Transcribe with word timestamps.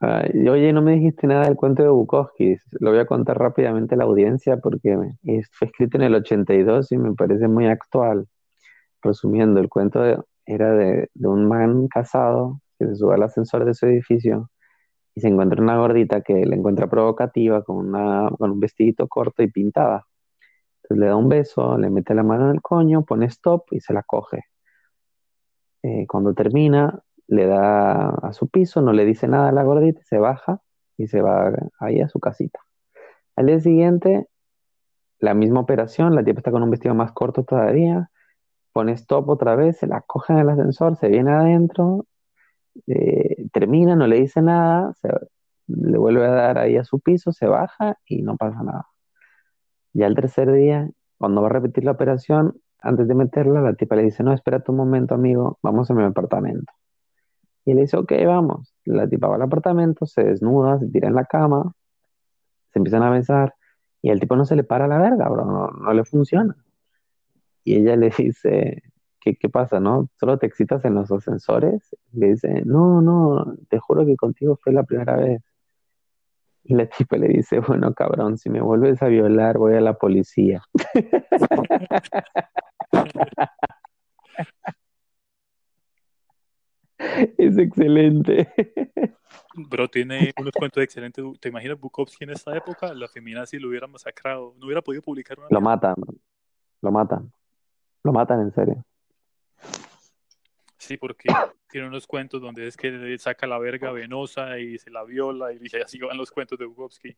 Oye, 0.00 0.72
no 0.72 0.82
me 0.82 0.92
dijiste 0.92 1.26
nada 1.26 1.46
del 1.46 1.56
cuento 1.56 1.82
de 1.82 1.88
Bukowski. 1.88 2.56
Lo 2.80 2.90
voy 2.90 2.98
a 3.00 3.06
contar 3.06 3.38
rápidamente 3.38 3.94
a 3.94 3.98
la 3.98 4.04
audiencia 4.04 4.58
porque 4.58 4.96
fue 5.52 5.68
escrito 5.68 5.96
en 5.96 6.04
el 6.04 6.14
82 6.14 6.92
y 6.92 6.98
me 6.98 7.14
parece 7.14 7.48
muy 7.48 7.66
actual. 7.66 8.26
Resumiendo, 9.02 9.60
el 9.60 9.68
cuento 9.70 10.00
de- 10.02 10.18
era 10.46 10.72
de, 10.74 11.10
de 11.14 11.28
un 11.28 11.46
man 11.48 11.88
casado 11.88 12.60
que 12.78 12.86
se 12.88 12.96
sube 12.96 13.14
al 13.14 13.22
ascensor 13.24 13.64
de 13.66 13.74
su 13.74 13.86
edificio 13.86 14.50
y 15.14 15.20
se 15.22 15.28
encuentra 15.28 15.62
una 15.62 15.78
gordita 15.78 16.22
que 16.22 16.34
le 16.46 16.56
encuentra 16.56 16.88
provocativa 16.88 17.62
con, 17.64 17.76
una, 17.78 18.30
con 18.38 18.52
un 18.52 18.60
vestidito 18.60 19.08
corto 19.08 19.42
y 19.42 19.50
pintada. 19.50 20.06
Entonces 20.84 21.00
le 21.00 21.06
da 21.08 21.16
un 21.16 21.28
beso, 21.30 21.78
le 21.78 21.90
mete 21.90 22.14
la 22.14 22.22
mano 22.24 22.46
en 22.50 22.56
el 22.56 22.62
coño, 22.62 23.04
pone 23.04 23.26
stop 23.26 23.66
y 23.72 23.80
se 23.80 23.92
la 23.94 24.02
coge. 24.04 24.44
Eh, 25.82 26.06
cuando 26.08 26.34
termina, 26.34 27.00
le 27.28 27.46
da 27.46 28.08
a 28.08 28.32
su 28.32 28.48
piso, 28.48 28.80
no 28.82 28.92
le 28.92 29.04
dice 29.04 29.28
nada 29.28 29.48
a 29.48 29.52
la 29.52 29.64
gordita, 29.64 30.00
se 30.02 30.18
baja 30.18 30.60
y 30.96 31.08
se 31.08 31.22
va 31.22 31.52
ahí 31.80 32.00
a 32.00 32.08
su 32.08 32.20
casita. 32.20 32.60
Al 33.36 33.46
día 33.46 33.60
siguiente, 33.60 34.28
la 35.18 35.34
misma 35.34 35.60
operación, 35.60 36.14
la 36.14 36.24
tipa 36.24 36.40
está 36.40 36.50
con 36.50 36.62
un 36.62 36.70
vestido 36.70 36.94
más 36.94 37.12
corto 37.12 37.44
todavía, 37.44 38.10
pone 38.72 38.92
stop 38.92 39.28
otra 39.28 39.56
vez, 39.56 39.78
se 39.78 39.86
la 39.86 40.02
coge 40.02 40.32
en 40.34 40.40
el 40.40 40.50
ascensor, 40.50 40.96
se 40.96 41.08
viene 41.08 41.32
adentro, 41.32 42.06
eh, 42.86 43.46
termina, 43.52 43.96
no 43.96 44.06
le 44.06 44.20
dice 44.20 44.42
nada, 44.42 44.92
se, 45.00 45.08
le 45.66 45.98
vuelve 45.98 46.26
a 46.26 46.30
dar 46.30 46.58
ahí 46.58 46.76
a 46.76 46.84
su 46.84 47.00
piso, 47.00 47.32
se 47.32 47.46
baja 47.46 47.98
y 48.06 48.22
no 48.22 48.36
pasa 48.36 48.62
nada. 48.62 48.86
Ya 49.92 50.06
el 50.06 50.14
tercer 50.14 50.52
día, 50.52 50.90
cuando 51.18 51.40
va 51.40 51.48
a 51.48 51.52
repetir 51.52 51.84
la 51.84 51.92
operación, 51.92 52.60
antes 52.80 53.08
de 53.08 53.14
meterla, 53.14 53.60
la 53.60 53.74
tipa 53.74 53.96
le 53.96 54.02
dice, 54.02 54.22
no, 54.22 54.32
espérate 54.32 54.70
un 54.70 54.76
momento, 54.76 55.14
amigo, 55.14 55.58
vamos 55.62 55.90
a 55.90 55.94
mi 55.94 56.04
apartamento. 56.04 56.72
Y 57.66 57.72
él 57.72 57.78
dice, 57.78 57.98
ok, 57.98 58.12
vamos. 58.24 58.72
La 58.84 59.08
tipa 59.08 59.26
va 59.26 59.34
al 59.34 59.42
apartamento, 59.42 60.06
se 60.06 60.22
desnuda, 60.22 60.78
se 60.78 60.86
tira 60.86 61.08
en 61.08 61.16
la 61.16 61.24
cama, 61.24 61.72
se 62.72 62.78
empiezan 62.78 63.02
a 63.02 63.10
besar, 63.10 63.54
y 64.00 64.10
el 64.10 64.20
tipo 64.20 64.36
no 64.36 64.44
se 64.44 64.54
le 64.54 64.62
para 64.62 64.86
la 64.86 64.98
verga, 64.98 65.28
bro, 65.28 65.44
no, 65.44 65.66
no 65.68 65.92
le 65.92 66.04
funciona. 66.04 66.56
Y 67.64 67.74
ella 67.74 67.96
le 67.96 68.10
dice, 68.16 68.84
¿qué, 69.20 69.34
qué 69.34 69.48
pasa, 69.48 69.80
no? 69.80 70.08
¿Solo 70.20 70.38
te 70.38 70.46
excitas 70.46 70.84
en 70.84 70.94
los 70.94 71.10
ascensores? 71.10 71.96
Le 72.12 72.28
dice, 72.28 72.62
no, 72.64 73.02
no, 73.02 73.56
te 73.68 73.80
juro 73.80 74.06
que 74.06 74.16
contigo 74.16 74.56
fue 74.62 74.72
la 74.72 74.84
primera 74.84 75.16
vez. 75.16 75.42
Y 76.62 76.74
la 76.74 76.86
tipa 76.86 77.16
le 77.16 77.28
dice, 77.28 77.58
bueno, 77.58 77.92
cabrón, 77.94 78.38
si 78.38 78.48
me 78.48 78.60
vuelves 78.60 79.02
a 79.02 79.08
violar, 79.08 79.58
voy 79.58 79.74
a 79.74 79.80
la 79.80 79.94
policía. 79.94 80.62
Es 87.38 87.58
excelente. 87.58 88.48
Bro, 89.54 89.88
tiene 89.88 90.32
unos 90.38 90.52
cuentos 90.52 90.82
excelentes. 90.82 91.24
¿Te 91.40 91.48
imaginas 91.48 91.78
Bukowski 91.78 92.24
en 92.24 92.30
esta 92.30 92.56
época? 92.56 92.92
La 92.94 93.08
feminazi 93.08 93.58
lo 93.58 93.68
hubiera 93.68 93.86
masacrado. 93.86 94.54
No 94.58 94.66
hubiera 94.66 94.82
podido 94.82 95.02
publicar 95.02 95.38
una 95.38 95.48
Lo 95.50 95.60
matan, 95.60 95.94
lo 96.82 96.90
matan, 96.90 97.32
lo 98.02 98.12
matan 98.12 98.40
en 98.40 98.52
serio. 98.52 98.84
Sí, 100.78 100.96
porque 100.96 101.28
tiene 101.68 101.88
unos 101.88 102.06
cuentos 102.06 102.40
donde 102.40 102.66
es 102.66 102.76
que 102.76 103.18
saca 103.18 103.46
la 103.46 103.58
verga 103.58 103.90
venosa 103.92 104.58
y 104.58 104.78
se 104.78 104.90
la 104.90 105.04
viola 105.04 105.52
y 105.52 105.58
así 105.84 105.98
van 105.98 106.16
los 106.16 106.30
cuentos 106.30 106.58
de 106.58 106.66
Bukowski. 106.66 107.16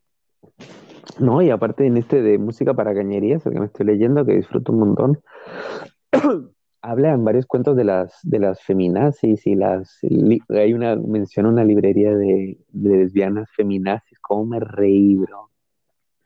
No, 1.19 1.41
y 1.41 1.49
aparte 1.49 1.85
en 1.85 1.97
este 1.97 2.21
de 2.21 2.37
música 2.37 2.73
para 2.73 2.93
cañerías, 2.93 3.45
el 3.45 3.53
que 3.53 3.59
me 3.59 3.65
estoy 3.65 3.85
leyendo, 3.85 4.25
que 4.25 4.33
disfruto 4.33 4.71
un 4.71 4.79
montón, 4.79 5.21
habla 6.81 7.11
en 7.13 7.23
varios 7.25 7.45
cuentos 7.45 7.75
de 7.75 7.83
las, 7.83 8.19
de 8.23 8.39
las 8.39 8.61
feminazis 8.61 9.45
y 9.47 9.55
las... 9.55 9.99
hay 10.49 10.73
una, 10.73 10.95
menciona 10.95 11.49
una 11.49 11.63
librería 11.63 12.15
de, 12.15 12.57
de 12.69 12.89
lesbianas 12.97 13.49
feminazis, 13.51 14.19
cómo 14.19 14.45
me 14.45 14.59
reí, 14.59 15.15
bro. 15.15 15.49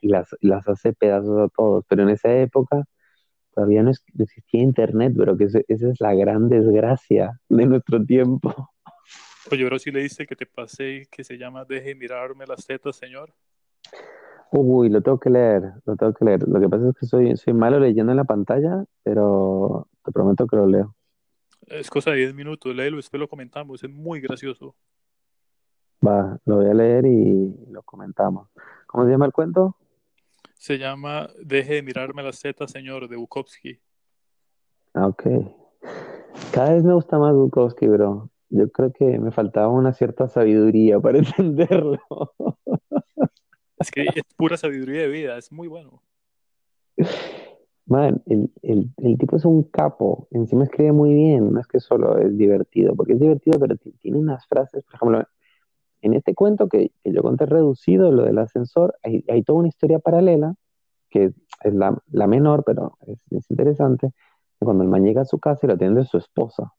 Y 0.01 0.09
las, 0.09 0.35
las 0.41 0.67
hace 0.67 0.93
pedazos 0.93 1.39
a 1.39 1.47
todos, 1.49 1.85
pero 1.87 2.03
en 2.03 2.09
esa 2.09 2.31
época 2.35 2.83
todavía 3.53 3.83
no, 3.83 3.91
es- 3.91 4.03
no 4.13 4.23
existía 4.23 4.61
internet, 4.61 5.13
pero 5.17 5.37
que 5.37 5.45
ese- 5.45 5.65
esa 5.67 5.89
es 5.89 6.01
la 6.01 6.13
gran 6.13 6.49
desgracia 6.49 7.39
de 7.49 7.65
nuestro 7.65 8.03
tiempo. 8.05 8.69
Oye, 9.51 9.65
bro, 9.65 9.77
si 9.79 9.91
le 9.91 10.01
dice 10.01 10.25
que 10.25 10.35
te 10.35 10.45
pasé 10.45 11.07
que 11.11 11.23
se 11.23 11.37
llama 11.37 11.65
Deje 11.65 11.89
de 11.89 11.95
mirarme 11.95 12.45
las 12.45 12.65
tetas, 12.65 12.95
señor. 12.95 13.33
Uy, 14.51 14.89
lo 14.89 15.01
tengo 15.01 15.19
que 15.19 15.29
leer, 15.29 15.63
lo 15.85 15.95
tengo 15.95 16.13
que 16.13 16.25
leer. 16.25 16.47
Lo 16.47 16.59
que 16.59 16.69
pasa 16.69 16.89
es 16.89 16.95
que 16.95 17.05
soy, 17.07 17.35
soy 17.37 17.53
malo 17.53 17.79
leyendo 17.79 18.11
en 18.11 18.17
la 18.17 18.23
pantalla, 18.23 18.85
pero 19.03 19.87
te 20.03 20.11
prometo 20.11 20.47
que 20.47 20.55
lo 20.55 20.67
leo. 20.67 20.95
Es 21.67 21.89
cosa 21.89 22.11
de 22.11 22.17
10 22.17 22.33
minutos, 22.33 22.75
léelo, 22.75 22.97
después 22.97 23.19
lo 23.19 23.27
comentamos. 23.27 23.83
Es 23.83 23.89
muy 23.89 24.19
gracioso. 24.19 24.75
Va, 26.05 26.37
lo 26.45 26.57
voy 26.57 26.69
a 26.69 26.73
leer 26.73 27.05
y 27.05 27.55
lo 27.69 27.81
comentamos. 27.83 28.49
¿Cómo 28.87 29.05
se 29.05 29.11
llama 29.11 29.25
el 29.25 29.31
cuento? 29.31 29.77
Se 30.55 30.77
llama 30.77 31.29
Deje 31.41 31.75
de 31.75 31.83
mirarme 31.83 32.23
las 32.23 32.39
tetas, 32.39 32.71
señor, 32.71 33.07
de 33.07 33.15
Bukowski. 33.15 33.79
Ah, 34.93 35.07
ok. 35.07 35.23
Cada 36.53 36.73
vez 36.73 36.83
me 36.83 36.93
gusta 36.93 37.17
más 37.17 37.33
Bukowski, 37.33 37.87
bro. 37.87 38.29
Yo 38.49 38.69
creo 38.71 38.91
que 38.93 39.17
me 39.17 39.31
faltaba 39.31 39.69
una 39.69 39.93
cierta 39.93 40.27
sabiduría 40.27 40.99
para 40.99 41.17
entenderlo. 41.37 41.99
Es 43.77 43.89
que 43.89 44.03
es 44.03 44.23
pura 44.37 44.57
sabiduría 44.57 45.01
de 45.01 45.07
vida, 45.07 45.37
es 45.37 45.51
muy 45.51 45.67
bueno. 45.67 46.01
Man, 47.85 48.21
el, 48.27 48.49
el, 48.61 48.91
el 48.97 49.17
tipo 49.17 49.35
es 49.35 49.45
un 49.45 49.63
capo. 49.63 50.27
Encima 50.31 50.63
escribe 50.63 50.93
muy 50.93 51.13
bien. 51.13 51.51
No 51.53 51.59
es 51.59 51.67
que 51.67 51.79
solo 51.79 52.17
es 52.17 52.37
divertido, 52.37 52.95
porque 52.95 53.13
es 53.13 53.19
divertido, 53.19 53.59
pero 53.59 53.75
ti- 53.77 53.91
tiene 53.99 54.19
unas 54.19 54.45
frases, 54.47 54.83
por 54.85 54.95
ejemplo, 54.95 55.23
en 56.01 56.13
este 56.13 56.35
cuento 56.35 56.67
que, 56.69 56.91
que 57.03 57.13
yo 57.13 57.21
conté 57.23 57.45
reducido, 57.45 58.11
lo 58.11 58.23
del 58.23 58.37
ascensor, 58.39 58.95
hay, 59.03 59.23
hay 59.29 59.43
toda 59.43 59.59
una 59.59 59.69
historia 59.69 59.99
paralela, 59.99 60.55
que 61.09 61.33
es 61.63 61.73
la, 61.73 61.97
la 62.11 62.27
menor, 62.27 62.63
pero 62.65 62.97
es, 63.07 63.19
es 63.31 63.49
interesante, 63.51 64.11
cuando 64.59 64.83
el 64.83 64.89
man 64.89 65.03
llega 65.05 65.21
a 65.23 65.25
su 65.25 65.39
casa 65.39 65.61
y 65.63 65.67
lo 65.67 65.75
atiende 65.75 66.05
su 66.05 66.17
esposa. 66.17 66.73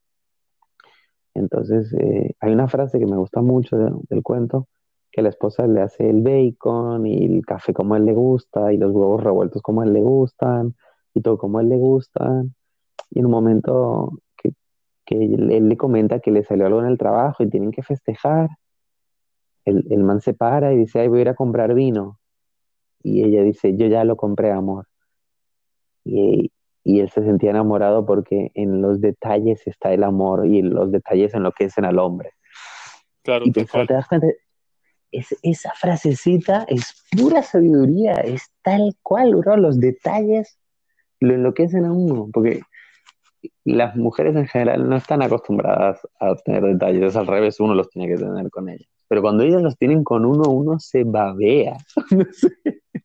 Entonces, 1.34 1.92
eh, 1.94 2.34
hay 2.40 2.52
una 2.52 2.68
frase 2.68 2.98
que 2.98 3.06
me 3.06 3.16
gusta 3.16 3.42
mucho 3.42 3.76
de- 3.76 3.92
del 4.08 4.22
cuento, 4.22 4.68
que 5.12 5.22
la 5.22 5.28
esposa 5.30 5.66
le 5.66 5.80
hace 5.80 6.08
el 6.10 6.22
bacon 6.22 7.06
y 7.06 7.24
el 7.24 7.44
café 7.46 7.72
como 7.72 7.94
a 7.94 7.98
él 7.98 8.04
le 8.04 8.12
gusta, 8.14 8.72
y 8.72 8.76
los 8.76 8.92
huevos 8.92 9.22
revueltos 9.22 9.62
como 9.62 9.82
a 9.82 9.84
él 9.84 9.92
le 9.92 10.02
gustan, 10.02 10.74
y 11.14 11.20
todo 11.22 11.38
como 11.38 11.58
a 11.58 11.62
él 11.62 11.68
le 11.68 11.76
gustan. 11.76 12.54
Y 13.10 13.20
en 13.20 13.26
un 13.26 13.32
momento 13.32 14.18
que, 14.36 14.52
que 15.06 15.16
él, 15.24 15.50
él 15.50 15.68
le 15.68 15.76
comenta 15.76 16.20
que 16.20 16.30
le 16.30 16.44
salió 16.44 16.66
algo 16.66 16.80
en 16.80 16.86
el 16.86 16.98
trabajo 16.98 17.42
y 17.42 17.48
tienen 17.50 17.70
que 17.70 17.82
festejar, 17.82 18.50
el, 19.64 19.86
el 19.90 20.02
man 20.02 20.20
se 20.20 20.34
para 20.34 20.72
y 20.72 20.76
dice, 20.78 21.00
ay, 21.00 21.08
voy 21.08 21.20
a 21.20 21.22
ir 21.22 21.28
a 21.30 21.34
comprar 21.34 21.74
vino. 21.74 22.18
Y 23.02 23.22
ella 23.22 23.42
dice, 23.42 23.76
yo 23.76 23.86
ya 23.86 24.04
lo 24.04 24.16
compré, 24.16 24.50
amor. 24.50 24.86
Y, 26.04 26.50
y 26.82 27.00
él 27.00 27.10
se 27.10 27.22
sentía 27.22 27.50
enamorado 27.50 28.04
porque 28.04 28.50
en 28.54 28.82
los 28.82 29.00
detalles 29.00 29.66
está 29.66 29.92
el 29.92 30.04
amor 30.04 30.46
y 30.46 30.62
los 30.62 30.90
detalles 30.92 31.34
enloquecen 31.34 31.84
al 31.84 31.98
hombre. 31.98 32.32
Claro, 33.22 33.46
Y 33.46 33.52
pensaba, 33.52 33.84
cual. 33.84 33.86
te 33.86 33.94
das 33.94 34.08
cuenta, 34.08 34.26
es, 35.10 35.34
esa 35.42 35.72
frasecita 35.74 36.66
es 36.68 37.02
pura 37.16 37.42
sabiduría, 37.42 38.14
es 38.14 38.50
tal 38.62 38.94
cual, 39.02 39.34
bro. 39.36 39.56
Los 39.56 39.80
detalles 39.80 40.58
lo 41.24 41.34
enloquecen 41.34 41.84
a 41.84 41.92
uno, 41.92 42.28
porque 42.32 42.62
las 43.64 43.96
mujeres 43.96 44.36
en 44.36 44.46
general 44.46 44.88
no 44.88 44.96
están 44.96 45.22
acostumbradas 45.22 46.00
a 46.20 46.34
tener 46.36 46.62
detalles, 46.62 47.02
es 47.02 47.16
al 47.16 47.26
revés, 47.26 47.60
uno 47.60 47.74
los 47.74 47.90
tiene 47.90 48.08
que 48.08 48.16
tener 48.16 48.50
con 48.50 48.68
ellas. 48.68 48.88
Pero 49.08 49.22
cuando 49.22 49.44
ellas 49.44 49.62
los 49.62 49.76
tienen 49.76 50.02
con 50.02 50.24
uno, 50.24 50.50
uno 50.50 50.78
se 50.78 51.04
babea. 51.04 51.76
No 52.10 52.24
sé. 52.32 52.48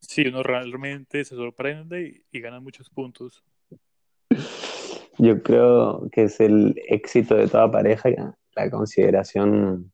Sí, 0.01 0.23
uno 0.27 0.43
realmente 0.43 1.23
se 1.23 1.35
sorprende 1.35 2.23
y, 2.31 2.37
y 2.37 2.41
gana 2.41 2.59
muchos 2.59 2.89
puntos. 2.89 3.43
Yo 5.17 5.43
creo 5.43 6.07
que 6.11 6.23
es 6.23 6.39
el 6.39 6.81
éxito 6.87 7.35
de 7.35 7.47
toda 7.47 7.69
pareja, 7.69 8.09
la 8.55 8.69
consideración 8.69 9.91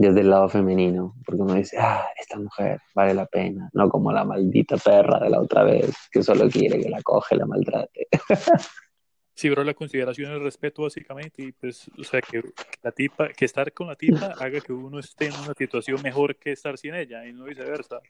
desde 0.00 0.20
el 0.20 0.30
lado 0.30 0.48
femenino, 0.48 1.14
porque 1.26 1.42
uno 1.42 1.52
dice, 1.52 1.76
ah, 1.78 2.06
esta 2.18 2.38
mujer 2.38 2.80
vale 2.94 3.12
la 3.12 3.26
pena, 3.26 3.68
no 3.74 3.90
como 3.90 4.10
la 4.10 4.24
maldita 4.24 4.78
perra 4.78 5.20
de 5.20 5.28
la 5.28 5.38
otra 5.38 5.62
vez, 5.62 5.94
que 6.10 6.22
solo 6.22 6.48
quiere 6.48 6.80
que 6.80 6.88
la 6.88 7.02
coge 7.02 7.34
y 7.34 7.38
la 7.38 7.46
maltrate. 7.46 8.08
Sí, 9.32 9.48
bro, 9.48 9.64
la 9.64 9.72
consideración 9.72 10.32
el 10.32 10.42
respeto 10.42 10.82
básicamente, 10.82 11.42
y 11.42 11.52
pues, 11.52 11.90
o 11.98 12.04
sea, 12.04 12.20
que, 12.20 12.42
que 12.42 12.52
la 12.82 12.92
tipa, 12.92 13.28
que 13.30 13.46
estar 13.46 13.72
con 13.72 13.86
la 13.86 13.96
tipa 13.96 14.34
haga 14.38 14.60
que 14.60 14.70
uno 14.70 14.98
esté 14.98 15.28
en 15.28 15.34
una 15.34 15.54
situación 15.54 16.02
mejor 16.02 16.36
que 16.36 16.52
estar 16.52 16.76
sin 16.76 16.94
ella, 16.94 17.26
y 17.26 17.32
no 17.32 17.44
viceversa. 17.44 18.00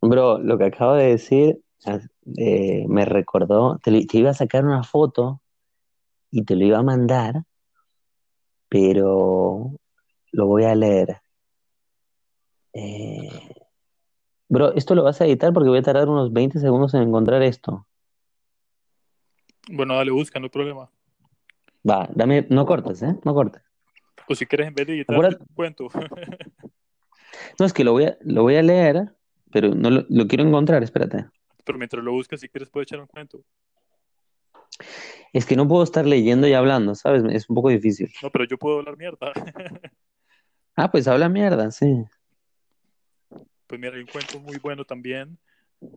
Bro, 0.00 0.38
lo 0.38 0.58
que 0.58 0.64
acabo 0.64 0.94
de 0.94 1.06
decir 1.06 1.60
eh, 2.36 2.84
me 2.88 3.04
recordó, 3.04 3.78
te, 3.78 4.06
te 4.06 4.18
iba 4.18 4.30
a 4.30 4.34
sacar 4.34 4.64
una 4.64 4.82
foto 4.82 5.40
y 6.32 6.42
te 6.44 6.56
lo 6.56 6.64
iba 6.64 6.78
a 6.78 6.82
mandar, 6.82 7.44
pero 8.68 9.78
lo 10.32 10.46
voy 10.46 10.64
a 10.64 10.74
leer. 10.74 11.20
Eh, 12.72 13.28
bro, 14.48 14.74
esto 14.74 14.94
lo 14.94 15.04
vas 15.04 15.20
a 15.20 15.26
editar 15.26 15.52
porque 15.52 15.68
voy 15.68 15.78
a 15.78 15.82
tardar 15.82 16.08
unos 16.08 16.32
20 16.32 16.58
segundos 16.58 16.94
en 16.94 17.02
encontrar 17.02 17.42
esto. 17.42 17.86
Bueno, 19.70 19.94
dale, 19.94 20.10
busca, 20.10 20.40
no 20.40 20.46
hay 20.46 20.50
problema. 20.50 20.90
Va, 21.88 22.08
dame, 22.14 22.46
no 22.50 22.66
cortes, 22.66 23.02
¿eh? 23.02 23.16
No 23.24 23.34
cortes. 23.34 23.62
O 24.28 24.34
si 24.34 24.46
quieres 24.46 24.68
en 24.68 24.74
vez 24.74 24.86
de 24.86 24.94
editar, 24.94 25.38
cuento. 25.54 25.88
no, 27.58 27.66
es 27.66 27.72
que 27.72 27.84
lo 27.84 27.92
voy 27.92 28.04
a, 28.04 28.16
lo 28.22 28.42
voy 28.42 28.56
a 28.56 28.62
leer, 28.62 29.14
pero 29.50 29.74
no 29.74 29.90
lo, 29.90 30.04
lo 30.08 30.26
quiero 30.26 30.44
encontrar, 30.44 30.82
espérate. 30.82 31.26
Pero 31.64 31.78
mientras 31.78 32.02
lo 32.02 32.12
buscas, 32.12 32.40
si 32.40 32.48
quieres, 32.48 32.70
puedo 32.70 32.82
echar 32.82 33.00
un 33.00 33.06
cuento. 33.06 33.44
Es 35.32 35.46
que 35.46 35.56
no 35.56 35.66
puedo 35.66 35.82
estar 35.82 36.06
leyendo 36.06 36.46
y 36.46 36.52
hablando, 36.52 36.94
¿sabes? 36.94 37.22
Es 37.30 37.48
un 37.48 37.56
poco 37.56 37.70
difícil. 37.70 38.12
No, 38.22 38.30
pero 38.30 38.44
yo 38.44 38.58
puedo 38.58 38.78
hablar 38.78 38.96
mierda. 38.96 39.32
ah, 40.84 40.90
pues 40.90 41.08
habla 41.08 41.28
mierda, 41.28 41.70
sí. 41.70 42.04
Pues 43.66 43.80
mira, 43.80 43.94
hay 43.94 44.00
un 44.00 44.06
cuento 44.06 44.38
muy 44.40 44.58
bueno 44.58 44.84
también 44.84 45.38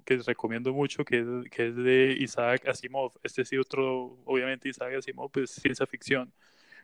que 0.03 0.17
recomiendo 0.17 0.73
mucho, 0.73 1.03
que 1.05 1.19
es, 1.19 1.49
que 1.51 1.67
es 1.67 1.75
de 1.75 2.15
Isaac 2.19 2.67
Asimov. 2.67 3.11
Este 3.23 3.45
sí 3.45 3.57
otro, 3.57 4.17
obviamente 4.25 4.69
Isaac 4.69 4.95
Asimov 4.95 5.31
es 5.35 5.51
ciencia 5.51 5.85
ficción, 5.85 6.31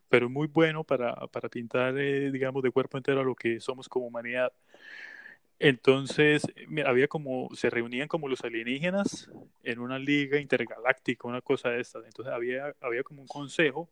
pero 0.09 0.29
muy 0.29 0.47
bueno 0.47 0.83
para, 0.83 1.15
para 1.27 1.49
pintar, 1.49 1.97
eh, 1.97 2.31
digamos, 2.31 2.61
de 2.63 2.71
cuerpo 2.71 2.97
entero 2.97 3.23
lo 3.23 3.35
que 3.35 3.59
somos 3.59 3.87
como 3.89 4.07
humanidad. 4.07 4.51
Entonces, 5.59 6.41
había 6.85 7.07
como, 7.07 7.49
se 7.53 7.69
reunían 7.69 8.07
como 8.07 8.27
los 8.27 8.41
alienígenas 8.43 9.29
en 9.63 9.79
una 9.79 9.99
liga 9.99 10.39
intergaláctica, 10.39 11.27
una 11.27 11.41
cosa 11.41 11.69
de 11.69 11.81
estas. 11.81 12.03
Entonces, 12.05 12.33
había, 12.33 12.73
había 12.81 13.03
como 13.03 13.21
un 13.21 13.27
consejo 13.27 13.87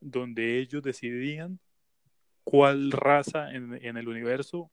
donde 0.00 0.58
ellos 0.58 0.82
decidían 0.82 1.58
cuál 2.48 2.92
raza 2.92 3.52
en, 3.52 3.78
en 3.84 3.98
el 3.98 4.08
universo 4.08 4.70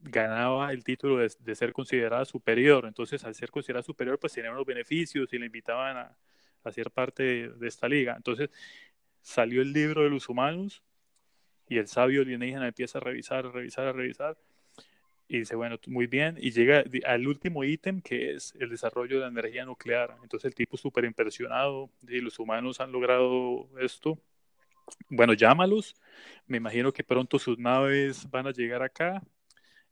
ganaba 0.00 0.72
el 0.72 0.82
título 0.82 1.18
de, 1.18 1.30
de, 1.40 1.54
ser 1.54 1.74
considerada 1.74 2.24
superior. 2.24 2.86
Entonces, 2.86 3.22
al 3.24 3.34
ser 3.34 3.50
considerada 3.50 3.82
superior, 3.82 4.18
pues 4.18 4.32
tenían 4.32 4.54
unos 4.54 4.64
beneficios 4.64 5.30
y 5.30 5.38
le 5.38 5.44
invitaban 5.44 5.98
a, 5.98 6.16
a 6.64 6.72
ser 6.72 6.90
parte 6.90 7.22
de, 7.22 7.48
de, 7.50 7.68
esta 7.68 7.86
liga. 7.86 8.14
Entonces, 8.16 8.48
salió 9.20 9.60
el 9.60 9.74
libro 9.74 10.04
de 10.04 10.08
los 10.08 10.30
humanos 10.30 10.82
y 11.68 11.76
el 11.76 11.86
sabio 11.86 12.22
alienígena 12.22 12.66
empieza 12.66 12.96
a 12.96 13.02
revisar, 13.02 13.44
a 13.44 13.50
revisar, 13.50 13.88
a 13.88 13.92
revisar 13.92 14.38
y 15.28 15.40
dice, 15.40 15.54
bueno, 15.54 15.76
muy 15.88 16.06
bien, 16.06 16.38
y 16.40 16.50
llega 16.50 16.82
al 17.04 17.28
último 17.28 17.62
ítem 17.62 18.00
que 18.00 18.36
es 18.36 18.54
el 18.58 18.70
desarrollo 18.70 19.16
de 19.16 19.22
la 19.22 19.28
energía 19.28 19.66
nuclear. 19.66 20.16
Entonces 20.22 20.46
el 20.46 20.54
tipo 20.54 20.78
súper 20.78 21.04
impresionado, 21.04 21.90
y 22.08 22.22
los 22.22 22.38
humanos 22.38 22.80
han 22.80 22.90
logrado 22.90 23.68
esto. 23.80 24.18
Bueno, 25.08 25.34
llámalos, 25.34 25.94
me 26.46 26.56
imagino 26.58 26.92
que 26.92 27.04
pronto 27.04 27.38
sus 27.38 27.58
naves 27.58 28.28
van 28.30 28.46
a 28.46 28.52
llegar 28.52 28.82
acá 28.82 29.22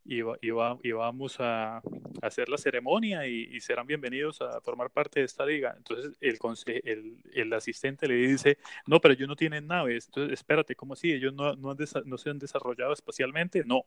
y, 0.05 0.21
y, 0.43 0.93
vamos 0.93 1.37
a, 1.41 1.83
hacer 2.23 2.49
la 2.49 2.59
ceremonia 2.59 3.27
y, 3.27 3.61
serán 3.61 3.87
bienvenidos 3.87 4.41
a 4.41 4.61
formar 4.61 4.91
parte 4.91 5.21
de 5.21 5.27
esta 5.27 5.45
liga. 5.47 5.75
Entonces 5.77 6.17
el, 6.21 6.39
el, 6.85 7.17
el, 7.33 7.53
asistente 7.53 8.09
le 8.09 8.15
dice, 8.15 8.59
no, 8.87 9.01
pero 9.01 9.15
ellos 9.15 9.29
no 9.29 9.37
tienen 9.37 9.67
naves, 9.67 10.07
entonces 10.07 10.33
espérate, 10.35 10.75
¿cómo 10.75 10.95
así? 10.95 11.13
¿Ellos 11.13 11.35
no, 11.35 11.55
no, 11.57 11.77
no 12.05 12.19
se 12.19 12.31
han 12.31 12.39
desarrollado 12.39 12.93
espacialmente? 12.93 13.65
No 13.65 13.85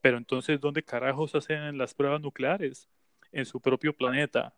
pero 0.00 0.16
entonces, 0.16 0.60
¿dónde 0.60 0.82
carajos 0.82 1.34
hacen 1.34 1.76
las 1.78 1.94
pruebas 1.94 2.20
nucleares? 2.20 2.88
En 3.32 3.44
su 3.46 3.60
propio 3.60 3.94
planeta. 3.96 4.54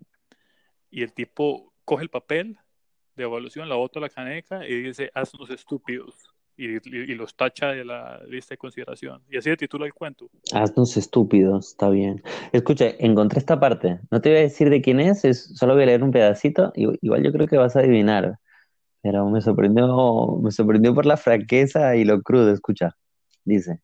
Y 0.91 1.03
el 1.03 1.13
tipo 1.13 1.73
coge 1.85 2.05
el 2.05 2.11
papel 2.11 2.59
de 3.17 3.25
evaluación, 3.25 3.69
la 3.69 3.77
bota 3.77 4.01
la 4.01 4.09
caneca 4.09 4.67
y 4.67 4.83
dice, 4.83 5.11
haznos 5.15 5.51
estúpidos. 5.51 6.15
Y, 6.55 6.79
los 7.15 7.35
tacha 7.35 7.69
de 7.69 7.85
la 7.85 8.21
lista 8.29 8.53
de 8.53 8.59
consideración. 8.59 9.23
Y 9.29 9.39
así 9.39 9.51
se 9.51 9.57
titula 9.57 9.87
el 9.87 9.95
cuento. 9.95 10.29
Haznos 10.53 10.97
estúpidos, 10.97 11.69
está 11.69 11.89
bien. 11.89 12.23
Escucha, 12.53 12.91
encontré 12.99 13.41
esta 13.41 13.59
parte. 13.59 13.99
No 14.11 14.21
te 14.21 14.29
voy 14.29 14.39
a 14.39 14.43
decir 14.43 14.71
de 14.71 14.83
quién 14.83 15.01
es, 15.01 15.25
es 15.25 15.57
solo 15.57 15.75
voy 15.75 15.85
a 15.85 15.87
leer 15.87 16.05
un 16.05 16.13
pedacito. 16.13 16.73
Igual 16.77 17.25
yo 17.25 17.33
creo 17.33 17.49
que 17.49 17.57
vas 17.57 17.75
a 17.75 17.81
adivinar. 17.81 18.39
Pero 19.01 19.29
me 19.29 19.41
sorprendió, 19.41 20.39
me 20.41 20.53
sorprendió 20.53 20.95
por 20.95 21.07
la 21.07 21.17
franqueza 21.17 21.97
y 21.97 22.05
lo 22.05 22.23
crudo. 22.23 22.53
Escucha, 22.53 22.97
dice. 23.45 23.81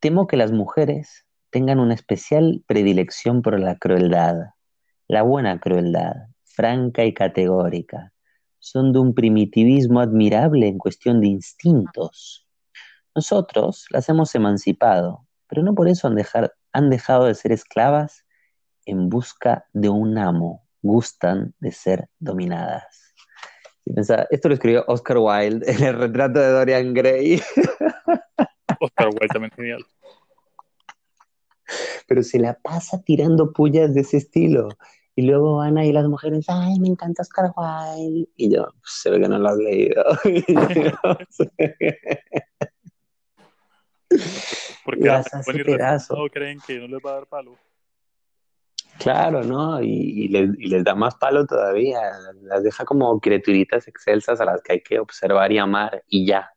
Temo 0.00 0.26
que 0.26 0.36
las 0.36 0.52
mujeres 0.52 1.26
tengan 1.50 1.78
una 1.78 1.94
especial 1.94 2.64
predilección 2.66 3.42
por 3.42 3.58
la 3.60 3.76
crueldad, 3.76 4.36
la 5.08 5.22
buena 5.22 5.58
crueldad, 5.60 6.14
franca 6.56 7.04
y 7.04 7.12
categórica. 7.12 8.12
Son 8.58 8.92
de 8.92 8.98
un 8.98 9.14
primitivismo 9.14 10.00
admirable 10.00 10.66
en 10.66 10.78
cuestión 10.78 11.20
de 11.20 11.28
instintos. 11.28 12.48
Nosotros 13.14 13.86
las 13.90 14.08
hemos 14.08 14.34
emancipado, 14.34 15.26
pero 15.46 15.62
no 15.62 15.74
por 15.74 15.86
eso 15.86 16.08
han, 16.08 16.16
han 16.72 16.90
dejado 16.90 17.26
de 17.26 17.34
ser 17.34 17.52
esclavas 17.52 18.24
en 18.86 19.10
busca 19.10 19.66
de 19.74 19.90
un 19.90 20.16
amo. 20.18 20.66
Gustan 20.80 21.54
de 21.60 21.72
ser 21.72 22.08
dominadas. 22.18 23.14
Esto 24.30 24.48
lo 24.48 24.54
escribió 24.54 24.84
Oscar 24.88 25.18
Wilde 25.18 25.70
en 25.70 25.84
el 25.84 25.94
retrato 25.94 26.40
de 26.40 26.50
Dorian 26.50 26.94
Gray. 26.94 27.40
Oscar 28.80 29.08
Wilde 29.08 29.28
también 29.28 29.52
genial 29.52 29.84
pero 32.06 32.22
se 32.22 32.38
la 32.38 32.54
pasa 32.54 33.02
tirando 33.02 33.52
pullas 33.52 33.94
de 33.94 34.00
ese 34.02 34.18
estilo. 34.18 34.68
Y 35.18 35.22
luego 35.22 35.56
van 35.56 35.78
ahí 35.78 35.92
las 35.92 36.06
mujeres, 36.06 36.44
ay, 36.48 36.78
me 36.78 36.88
encanta 36.88 37.22
Oscar 37.22 37.50
Wilde. 37.56 38.28
Y 38.36 38.54
yo, 38.54 38.68
pues, 38.80 38.92
se 39.00 39.08
ve 39.08 39.18
que 39.18 39.28
no 39.28 39.38
lo 39.38 39.48
has 39.48 39.56
leído. 39.56 40.04
Porque 44.84 45.04
las 45.04 45.32
hace 45.32 45.64
pedazo. 45.64 46.16
creen 46.30 46.58
que 46.66 46.78
no 46.78 46.88
les 46.88 47.00
va 47.04 47.12
a 47.12 47.14
dar 47.14 47.26
palo. 47.26 47.56
Claro, 48.98 49.42
¿no? 49.42 49.82
Y, 49.82 49.88
y, 49.88 50.28
les, 50.28 50.50
y, 50.58 50.66
les, 50.66 50.84
da 50.84 50.94
más 50.94 51.14
palo 51.14 51.46
todavía. 51.46 51.98
Las 52.42 52.62
deja 52.62 52.84
como 52.84 53.18
criaturitas 53.18 53.88
excelsas 53.88 54.38
a 54.42 54.44
las 54.44 54.60
que 54.60 54.74
hay 54.74 54.82
que 54.82 54.98
observar 54.98 55.50
y 55.50 55.56
amar 55.56 56.04
y 56.08 56.26
ya. 56.26 56.50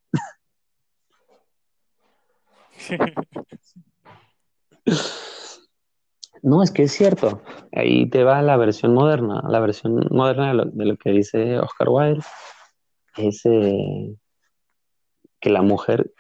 No, 6.41 6.63
es 6.63 6.71
que 6.71 6.83
es 6.83 6.91
cierto. 6.91 7.41
Ahí 7.71 8.09
te 8.09 8.23
va 8.23 8.41
la 8.41 8.57
versión 8.57 8.93
moderna. 8.93 9.43
La 9.47 9.59
versión 9.59 10.07
moderna 10.11 10.53
de 10.65 10.85
lo, 10.85 10.97
que 10.97 11.11
dice 11.11 11.59
Oscar 11.59 11.89
Wilde 11.89 12.23
es 13.17 13.41
eh, 13.45 14.15
que 15.39 15.49
la 15.49 15.61
mujer, 15.61 16.11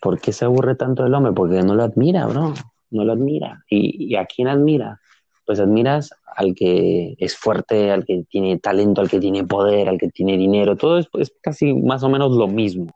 ¿por, 0.00 0.20
qué 0.20 0.32
se 0.32 0.44
aburre 0.44 0.74
tanto 0.74 1.02
del 1.02 1.14
hombre? 1.14 1.32
Porque 1.32 1.62
no 1.62 1.74
lo 1.74 1.82
admira, 1.82 2.26
bro. 2.26 2.54
No 2.90 3.04
lo 3.04 3.12
admira. 3.12 3.64
¿Y, 3.68 4.14
a 4.16 4.26
quién 4.26 4.48
admira? 4.48 5.00
Pues 5.44 5.60
admiras 5.60 6.10
al 6.36 6.54
que 6.54 7.14
es 7.18 7.36
fuerte, 7.36 7.90
al 7.90 8.04
que 8.04 8.24
tiene 8.28 8.58
talento, 8.58 9.00
al 9.00 9.08
que 9.08 9.20
tiene 9.20 9.44
poder, 9.44 9.88
al 9.88 9.98
que 9.98 10.08
tiene 10.08 10.36
dinero. 10.36 10.76
Todo 10.76 10.98
es, 10.98 11.08
es 11.14 11.32
casi 11.40 11.72
más 11.74 12.02
o 12.02 12.08
menos 12.08 12.32
lo 12.32 12.48
mismo. 12.48 12.94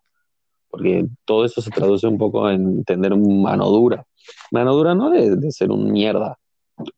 Porque 0.71 1.05
todo 1.25 1.45
eso 1.45 1.61
se 1.61 1.71
traduce 1.71 2.07
un 2.07 2.17
poco 2.17 2.49
en 2.49 2.85
tener 2.85 3.17
mano 3.17 3.67
dura 3.67 4.07
Mano 4.51 4.75
dura 4.75 4.95
no 4.95 5.11
de, 5.11 5.51
ser 5.51 5.71
un 5.71 5.91
mierda, 5.91 6.39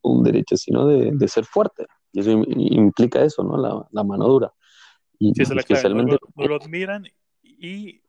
un 0.03 0.23
derecho, 0.23 0.57
sino 0.57 0.87
de, 0.87 1.29
ser 1.29 1.45
fuerte. 1.45 1.87
Y 2.13 2.21
eso 2.21 2.31
implica 2.31 3.25
eso, 3.25 3.43
¿no? 3.43 3.89
La, 3.91 4.05
mano 4.05 4.27
dura. 4.27 4.53
Y 5.19 5.33
especialmente... 5.41 6.19
No, 6.37 6.47
lo, 6.47 6.57
admiran 6.57 7.07
y 7.43 8.03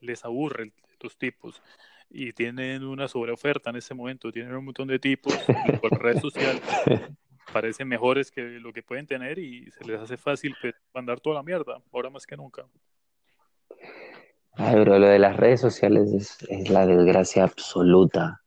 les 0.00 0.24
aburre 0.24 0.72
los 1.00 1.16
tipos. 1.16 1.62
Y 2.10 2.32
tienen 2.32 2.84
una 2.84 3.08
sobreoferta 3.08 3.70
en 3.70 3.76
ese 3.76 3.94
momento, 3.94 4.30
tienen 4.30 4.54
un 4.54 4.66
montón 4.66 4.88
de 4.88 4.98
tipos 4.98 5.36
por 5.80 6.00
red 6.00 6.20
social. 6.20 6.60
Parecen 7.52 7.88
mejores 7.88 8.30
que 8.30 8.42
lo 8.42 8.72
que 8.72 8.82
pueden 8.82 9.06
tener 9.06 9.38
y 9.38 9.70
se 9.70 9.84
les 9.84 10.00
hace 10.00 10.16
fácil 10.16 10.54
mandar 10.94 11.20
toda 11.20 11.36
la 11.36 11.42
mierda, 11.42 11.80
ahora 11.92 12.10
más 12.10 12.26
que 12.26 12.36
nunca. 12.36 12.66
Ay, 14.56 14.74
pero 14.74 14.98
lo 14.98 15.06
de 15.08 15.18
las 15.18 15.36
redes 15.36 15.60
sociales 15.60 16.12
es, 16.12 16.38
es 16.48 16.70
la 16.70 16.86
desgracia 16.86 17.44
absoluta 17.44 18.40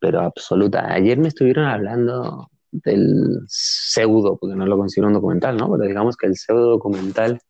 pero 0.00 0.20
absoluta. 0.20 0.92
Ayer 0.92 1.18
me 1.18 1.28
estuvieron 1.28 1.66
hablando 1.66 2.50
del 2.70 3.40
pseudo, 3.46 4.36
porque 4.36 4.56
no 4.56 4.66
lo 4.66 4.76
considero 4.76 5.08
un 5.08 5.14
documental, 5.14 5.56
¿no? 5.56 5.70
Pero 5.70 5.84
digamos 5.84 6.16
que 6.16 6.26
el 6.26 6.36
pseudo 6.36 6.70
documental 6.70 7.40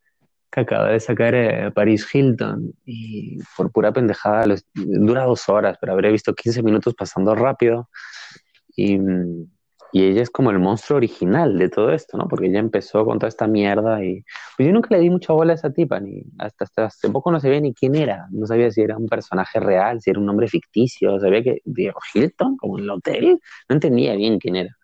que 0.50 0.60
acaba 0.60 0.90
de 0.90 1.00
sacar 1.00 1.34
eh, 1.34 1.70
Paris 1.72 2.06
Hilton 2.12 2.72
y 2.86 3.38
por 3.56 3.70
pura 3.70 3.92
pendejada 3.92 4.46
dura 4.74 5.24
dos 5.24 5.48
horas, 5.48 5.76
pero 5.80 5.92
habré 5.92 6.10
visto 6.10 6.34
15 6.34 6.62
minutos 6.62 6.94
pasando 6.94 7.34
rápido 7.34 7.90
y 8.74 8.98
mm, 8.98 9.50
y 9.92 10.04
ella 10.04 10.22
es 10.22 10.30
como 10.30 10.50
el 10.50 10.58
monstruo 10.58 10.98
original 10.98 11.58
de 11.58 11.68
todo 11.68 11.92
esto, 11.92 12.18
¿no? 12.18 12.28
Porque 12.28 12.46
ella 12.46 12.58
empezó 12.58 13.04
con 13.06 13.18
toda 13.18 13.28
esta 13.28 13.46
mierda 13.46 14.04
y 14.04 14.22
pues 14.56 14.66
yo 14.66 14.72
nunca 14.72 14.94
le 14.94 15.00
di 15.00 15.10
mucha 15.10 15.32
bola 15.32 15.52
a 15.52 15.56
esa 15.56 15.72
tipa, 15.72 15.98
ni 16.00 16.22
hasta, 16.38 16.64
hasta 16.64 16.84
hace 16.86 17.08
poco 17.08 17.32
no 17.32 17.40
sabía 17.40 17.60
ni 17.60 17.72
quién 17.72 17.94
era, 17.94 18.26
no 18.30 18.46
sabía 18.46 18.70
si 18.70 18.82
era 18.82 18.96
un 18.98 19.06
personaje 19.06 19.60
real, 19.60 20.00
si 20.00 20.10
era 20.10 20.20
un 20.20 20.26
nombre 20.26 20.48
ficticio, 20.48 21.18
sabía 21.20 21.42
que 21.42 21.62
Diego 21.64 22.00
Hilton, 22.12 22.56
como 22.58 22.78
en 22.78 22.84
el 22.84 22.90
hotel, 22.90 23.40
no 23.68 23.74
entendía 23.74 24.14
bien 24.14 24.38
quién 24.38 24.56
era. 24.56 24.76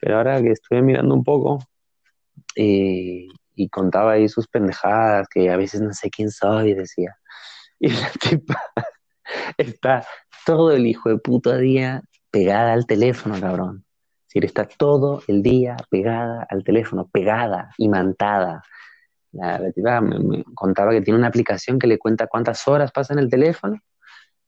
Pero 0.00 0.18
ahora 0.18 0.40
que 0.40 0.52
estuve 0.52 0.82
mirando 0.82 1.14
un 1.14 1.24
poco 1.24 1.58
eh, 2.54 3.26
y 3.56 3.68
contaba 3.70 4.12
ahí 4.12 4.28
sus 4.28 4.46
pendejadas, 4.46 5.28
que 5.28 5.50
a 5.50 5.56
veces 5.56 5.80
no 5.80 5.92
sé 5.92 6.10
quién 6.10 6.30
soy, 6.30 6.74
decía. 6.74 7.16
Y 7.80 7.90
la 7.90 8.10
tipa 8.20 8.60
está 9.56 10.04
todo 10.44 10.72
el 10.72 10.86
hijo 10.86 11.10
de 11.10 11.18
puta 11.18 11.56
día 11.58 12.02
pegada 12.32 12.72
al 12.72 12.86
teléfono, 12.86 13.40
cabrón 13.40 13.84
decir, 14.28 14.44
está 14.44 14.66
todo 14.66 15.22
el 15.26 15.42
día 15.42 15.76
pegada 15.90 16.46
al 16.48 16.62
teléfono, 16.64 17.08
pegada, 17.08 17.70
imantada. 17.78 18.62
la, 19.32 19.72
tipa 19.72 20.00
me, 20.00 20.44
contaba 20.54 20.92
que 20.92 21.02
tiene 21.02 21.18
una 21.18 21.28
aplicación 21.28 21.78
que 21.78 21.86
le 21.86 21.98
cuenta 21.98 22.26
cuántas 22.26 22.66
horas 22.68 22.92
pasa 22.92 23.14
en 23.14 23.20
el 23.20 23.30
teléfono 23.30 23.78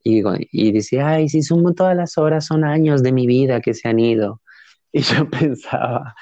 y, 0.02 0.22
y 0.52 0.72
decía, 0.72 1.08
ay, 1.08 1.28
si 1.28 1.42
sumo 1.42 1.74
todas 1.74 1.96
las 1.96 2.18
horas 2.18 2.46
son 2.46 2.64
años 2.64 3.02
de 3.02 3.12
mi 3.12 3.26
vida 3.26 3.60
que 3.60 3.74
se 3.74 3.88
han 3.88 3.98
ido. 3.98 4.40
Y 4.92 5.02
yo 5.02 5.30
pensaba, 5.30 6.16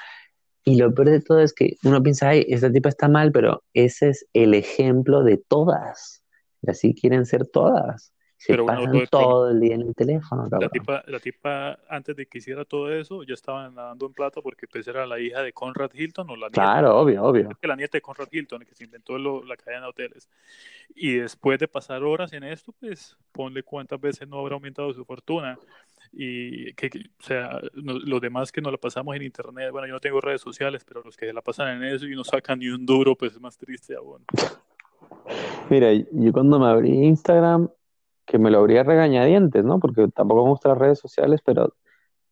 y 0.63 0.75
lo 0.75 0.93
peor 0.93 1.09
de 1.09 1.21
todo 1.21 1.39
es 1.39 1.53
que 1.53 1.77
uno 1.83 2.03
piensa, 2.03 2.29
ay, 2.29 2.45
esta 2.47 2.71
tipa 2.71 2.89
está 2.89 3.07
mal, 3.07 3.31
pero 3.31 3.63
ese 3.73 4.09
es 4.09 4.27
el 4.33 4.53
ejemplo 4.53 5.23
de 5.23 5.37
todas. 5.37 6.23
Y 6.61 6.69
así 6.69 6.93
quieren 6.93 7.25
ser 7.25 7.47
todas. 7.47 8.13
Se 8.39 8.53
pero 8.53 8.65
pasan 8.65 9.05
todo 9.11 9.51
el 9.51 9.59
día 9.59 9.75
en 9.75 9.81
el 9.81 9.93
teléfono. 9.93 10.47
La 10.49 10.69
tipa, 10.69 11.03
la 11.07 11.19
tipa, 11.19 11.77
antes 11.89 12.15
de 12.15 12.25
que 12.25 12.37
hiciera 12.37 12.63
todo 12.63 12.89
eso, 12.89 13.23
ya 13.23 13.33
estaba 13.33 13.69
nadando 13.69 14.05
en 14.05 14.13
plata 14.13 14.41
porque 14.41 14.65
pues 14.65 14.87
era 14.87 15.05
la 15.05 15.19
hija 15.19 15.41
de 15.41 15.51
Conrad 15.51 15.91
Hilton 15.93 16.29
o 16.29 16.37
la 16.37 16.47
nieta. 16.47 16.61
Claro, 16.61 16.97
obvio, 16.97 17.21
obvio. 17.21 17.49
La 17.61 17.75
nieta 17.75 17.97
de 17.97 18.01
Conrad 18.01 18.29
Hilton, 18.31 18.61
que 18.61 18.73
se 18.73 18.85
inventó 18.85 19.17
la 19.17 19.57
cadena 19.57 19.81
de 19.83 19.89
hoteles. 19.89 20.29
Y 20.95 21.15
después 21.15 21.59
de 21.59 21.67
pasar 21.67 22.01
horas 22.01 22.31
en 22.31 22.45
esto, 22.45 22.73
pues 22.79 23.17
ponle 23.33 23.61
cuántas 23.61 23.99
veces 23.99 24.25
no 24.25 24.39
habrá 24.39 24.53
aumentado 24.53 24.93
su 24.93 25.03
fortuna. 25.03 25.59
Y 26.13 26.71
que, 26.75 26.87
o 27.19 27.23
sea, 27.23 27.59
los 27.73 28.21
demás 28.21 28.53
que 28.53 28.61
no 28.61 28.71
la 28.71 28.77
pasamos 28.77 29.17
en 29.17 29.23
internet, 29.23 29.69
bueno, 29.73 29.85
yo 29.85 29.93
no 29.95 29.99
tengo 29.99 30.21
redes 30.21 30.39
sociales, 30.39 30.85
pero 30.87 31.03
los 31.03 31.17
que 31.17 31.33
la 31.33 31.41
pasan 31.41 31.75
en 31.75 31.93
eso 31.93 32.07
y 32.07 32.15
no 32.15 32.23
sacan 32.23 32.59
ni 32.59 32.69
un 32.69 32.85
duro, 32.85 33.17
pues 33.17 33.33
es 33.33 33.41
más 33.41 33.57
triste 33.57 33.95
aún. 33.95 34.23
Mira, 35.69 35.91
yo 35.93 36.31
cuando 36.31 36.57
me 36.57 36.67
abrí 36.67 36.89
Instagram, 36.89 37.69
que 38.29 38.37
me 38.37 38.51
lo 38.51 38.59
habría 38.59 38.83
regañadientes, 38.83 39.65
¿no? 39.65 39.79
Porque 39.79 40.07
tampoco 40.09 40.43
me 40.43 40.51
gustan 40.51 40.73
las 40.73 40.79
redes 40.79 40.99
sociales, 40.99 41.41
pero 41.43 41.73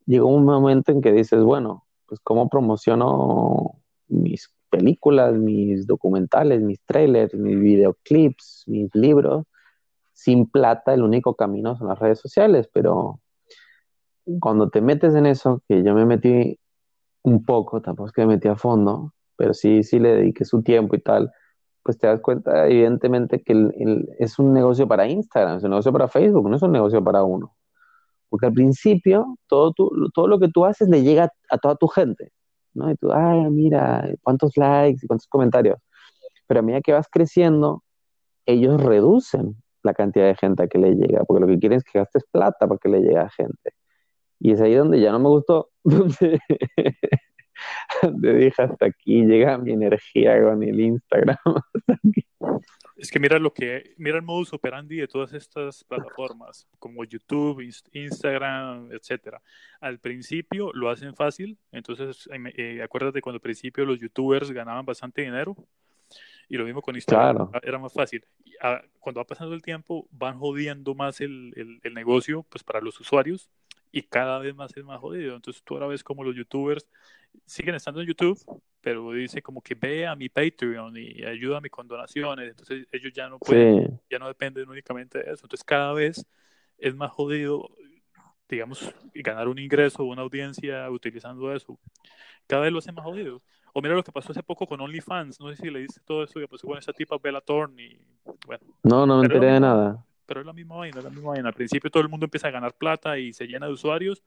llegó 0.06 0.28
un 0.28 0.46
momento 0.46 0.92
en 0.92 1.02
que 1.02 1.12
dices, 1.12 1.44
bueno, 1.44 1.86
pues 2.06 2.20
cómo 2.24 2.50
promociono 2.50 3.82
mis 4.08 4.54
películas, 4.70 5.34
mis 5.34 5.88
documentales, 5.88 6.62
mis 6.62 6.80
trailers, 6.86 7.34
mis 7.34 7.60
videoclips, 7.60 8.66
mis 8.68 8.94
libros, 8.94 9.46
sin 10.14 10.46
plata, 10.46 10.94
el 10.94 11.02
único 11.02 11.36
camino 11.36 11.76
son 11.76 11.88
las 11.88 11.98
redes 11.98 12.20
sociales, 12.20 12.70
pero 12.72 13.20
cuando 14.40 14.70
te 14.70 14.82
metes 14.82 15.16
en 15.16 15.26
eso, 15.26 15.64
que 15.68 15.84
yo 15.84 15.96
me 15.96 16.06
metí 16.06 16.60
un 17.24 17.44
poco, 17.44 17.82
tampoco 17.82 18.08
es 18.08 18.14
que 18.14 18.22
me 18.22 18.36
metí 18.36 18.48
a 18.48 18.56
fondo, 18.56 19.14
pero 19.36 19.56
sí, 19.56 19.82
sí 19.82 19.98
le 19.98 20.14
dediqué 20.14 20.46
su 20.46 20.62
tiempo 20.62 20.96
y 20.96 21.00
tal, 21.00 21.32
pues 21.88 21.98
te 21.98 22.06
das 22.08 22.20
cuenta 22.20 22.68
evidentemente 22.68 23.42
que 23.42 23.54
es 24.20 24.38
un 24.40 24.52
negocio 24.54 24.90
para 24.90 25.08
Instagram, 25.08 25.56
es 25.56 25.64
un 25.64 25.70
negocio 25.70 25.94
para 25.94 26.10
Facebook, 26.10 26.50
no 26.50 26.58
es 26.58 26.62
un 26.62 26.74
negocio 26.74 27.02
para 27.02 27.24
uno. 27.24 27.56
Porque 28.28 28.48
al 28.48 28.52
principio 28.52 29.38
todo, 29.48 29.74
todo 30.14 30.28
lo 30.28 30.38
que 30.38 30.50
tú 30.50 30.66
haces 30.66 30.90
le 30.90 31.02
llega 31.02 31.32
a 31.50 31.58
toda 31.58 31.76
tu 31.78 31.88
gente, 31.88 32.34
¿no? 32.74 32.92
Y 32.92 32.96
tú, 32.98 33.14
ay, 33.14 33.50
mira, 33.52 34.06
cuántos 34.22 34.58
likes 34.58 35.00
y 35.02 35.08
cuántos 35.08 35.28
comentarios. 35.28 35.80
Pero 36.46 36.60
a 36.60 36.64
medida 36.64 36.82
que 36.82 36.92
vas 36.92 37.08
creciendo, 37.10 37.84
ellos 38.46 38.84
reducen 38.84 39.56
la 39.84 39.94
cantidad 39.94 40.26
de 40.26 40.36
gente 40.36 40.64
a 40.64 40.68
que 40.68 40.80
le 40.80 40.94
llega, 40.96 41.24
porque 41.24 41.40
lo 41.40 41.48
que 41.48 41.58
quieren 41.58 41.78
es 41.78 41.86
que 41.86 42.00
gastes 42.00 42.26
plata 42.30 42.68
para 42.68 42.78
que 42.80 42.90
le 42.90 43.00
llegue 43.00 43.18
a 43.18 43.30
gente. 43.30 43.72
Y 44.42 44.52
es 44.52 44.60
ahí 44.60 44.76
donde 44.76 45.00
ya 45.00 45.14
no 45.14 45.20
me 45.20 45.30
gustó, 45.30 45.70
te 48.22 48.34
dije 48.34 48.62
hasta 48.62 48.86
aquí 48.86 49.26
llega 49.26 49.58
mi 49.58 49.72
energía 49.72 50.42
con 50.42 50.64
el 50.64 50.80
Instagram. 50.80 51.38
es 52.98 53.12
que 53.12 53.20
mira 53.20 53.38
lo 53.40 53.54
que, 53.54 53.94
mira 53.98 54.18
el 54.18 54.24
modus 54.24 54.54
operandi 54.54 54.98
de 54.98 55.08
todas 55.08 55.34
estas 55.34 55.84
plataformas, 55.84 56.68
como 56.80 57.04
YouTube, 57.04 57.62
Instagram, 57.92 58.92
etcétera. 58.92 59.42
Al 59.80 60.00
principio 60.00 60.72
lo 60.74 60.90
hacen 60.90 61.16
fácil, 61.16 61.58
entonces 61.72 62.28
eh, 62.56 62.82
acuérdate 62.82 63.22
cuando 63.22 63.38
al 63.38 63.42
principio 63.42 63.86
los 63.86 64.00
youtubers 64.00 64.52
ganaban 64.52 64.86
bastante 64.86 65.22
dinero. 65.22 65.56
Y 66.50 66.56
lo 66.56 66.64
mismo 66.64 66.82
con 66.82 66.96
Instagram, 66.96 67.50
era 67.62 67.78
más 67.78 67.92
fácil. 67.92 68.24
cuando 69.00 69.20
va 69.20 69.26
pasando 69.26 69.54
el 69.54 69.62
tiempo, 69.62 70.08
van 70.12 70.40
jodiendo 70.40 70.96
más 70.96 71.20
el, 71.20 71.52
el, 71.58 71.80
el 71.84 71.94
negocio 71.94 72.46
pues 72.50 72.64
para 72.64 72.80
los 72.80 72.98
usuarios 73.02 73.50
y 73.92 74.04
cada 74.04 74.40
vez 74.40 74.56
más 74.56 74.76
es 74.76 74.84
más 74.84 75.00
jodido. 75.00 75.36
Entonces 75.36 75.64
tú 75.64 75.76
ahora 75.76 75.88
ves 75.88 76.04
como 76.04 76.24
los 76.24 76.36
youtubers 76.36 76.86
siguen 77.46 77.76
estando 77.76 78.02
en 78.02 78.08
YouTube, 78.08 78.40
pero 78.82 79.12
dice 79.12 79.42
como 79.42 79.62
que 79.62 79.76
ve 79.76 80.08
a 80.08 80.16
mi 80.16 80.30
Patreon 80.30 80.96
y 80.98 81.24
ayúdame 81.24 81.70
con 81.70 81.88
donaciones. 81.88 82.50
Entonces 82.50 82.88
ellos 82.92 83.14
ya 83.14 83.30
no 83.30 83.40
pueden, 83.40 84.00
ya 84.10 84.20
no 84.20 84.28
dependen 84.28 84.70
únicamente 84.70 85.20
de 85.20 85.26
eso. 85.26 85.46
Entonces 85.46 85.64
cada 85.64 85.94
vez 85.94 86.26
es 86.78 86.96
más 86.96 87.12
jodido, 87.12 87.70
digamos, 88.50 88.94
ganar 89.14 89.48
un 89.48 89.60
ingreso, 89.60 90.04
una 90.04 90.22
audiencia 90.22 90.90
utilizando 90.90 91.54
eso. 91.54 91.80
Cada 92.48 92.64
vez 92.64 92.72
lo 92.72 92.80
hace 92.80 92.92
más 92.92 93.06
jodido. 93.06 93.42
O 93.74 93.82
mira 93.82 93.94
lo 93.94 94.04
que 94.04 94.12
pasó 94.12 94.32
hace 94.32 94.42
poco 94.42 94.66
con 94.66 94.82
OnlyFans. 94.82 95.40
No 95.40 95.50
sé 95.50 95.58
si 95.58 95.70
le 95.70 95.80
dice 95.80 96.02
todo 96.04 96.24
eso 96.24 96.40
que 96.40 96.48
pasó 96.48 96.66
con 96.66 96.78
esa 96.78 96.94
tipa 96.94 97.18
Bella 97.22 97.42
Thorne 97.42 97.84
y 97.84 98.00
bueno. 98.46 98.64
No, 98.84 99.06
no 99.06 99.20
me 99.20 99.26
enteré 99.26 99.52
de 99.54 99.60
nada 99.60 100.07
pero 100.28 100.42
es 100.42 100.46
la 100.46 100.54
misma 100.54 100.76
vaina, 100.76 101.00
es 101.00 101.04
la 101.04 101.10
misma 101.10 101.32
vaina. 101.32 101.50
Al 101.50 101.56
principio 101.56 101.90
todo 101.90 102.04
el 102.04 102.10
mundo 102.10 102.26
empieza 102.26 102.50
a 102.50 102.52
ganar 102.52 102.76
plata 102.76 103.18
y 103.18 103.34
se 103.34 103.48
llena 103.48 103.66
de 103.66 103.74
usuarios 103.74 104.24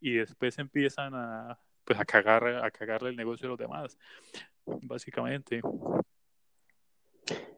y 0.00 0.14
después 0.14 0.58
empiezan 0.58 1.14
a, 1.14 1.58
pues, 1.84 1.98
a, 1.98 2.04
cagar, 2.04 2.46
a 2.46 2.70
cagarle 2.70 3.10
el 3.10 3.16
negocio 3.16 3.46
a 3.46 3.50
los 3.50 3.58
demás, 3.58 3.96
básicamente. 4.66 5.62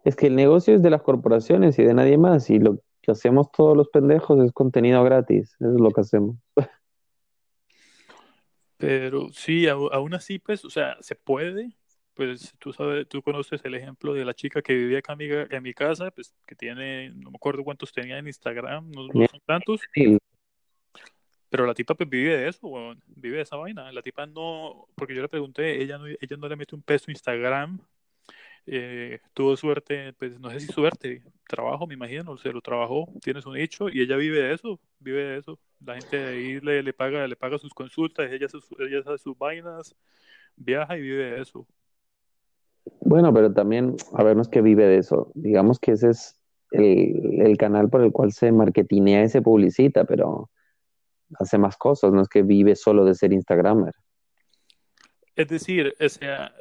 Es 0.05 0.15
que 0.15 0.29
el 0.29 0.37
negocio 0.37 0.75
es 0.75 0.83
de 0.83 0.91
las 0.91 1.03
corporaciones 1.03 1.79
y 1.79 1.83
de 1.83 1.95
nadie 1.95 2.19
más 2.19 2.49
y 2.51 2.61
lo 2.61 2.79
que 3.03 3.11
hacemos 3.11 3.51
todos 3.51 3.77
los 3.77 3.89
pendejos 3.89 4.39
es 4.45 4.53
contenido 4.53 5.03
gratis, 5.03 5.57
eso 5.59 5.75
es 5.75 5.81
lo 5.81 5.91
que 5.91 6.01
hacemos. 6.03 6.37
Pero 8.77 9.31
sí, 9.33 9.67
aún 9.69 10.15
así, 10.15 10.39
pues, 10.39 10.65
o 10.65 10.71
sea, 10.71 10.97
se 11.01 11.15
puede, 11.15 11.77
pues 12.17 12.55
tú 12.59 12.73
sabes, 12.73 13.07
tú 13.09 13.23
conoces 13.23 13.61
el 13.65 13.75
ejemplo 13.75 14.15
de 14.15 14.25
la 14.25 14.33
chica 14.33 14.63
que 14.63 14.75
vivía 14.75 14.99
acá 14.99 15.17
en 15.19 15.63
mi, 15.63 15.75
casa, 15.75 16.11
pues 16.11 16.35
que 16.47 16.55
tiene, 16.55 17.11
no 17.11 17.31
me 17.31 17.37
acuerdo 17.37 17.63
cuántos 17.63 17.93
tenía 17.93 18.19
en 18.19 18.27
Instagram, 18.27 18.91
no, 18.91 19.07
son 19.29 19.41
tantos. 19.45 19.83
Pero 21.51 21.67
la 21.67 21.75
tipa 21.75 21.95
pues 21.95 22.09
vive 22.09 22.37
de 22.39 22.49
eso, 22.49 22.97
vive 23.07 23.37
de 23.37 23.43
esa 23.43 23.57
vaina. 23.57 23.93
La 23.93 24.03
tipa 24.03 24.27
no, 24.27 24.89
porque 24.97 25.15
yo 25.15 25.23
le 25.23 25.29
pregunté, 25.29 25.83
ella 25.83 25.99
no, 25.99 26.07
ella 26.07 26.37
no 26.39 26.49
le 26.49 26.57
mete 26.57 26.75
un 26.75 26.83
peso 26.83 27.05
a 27.09 27.13
Instagram. 27.13 27.79
Eh, 28.67 29.21
tuvo 29.35 29.57
suerte, 29.57 30.13
pues 30.15 30.41
no 30.41 30.51
sé 30.51 30.59
si 30.61 30.67
suerte, 30.67 31.23
trabajo, 31.47 31.87
me 31.87 31.95
imagino, 31.95 32.37
se 32.37 32.53
lo 32.53 32.61
trabajó, 32.61 33.07
tiene 33.23 33.41
su 33.41 33.53
nicho 33.53 33.89
y 33.89 34.01
ella 34.01 34.17
vive 34.17 34.41
de 34.41 34.55
eso, 34.55 34.81
vive 34.99 35.23
de 35.23 35.39
eso. 35.39 35.61
La 35.85 35.95
gente 35.95 36.17
de 36.19 36.29
ahí 36.29 36.61
le, 36.61 36.83
le 36.83 36.93
paga, 36.93 37.29
le 37.29 37.37
paga 37.37 37.59
sus 37.59 37.73
consultas, 37.75 38.33
ella, 38.33 38.49
ella 38.81 39.01
hace 39.01 39.19
sus 39.19 39.39
vainas, 39.39 39.95
viaja 40.57 40.97
y 40.97 41.03
vive 41.03 41.31
de 41.31 41.43
eso. 41.43 41.67
Bueno, 43.01 43.33
pero 43.33 43.53
también, 43.53 43.97
a 44.15 44.23
ver, 44.23 44.37
no 44.37 44.43
es 44.43 44.49
que 44.49 44.63
vive 44.63 44.85
de 44.85 44.99
eso. 44.99 45.31
Digamos 45.35 45.79
que 45.79 45.93
ese 45.93 46.11
es 46.11 46.41
el, 46.71 47.57
canal 47.59 47.89
por 47.89 48.03
el 48.03 48.13
cual 48.13 48.33
se 48.33 48.53
marketinea 48.53 49.25
y 49.25 49.29
se 49.29 49.43
publicita, 49.43 50.05
pero 50.05 50.51
hace 51.39 51.59
más 51.59 51.77
cosas, 51.77 52.13
no 52.13 52.23
es 52.23 52.29
que 52.29 52.43
vive 52.43 52.77
solo 52.77 53.05
de 53.05 53.15
ser 53.15 53.33
Instagramer. 53.33 53.95
Es 55.35 55.49
decir, 55.49 55.95
o 56.01 56.09
sea, 56.09 56.55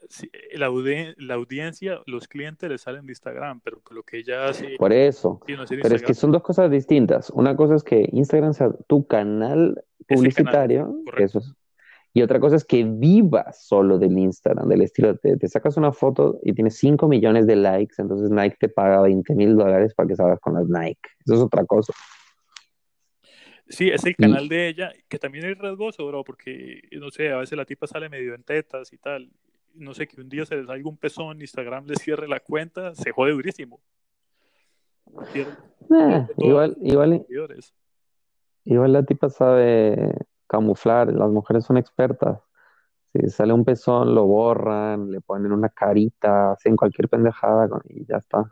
la, 0.53 0.65
audiencia, 0.65 2.01
los 2.05 2.27
clientes 2.27 2.69
le 2.69 2.77
salen 2.77 3.05
de 3.05 3.13
Instagram, 3.13 3.61
pero 3.61 3.81
lo 3.89 4.03
que 4.03 4.17
ella 4.17 4.49
hace... 4.49 4.75
Por 4.77 4.91
eso. 4.91 5.39
pero 5.45 5.95
es 5.95 6.03
que 6.03 6.13
son 6.13 6.33
dos 6.33 6.43
cosas 6.43 6.69
distintas. 6.69 7.29
Una 7.29 7.55
cosa 7.55 7.75
es 7.75 7.83
que 7.83 8.09
Instagram 8.11 8.53
sea 8.53 8.71
tu 8.87 9.07
canal 9.07 9.81
publicitario, 10.07 10.93
eso 11.17 11.39
es 11.39 11.55
y 12.15 12.21
otra 12.21 12.39
cosa 12.39 12.55
es 12.55 12.63
que 12.63 12.85
vivas 12.85 13.67
solo 13.67 13.99
del 13.99 14.17
Instagram, 14.17 14.69
del 14.69 14.83
estilo, 14.83 15.17
te, 15.17 15.35
te 15.35 15.49
sacas 15.49 15.75
una 15.75 15.91
foto 15.91 16.39
y 16.43 16.53
tienes 16.53 16.77
5 16.77 17.09
millones 17.09 17.45
de 17.45 17.57
likes, 17.57 17.95
entonces 17.97 18.29
Nike 18.29 18.55
te 18.57 18.69
paga 18.69 19.01
20 19.01 19.35
mil 19.35 19.57
dólares 19.57 19.93
para 19.93 20.07
que 20.07 20.15
salgas 20.15 20.39
con 20.39 20.53
las 20.53 20.65
Nike. 20.65 21.09
Eso 21.25 21.35
es 21.35 21.41
otra 21.41 21.65
cosa. 21.65 21.91
Sí, 23.67 23.89
es 23.89 24.05
el 24.05 24.15
canal 24.15 24.47
de 24.47 24.69
ella, 24.69 24.93
que 25.09 25.19
también 25.19 25.43
es 25.43 25.57
riesgoso, 25.57 26.07
bro, 26.07 26.23
porque, 26.23 26.83
no 26.93 27.11
sé, 27.11 27.33
a 27.33 27.37
veces 27.39 27.57
la 27.57 27.65
tipa 27.65 27.85
sale 27.85 28.07
medio 28.07 28.33
en 28.33 28.43
tetas 28.43 28.93
y 28.93 28.97
tal. 28.97 29.29
No 29.73 29.93
sé, 29.93 30.07
que 30.07 30.21
un 30.21 30.29
día 30.29 30.45
se 30.45 30.55
les 30.55 30.67
salga 30.67 30.87
un 30.87 30.95
pezón, 30.95 31.41
Instagram 31.41 31.85
le 31.85 31.95
cierre 31.95 32.29
la 32.29 32.39
cuenta, 32.39 32.95
se 32.95 33.11
jode 33.11 33.33
durísimo. 33.33 33.81
Eh, 35.35 36.27
igual, 36.37 36.77
igual, 36.81 37.25
igual 38.63 38.93
la 38.93 39.03
tipa 39.03 39.29
sabe 39.29 40.13
camuflar, 40.55 41.11
las 41.11 41.29
mujeres 41.29 41.65
son 41.65 41.77
expertas. 41.77 42.39
Si 43.11 43.29
sale 43.29 43.53
un 43.53 43.63
pezón, 43.63 44.13
lo 44.13 44.25
borran, 44.25 45.11
le 45.11 45.21
ponen 45.21 45.51
una 45.51 45.69
carita, 45.69 46.51
hacen 46.51 46.75
cualquier 46.75 47.07
pendejada 47.09 47.67
y 47.89 48.05
ya 48.05 48.17
está. 48.17 48.43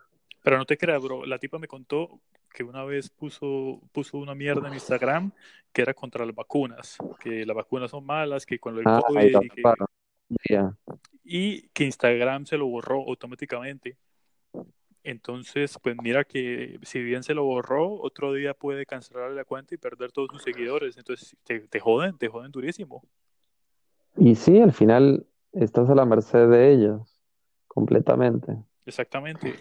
Pero 0.41 0.57
no 0.57 0.65
te 0.65 0.77
creas, 0.77 1.01
bro. 1.01 1.25
La 1.25 1.39
tipa 1.39 1.59
me 1.59 1.67
contó 1.67 2.19
que 2.53 2.63
una 2.63 2.83
vez 2.83 3.09
puso, 3.09 3.81
puso 3.91 4.17
una 4.17 4.35
mierda 4.35 4.67
en 4.67 4.75
Instagram 4.75 5.31
que 5.71 5.81
era 5.81 5.93
contra 5.93 6.25
las 6.25 6.35
vacunas, 6.35 6.97
que 7.19 7.45
las 7.45 7.55
vacunas 7.55 7.89
son 7.91 8.05
malas, 8.05 8.45
que 8.45 8.59
con 8.59 8.77
el 8.77 8.83
ah, 8.85 9.01
COVID 9.07 9.37
y 11.23 11.69
que 11.69 11.83
Instagram 11.85 12.45
se 12.45 12.57
lo 12.57 12.67
borró 12.67 13.03
automáticamente. 13.07 13.97
Entonces, 15.03 15.77
pues 15.81 15.97
mira 16.01 16.23
que 16.23 16.79
si 16.83 17.03
bien 17.03 17.23
se 17.23 17.33
lo 17.33 17.43
borró, 17.43 17.99
otro 18.01 18.31
día 18.33 18.53
puede 18.53 18.85
cancelar 18.85 19.31
la 19.31 19.43
cuenta 19.43 19.75
y 19.75 19.77
perder 19.77 20.11
todos 20.11 20.29
sus 20.31 20.41
seguidores. 20.41 20.97
Entonces, 20.97 21.35
te, 21.43 21.59
te 21.67 21.79
joden, 21.79 22.17
te 22.17 22.29
joden 22.29 22.51
durísimo. 22.51 23.03
Y 24.15 24.35
sí, 24.35 24.61
al 24.61 24.71
final 24.71 25.25
estás 25.51 25.89
a 25.89 25.95
la 25.95 26.05
merced 26.05 26.47
de 26.49 26.71
ellos, 26.71 27.19
completamente. 27.67 28.57
Exactamente. 28.85 29.55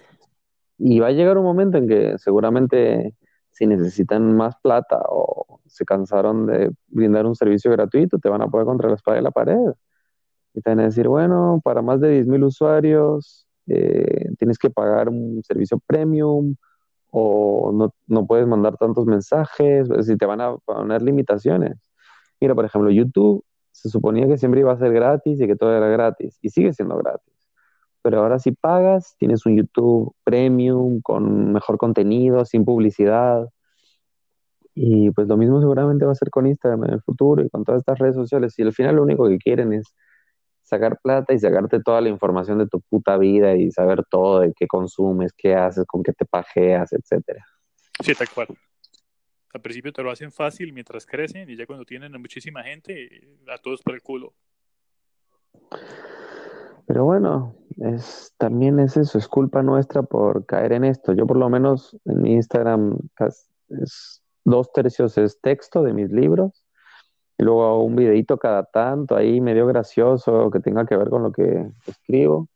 Y 0.79 1.01
va 1.01 1.09
a 1.09 1.13
llegar 1.13 1.39
un 1.39 1.45
momento 1.45 1.79
en 1.79 1.89
que 1.89 2.19
seguramente 2.19 3.15
si 3.51 3.67
necesitan 3.67 4.37
más 4.37 4.57
plata 4.63 5.01
o 5.09 5.61
se 5.67 5.85
cansaron 5.85 6.47
de 6.47 6.71
brindar 6.89 7.27
un 7.27 7.35
servicio 7.35 7.71
gratuito, 7.71 8.19
te 8.19 8.29
van 8.29 8.43
a 8.43 8.49
poner 8.49 8.67
contra 8.67 8.89
la 8.89 8.95
espada 8.95 9.17
de 9.17 9.23
la 9.23 9.31
pared. 9.31 9.59
Y 10.55 10.61
te 10.61 10.71
van 10.71 10.81
a 10.81 10.85
decir, 10.85 11.09
bueno, 11.09 11.61
para 11.65 11.83
más 11.83 12.01
de 12.01 12.25
10.000 12.25 12.45
usuarios 12.45 13.47
eh, 13.69 14.31
tienes 14.39 14.59
que 14.59 14.71
pagar 14.71 15.09
un 15.09 15.43
servicio 15.45 15.79
premium 15.87 16.57
o 17.11 17.73
no, 17.73 17.95
no 18.07 18.27
puedes 18.27 18.47
mandar 18.47 18.77
tantos 18.79 19.07
mensajes, 19.07 19.91
es 19.91 19.97
decir, 19.97 20.19
te 20.19 20.27
van 20.27 20.41
a 20.41 20.57
poner 20.57 21.03
limitaciones. 21.03 21.79
Mira, 22.41 22.55
por 22.55 22.65
ejemplo, 22.65 22.91
YouTube 22.91 23.45
se 23.71 23.89
suponía 23.89 24.27
que 24.27 24.39
siempre 24.39 24.61
iba 24.61 24.73
a 24.73 24.79
ser 24.79 24.93
gratis 24.93 25.41
y 25.41 25.47
que 25.47 25.57
todo 25.57 25.77
era 25.77 25.89
gratis, 25.89 26.39
y 26.43 26.51
sigue 26.51 26.73
siendo 26.73 26.97
gratis. 26.97 27.33
Pero 28.03 28.19
ahora 28.21 28.39
si 28.39 28.53
pagas, 28.53 29.17
tienes 29.19 29.47
un 29.47 29.57
YouTube 29.57 30.15
premium 30.25 31.01
con 31.03 31.53
mejor 31.53 31.79
contenido, 31.79 32.45
sin 32.45 32.65
publicidad. 32.65 33.49
Y 34.75 35.11
pues 35.13 35.29
lo 35.29 35.37
mismo 35.37 35.61
seguramente 35.61 36.05
va 36.05 36.13
a 36.13 36.17
ser 36.17 36.31
con 36.31 36.47
Instagram 36.47 36.85
en 36.85 36.95
el 36.95 37.03
futuro 37.03 37.45
y 37.45 37.51
con 37.51 37.65
todas 37.65 37.81
estas 37.81 37.99
redes 37.99 38.17
sociales. 38.17 38.59
Y 38.59 38.63
al 38.63 38.73
final 38.73 38.97
lo 38.97 39.03
único 39.05 39.29
que 39.29 39.39
quieren 39.39 39.73
es 39.73 39.95
sacar 40.73 40.99
plata 41.03 41.35
y 41.35 41.39
sacarte 41.39 41.81
toda 41.81 42.01
la 42.01 42.09
información 42.09 42.57
de 42.59 42.67
tu 42.67 42.81
puta 42.81 43.19
vida 43.19 43.55
y 43.55 43.71
saber 43.71 44.05
todo 44.09 44.41
de 44.41 44.55
qué 44.55 44.67
consumes, 44.67 45.33
qué 45.37 45.55
haces, 45.55 45.85
con 45.87 46.03
qué 46.03 46.13
te 46.15 46.25
pajeas, 46.25 46.93
etcétera. 46.95 47.45
Sí, 48.03 48.15
tal 48.15 48.29
cual. 48.31 48.49
Al 49.53 49.61
principio 49.61 49.93
te 49.93 50.03
lo 50.03 50.11
hacen 50.11 50.33
fácil 50.33 50.73
mientras 50.73 51.05
crecen 51.05 51.51
y 51.51 51.57
ya 51.57 51.67
cuando 51.67 51.85
tienen 51.85 52.15
a 52.15 52.19
muchísima 52.19 52.63
gente, 52.63 53.37
a 53.49 53.59
todos 53.59 53.83
por 53.83 53.95
el 53.95 54.01
culo. 54.01 54.33
Pero 56.87 57.05
bueno, 57.05 57.55
es, 57.77 58.33
también 58.39 58.79
es 58.81 58.97
eso, 58.97 59.19
es 59.19 59.29
culpa 59.29 59.63
nuestra 59.63 60.03
por 60.03 60.47
caer 60.47 60.73
en 60.73 60.85
esto. 60.85 61.13
Yo 61.13 61.27
por 61.27 61.37
lo 61.37 61.51
menos 61.51 61.99
en 62.07 62.23
mi 62.23 62.33
Instagram 62.33 62.97
es, 63.69 64.23
dos 64.45 64.73
tercios 64.73 65.19
es 65.19 65.39
texto 65.43 65.83
de 65.83 65.93
mis 65.93 66.11
libros 66.11 66.62
y 67.43 67.45
luego 67.45 67.65
hago 67.65 67.83
un 67.83 67.97
videito 67.97 68.39
cada 68.39 68.63
tanto 68.63 69.17
ahí 69.17 69.41
medio 69.41 69.67
gracioso 69.67 70.49
que 70.53 70.61
tenga 70.61 70.87
que 70.87 70.97
ver 70.97 71.11
con 71.11 71.25
lo 71.25 71.33
que 71.33 71.67
escribo 71.89 72.49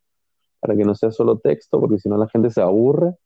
para 0.60 0.76
que 0.76 0.84
no 0.84 0.94
sea 0.94 1.10
solo 1.10 1.40
texto 1.40 1.80
porque 1.80 1.98
si 1.98 2.08
no 2.08 2.16
la 2.16 2.28
gente 2.28 2.50
se 2.50 2.60
aburre. 2.62 3.16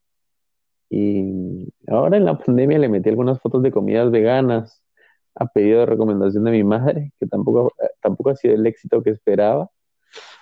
Y 0.89 1.71
ahora 1.87 2.17
en 2.17 2.25
la 2.25 2.35
pandemia 2.43 2.79
le 2.79 2.89
metí 2.89 3.09
algunas 3.09 3.39
fotos 3.39 3.61
de 3.61 3.71
comidas 3.71 4.09
veganas 4.09 4.83
a 5.35 5.45
pedido 5.45 5.81
de 5.81 5.85
recomendación 5.85 6.45
de 6.45 6.51
mi 6.51 6.63
madre, 6.63 7.11
que 7.19 7.27
tampoco, 7.27 7.71
tampoco 8.01 8.31
ha 8.31 8.35
sido 8.35 8.55
el 8.55 8.65
éxito 8.65 9.03
que 9.03 9.11
esperaba. 9.11 9.69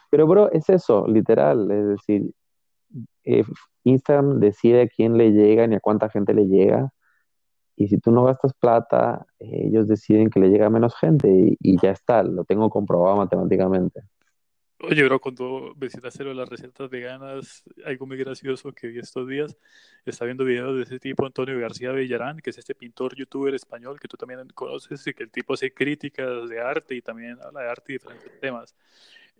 Pero, 0.09 0.25
bro, 0.25 0.49
es 0.53 0.69
eso, 0.69 1.05
literal. 1.05 1.69
Es 1.69 1.85
decir, 1.85 2.31
eh, 3.25 3.43
Instagram 3.83 4.39
decide 4.39 4.83
a 4.83 4.87
quién 4.87 5.17
le 5.17 5.31
llega 5.33 5.67
ni 5.67 5.75
a 5.75 5.81
cuánta 5.81 6.07
gente 6.09 6.33
le 6.33 6.47
llega. 6.47 6.93
Y 7.79 7.87
si 7.87 7.97
tú 7.97 8.11
no 8.11 8.25
gastas 8.25 8.53
plata, 8.53 9.25
ellos 9.39 9.87
deciden 9.87 10.29
que 10.29 10.41
le 10.41 10.49
llega 10.49 10.69
menos 10.69 10.93
gente 10.97 11.29
y, 11.57 11.79
ya 11.81 11.91
está, 11.91 12.23
lo 12.23 12.43
tengo 12.43 12.69
comprobado 12.69 13.15
matemáticamente. 13.15 14.01
Oye, 14.81 15.01
bro, 15.05 15.21
cuando 15.21 15.73
visitaste 15.75 16.25
lo 16.25 16.31
de 16.31 16.35
las 16.35 16.49
recetas 16.49 16.89
veganas, 16.89 17.63
algo 17.85 18.05
muy 18.05 18.17
gracioso 18.17 18.73
que 18.73 18.87
vi 18.87 18.99
estos 18.99 19.29
días, 19.29 19.55
está 20.05 20.25
viendo 20.25 20.43
videos 20.43 20.75
de 20.75 20.83
ese 20.83 20.99
tipo, 20.99 21.25
Antonio 21.25 21.57
García 21.57 21.93
Villarán, 21.93 22.39
que 22.39 22.49
es 22.49 22.57
este 22.57 22.75
pintor 22.75 23.15
youtuber 23.15 23.55
español 23.55 23.97
que 23.97 24.09
tú 24.09 24.17
también 24.17 24.45
conoces 24.53 25.07
y 25.07 25.13
que 25.13 25.23
el 25.23 25.31
tipo 25.31 25.53
hace 25.53 25.73
críticas 25.73 26.49
de 26.49 26.59
arte 26.59 26.95
y 26.95 27.01
también 27.01 27.37
habla 27.41 27.61
de 27.61 27.69
arte 27.69 27.93
y 27.93 27.95
diferentes 27.95 28.39
temas. 28.41 28.75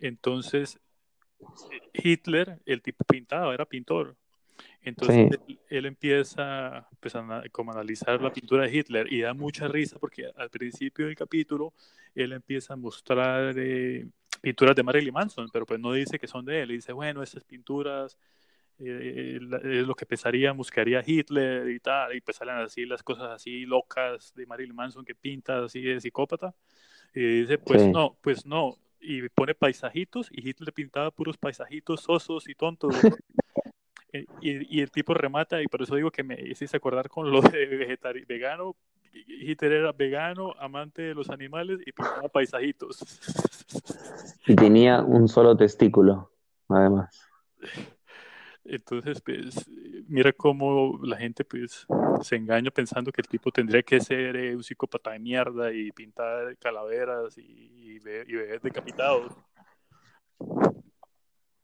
Entonces, 0.00 0.80
Hitler, 1.92 2.58
el 2.64 2.80
tipo 2.80 3.04
pintaba, 3.04 3.52
era 3.52 3.66
pintor. 3.66 4.16
Entonces 4.82 5.38
él, 5.68 5.86
empieza 5.86 6.88
pues, 7.00 7.14
a, 7.14 7.42
como 7.52 7.72
analizar 7.72 8.20
la 8.20 8.32
pintura 8.32 8.64
de 8.64 8.76
Hitler 8.76 9.12
y 9.12 9.20
da 9.20 9.34
mucha 9.34 9.68
risa 9.68 9.98
porque 9.98 10.30
al 10.36 10.50
principio 10.50 11.06
del 11.06 11.16
capítulo 11.16 11.72
él 12.14 12.32
empieza 12.32 12.74
a 12.74 12.76
mostrar 12.76 13.54
eh, 13.58 14.06
pinturas 14.40 14.74
de 14.74 14.82
Marilyn 14.82 15.12
Manson, 15.12 15.48
pero 15.52 15.66
pues 15.66 15.78
no 15.78 15.92
dice 15.92 16.18
que 16.18 16.26
son 16.26 16.44
de 16.44 16.62
él, 16.62 16.68
dice, 16.68 16.92
bueno, 16.92 17.22
estas 17.22 17.44
pinturas 17.44 18.16
eh, 18.78 19.38
es 19.64 19.86
lo 19.86 19.94
que 19.94 20.06
pensaríamos 20.06 20.70
que 20.70 20.80
haría 20.80 21.02
Hitler 21.04 21.68
y 21.68 21.80
tal, 21.80 22.16
y 22.16 22.20
pues 22.20 22.38
salen 22.38 22.56
así 22.56 22.86
las 22.86 23.02
cosas 23.02 23.30
así 23.30 23.66
locas 23.66 24.32
de 24.34 24.46
Marilyn 24.46 24.74
Manson 24.74 25.04
que 25.04 25.14
pinta 25.14 25.64
así 25.64 25.82
de 25.82 26.00
psicópata, 26.00 26.54
y 27.14 27.42
dice, 27.42 27.58
pues 27.58 27.86
no, 27.86 28.16
pues 28.22 28.46
no, 28.46 28.76
y 29.00 29.28
pone 29.28 29.54
paisajitos, 29.54 30.30
y 30.32 30.48
Hitler 30.48 30.72
pintaba 30.72 31.10
puros 31.10 31.36
paisajitos 31.36 32.00
sosos 32.00 32.48
y 32.48 32.54
tontos. 32.54 32.96
Eh, 34.12 34.26
y, 34.40 34.78
y, 34.78 34.80
el 34.82 34.90
tipo 34.90 35.14
remata, 35.14 35.62
y 35.62 35.66
por 35.66 35.82
eso 35.82 35.94
digo 35.94 36.10
que 36.10 36.22
me 36.22 36.34
hiciste 36.40 36.76
acordar 36.76 37.08
con 37.08 37.30
lo 37.30 37.40
de 37.40 37.66
vegetariano, 37.66 38.26
vegano, 38.28 38.76
Hitler 39.12 39.72
era 39.72 39.92
vegano, 39.92 40.54
amante 40.58 41.02
de 41.02 41.14
los 41.14 41.30
animales 41.30 41.80
y 41.84 41.92
pintaba 41.92 42.28
paisajitos. 42.28 43.00
Y 44.46 44.54
tenía 44.54 45.02
un 45.02 45.28
solo 45.28 45.56
testículo, 45.56 46.30
además. 46.68 47.20
Entonces, 48.64 49.20
pues, 49.20 49.68
mira 50.06 50.32
cómo 50.32 51.00
la 51.02 51.16
gente, 51.16 51.44
pues, 51.44 51.86
se 52.22 52.36
engaña 52.36 52.70
pensando 52.70 53.10
que 53.10 53.22
el 53.22 53.28
tipo 53.28 53.50
tendría 53.50 53.82
que 53.82 54.00
ser 54.00 54.36
eh, 54.36 54.54
un 54.54 54.62
psicópata 54.62 55.10
de 55.10 55.18
mierda 55.18 55.72
y 55.72 55.90
pintar 55.92 56.56
calaveras 56.58 57.36
y, 57.38 57.96
y, 57.96 57.98
bebés 57.98 58.62
decapitados. 58.62 59.32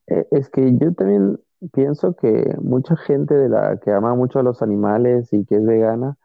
Eh, 0.09 0.27
es 0.33 0.49
que 0.49 0.73
yo 0.81 0.93
también 0.95 1.39
pienso 1.73 2.15
que 2.15 2.55
mucha 2.61 2.97
gente 2.97 3.35
de 3.35 3.49
la 3.49 3.79
que 3.79 3.91
ama 3.91 4.15
mucho 4.15 4.39
a 4.39 4.43
los 4.43 4.63
animales 4.63 5.33
y 5.33 5.45
que 5.45 5.57
es 5.57 5.65
vegana, 5.65 6.17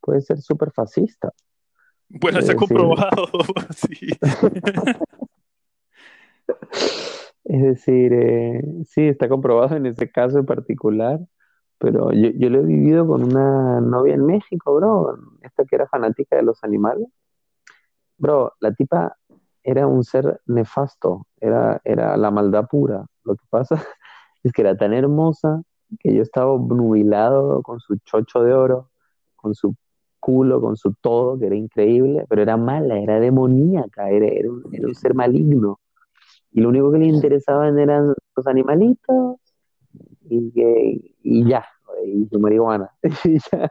puede 0.00 0.20
ser 0.20 0.40
súper 0.40 0.70
fascista. 0.72 1.32
Bueno, 2.08 2.38
está 2.38 2.54
comprobado, 2.54 3.26
sí. 3.74 4.10
es 7.44 7.62
decir, 7.62 8.12
eh, 8.12 8.62
sí, 8.84 9.08
está 9.08 9.28
comprobado 9.28 9.76
en 9.76 9.86
ese 9.86 10.10
caso 10.10 10.38
en 10.38 10.46
particular, 10.46 11.20
pero 11.78 12.12
yo, 12.12 12.30
yo, 12.30 12.50
lo 12.50 12.60
he 12.60 12.64
vivido 12.64 13.06
con 13.06 13.24
una 13.24 13.80
novia 13.80 14.14
en 14.14 14.24
México, 14.24 14.74
bro, 14.74 15.18
esta 15.42 15.64
que 15.64 15.76
era 15.76 15.88
fanática 15.88 16.36
de 16.36 16.42
los 16.42 16.62
animales. 16.62 17.08
Bro, 18.16 18.52
la 18.60 18.72
tipa 18.72 19.16
era 19.62 19.86
un 19.86 20.04
ser 20.04 20.40
nefasto, 20.46 21.26
era, 21.40 21.80
era 21.84 22.16
la 22.16 22.30
maldad 22.30 22.66
pura. 22.68 23.06
Lo 23.24 23.34
que 23.34 23.44
pasa 23.50 23.82
es 24.44 24.52
que 24.52 24.62
era 24.62 24.76
tan 24.76 24.92
hermosa 24.92 25.62
que 26.00 26.14
yo 26.14 26.22
estaba 26.22 26.56
nubilado 26.56 27.62
con 27.62 27.80
su 27.80 27.96
chocho 28.04 28.42
de 28.42 28.52
oro, 28.52 28.90
con 29.36 29.54
su 29.54 29.74
culo, 30.20 30.60
con 30.60 30.76
su 30.76 30.94
todo, 30.94 31.38
que 31.38 31.46
era 31.46 31.56
increíble, 31.56 32.24
pero 32.28 32.42
era 32.42 32.56
mala, 32.56 32.98
era 32.98 33.20
demoníaca, 33.20 34.08
era, 34.08 34.26
era, 34.26 34.50
un, 34.50 34.94
ser 34.94 35.14
maligno. 35.14 35.80
Y 36.50 36.60
lo 36.60 36.68
único 36.68 36.92
que 36.92 36.98
le 36.98 37.06
interesaban 37.06 37.78
eran 37.78 38.14
los 38.36 38.46
animalitos 38.46 39.36
y, 40.30 40.52
y 41.22 41.48
ya, 41.48 41.66
y 42.04 42.26
su 42.30 42.38
marihuana. 42.38 42.90
y 43.24 43.38
ya. 43.38 43.70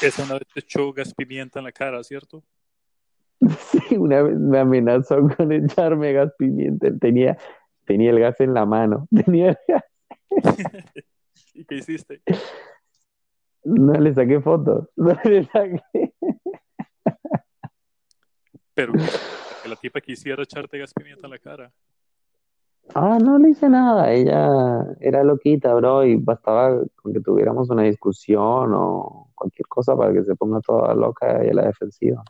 Esa 0.00 0.24
una 0.24 0.34
vez 0.34 0.48
te 0.52 0.60
echó 0.60 0.92
gas 0.92 1.14
pimienta 1.14 1.60
en 1.60 1.64
la 1.64 1.72
cara, 1.72 2.02
¿cierto? 2.02 2.42
Sí, 3.88 3.96
una 3.96 4.22
vez 4.22 4.38
me 4.38 4.58
amenazó 4.58 5.16
con 5.36 5.50
echarme 5.52 6.12
gas 6.12 6.32
pimienta. 6.38 6.88
Tenía, 7.00 7.36
tenía 7.84 8.10
el 8.10 8.20
gas 8.20 8.40
en 8.40 8.54
la 8.54 8.66
mano. 8.66 9.08
Tenía 9.24 9.50
el 9.50 9.58
gas. 9.68 9.84
¿Y 11.54 11.64
qué 11.64 11.76
hiciste? 11.76 12.22
No 13.64 13.92
le 13.94 14.12
saqué 14.14 14.40
fotos. 14.40 14.88
No 14.96 15.18
le 15.24 15.44
saqué. 15.44 15.82
Pero 18.74 18.92
que 19.62 19.68
la 19.68 19.76
tipa 19.76 20.00
quisiera 20.00 20.42
echarte 20.42 20.78
gas 20.78 20.94
pimienta 20.94 21.26
en 21.26 21.30
la 21.30 21.38
cara. 21.38 21.72
Ah, 22.94 23.18
no 23.22 23.38
le 23.38 23.50
hice 23.50 23.68
nada. 23.68 24.12
Ella 24.12 24.84
era 25.00 25.22
loquita, 25.22 25.72
bro, 25.74 26.04
y 26.04 26.16
bastaba 26.16 26.82
con 26.96 27.12
que 27.12 27.20
tuviéramos 27.20 27.70
una 27.70 27.82
discusión 27.82 28.72
o 28.74 29.30
cualquier 29.34 29.66
cosa 29.68 29.96
para 29.96 30.12
que 30.12 30.24
se 30.24 30.34
ponga 30.34 30.60
toda 30.60 30.94
loca 30.94 31.44
y 31.44 31.50
a 31.50 31.54
la 31.54 31.66
defensiva. 31.66 32.22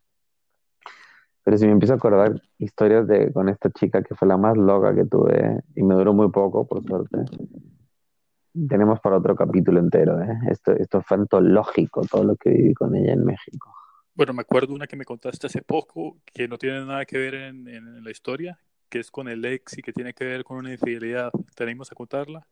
Pero 1.44 1.58
si 1.58 1.66
me 1.66 1.72
empiezo 1.72 1.94
a 1.94 1.96
acordar 1.96 2.40
historias 2.58 3.06
de 3.06 3.32
con 3.32 3.48
esta 3.48 3.70
chica 3.70 4.02
que 4.02 4.14
fue 4.14 4.28
la 4.28 4.36
más 4.36 4.56
loca 4.56 4.94
que 4.94 5.04
tuve 5.04 5.60
y 5.74 5.82
me 5.82 5.94
duró 5.94 6.12
muy 6.12 6.30
poco, 6.30 6.66
por 6.66 6.84
suerte 6.84 7.18
tenemos 8.68 9.00
para 9.00 9.18
otro 9.18 9.34
capítulo 9.34 9.80
entero. 9.80 10.20
¿eh? 10.20 10.38
Esto, 10.50 10.72
esto 10.72 11.02
fue 11.02 11.16
antológico, 11.16 12.02
todo 12.02 12.24
lo 12.24 12.36
que 12.36 12.50
viví 12.50 12.74
con 12.74 12.94
ella 12.94 13.12
en 13.12 13.24
México. 13.24 13.74
Bueno, 14.14 14.34
me 14.34 14.42
acuerdo 14.42 14.74
una 14.74 14.86
que 14.86 14.96
me 14.96 15.04
contaste 15.04 15.46
hace 15.46 15.62
poco, 15.62 16.18
que 16.32 16.46
no 16.46 16.58
tiene 16.58 16.84
nada 16.84 17.04
que 17.06 17.18
ver 17.18 17.34
en, 17.34 17.66
en 17.66 18.04
la 18.04 18.10
historia, 18.10 18.58
que 18.88 18.98
es 18.98 19.10
con 19.10 19.28
el 19.28 19.44
ex 19.44 19.78
y 19.78 19.82
que 19.82 19.92
tiene 19.92 20.12
que 20.12 20.24
ver 20.24 20.44
con 20.44 20.58
una 20.58 20.72
infidelidad. 20.72 21.32
¿Tenemos 21.56 21.90
a 21.90 21.94
contarla? 21.94 22.46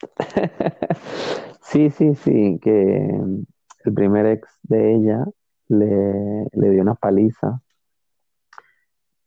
sí, 1.62 1.90
sí, 1.90 2.14
sí, 2.16 2.58
que 2.60 3.08
el 3.84 3.94
primer 3.94 4.26
ex 4.26 4.48
de 4.64 4.94
ella 4.96 5.24
le, 5.68 6.48
le 6.52 6.70
dio 6.70 6.82
una 6.82 6.96
paliza 6.96 7.61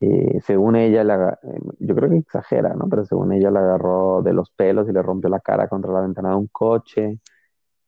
eh, 0.08 0.41
según 0.46 0.76
ella, 0.76 1.04
la, 1.04 1.39
eh, 1.41 1.60
yo 1.80 1.96
creo 1.96 2.10
que 2.10 2.18
exagera, 2.18 2.74
¿no? 2.76 2.88
Pero 2.89 3.06
según 3.06 3.34
ella 3.34 3.50
la 3.50 3.62
agarró 3.62 4.22
de 4.22 4.34
los 4.34 4.52
pelos 4.52 4.88
y 4.89 4.91
le 4.91 5.02
rompió 5.02 5.30
la 5.30 5.39
cara 5.39 5.68
contra 5.68 5.91
la 5.91 6.02
ventana 6.02 6.30
de 6.30 6.36
un 6.36 6.48
coche 6.48 7.20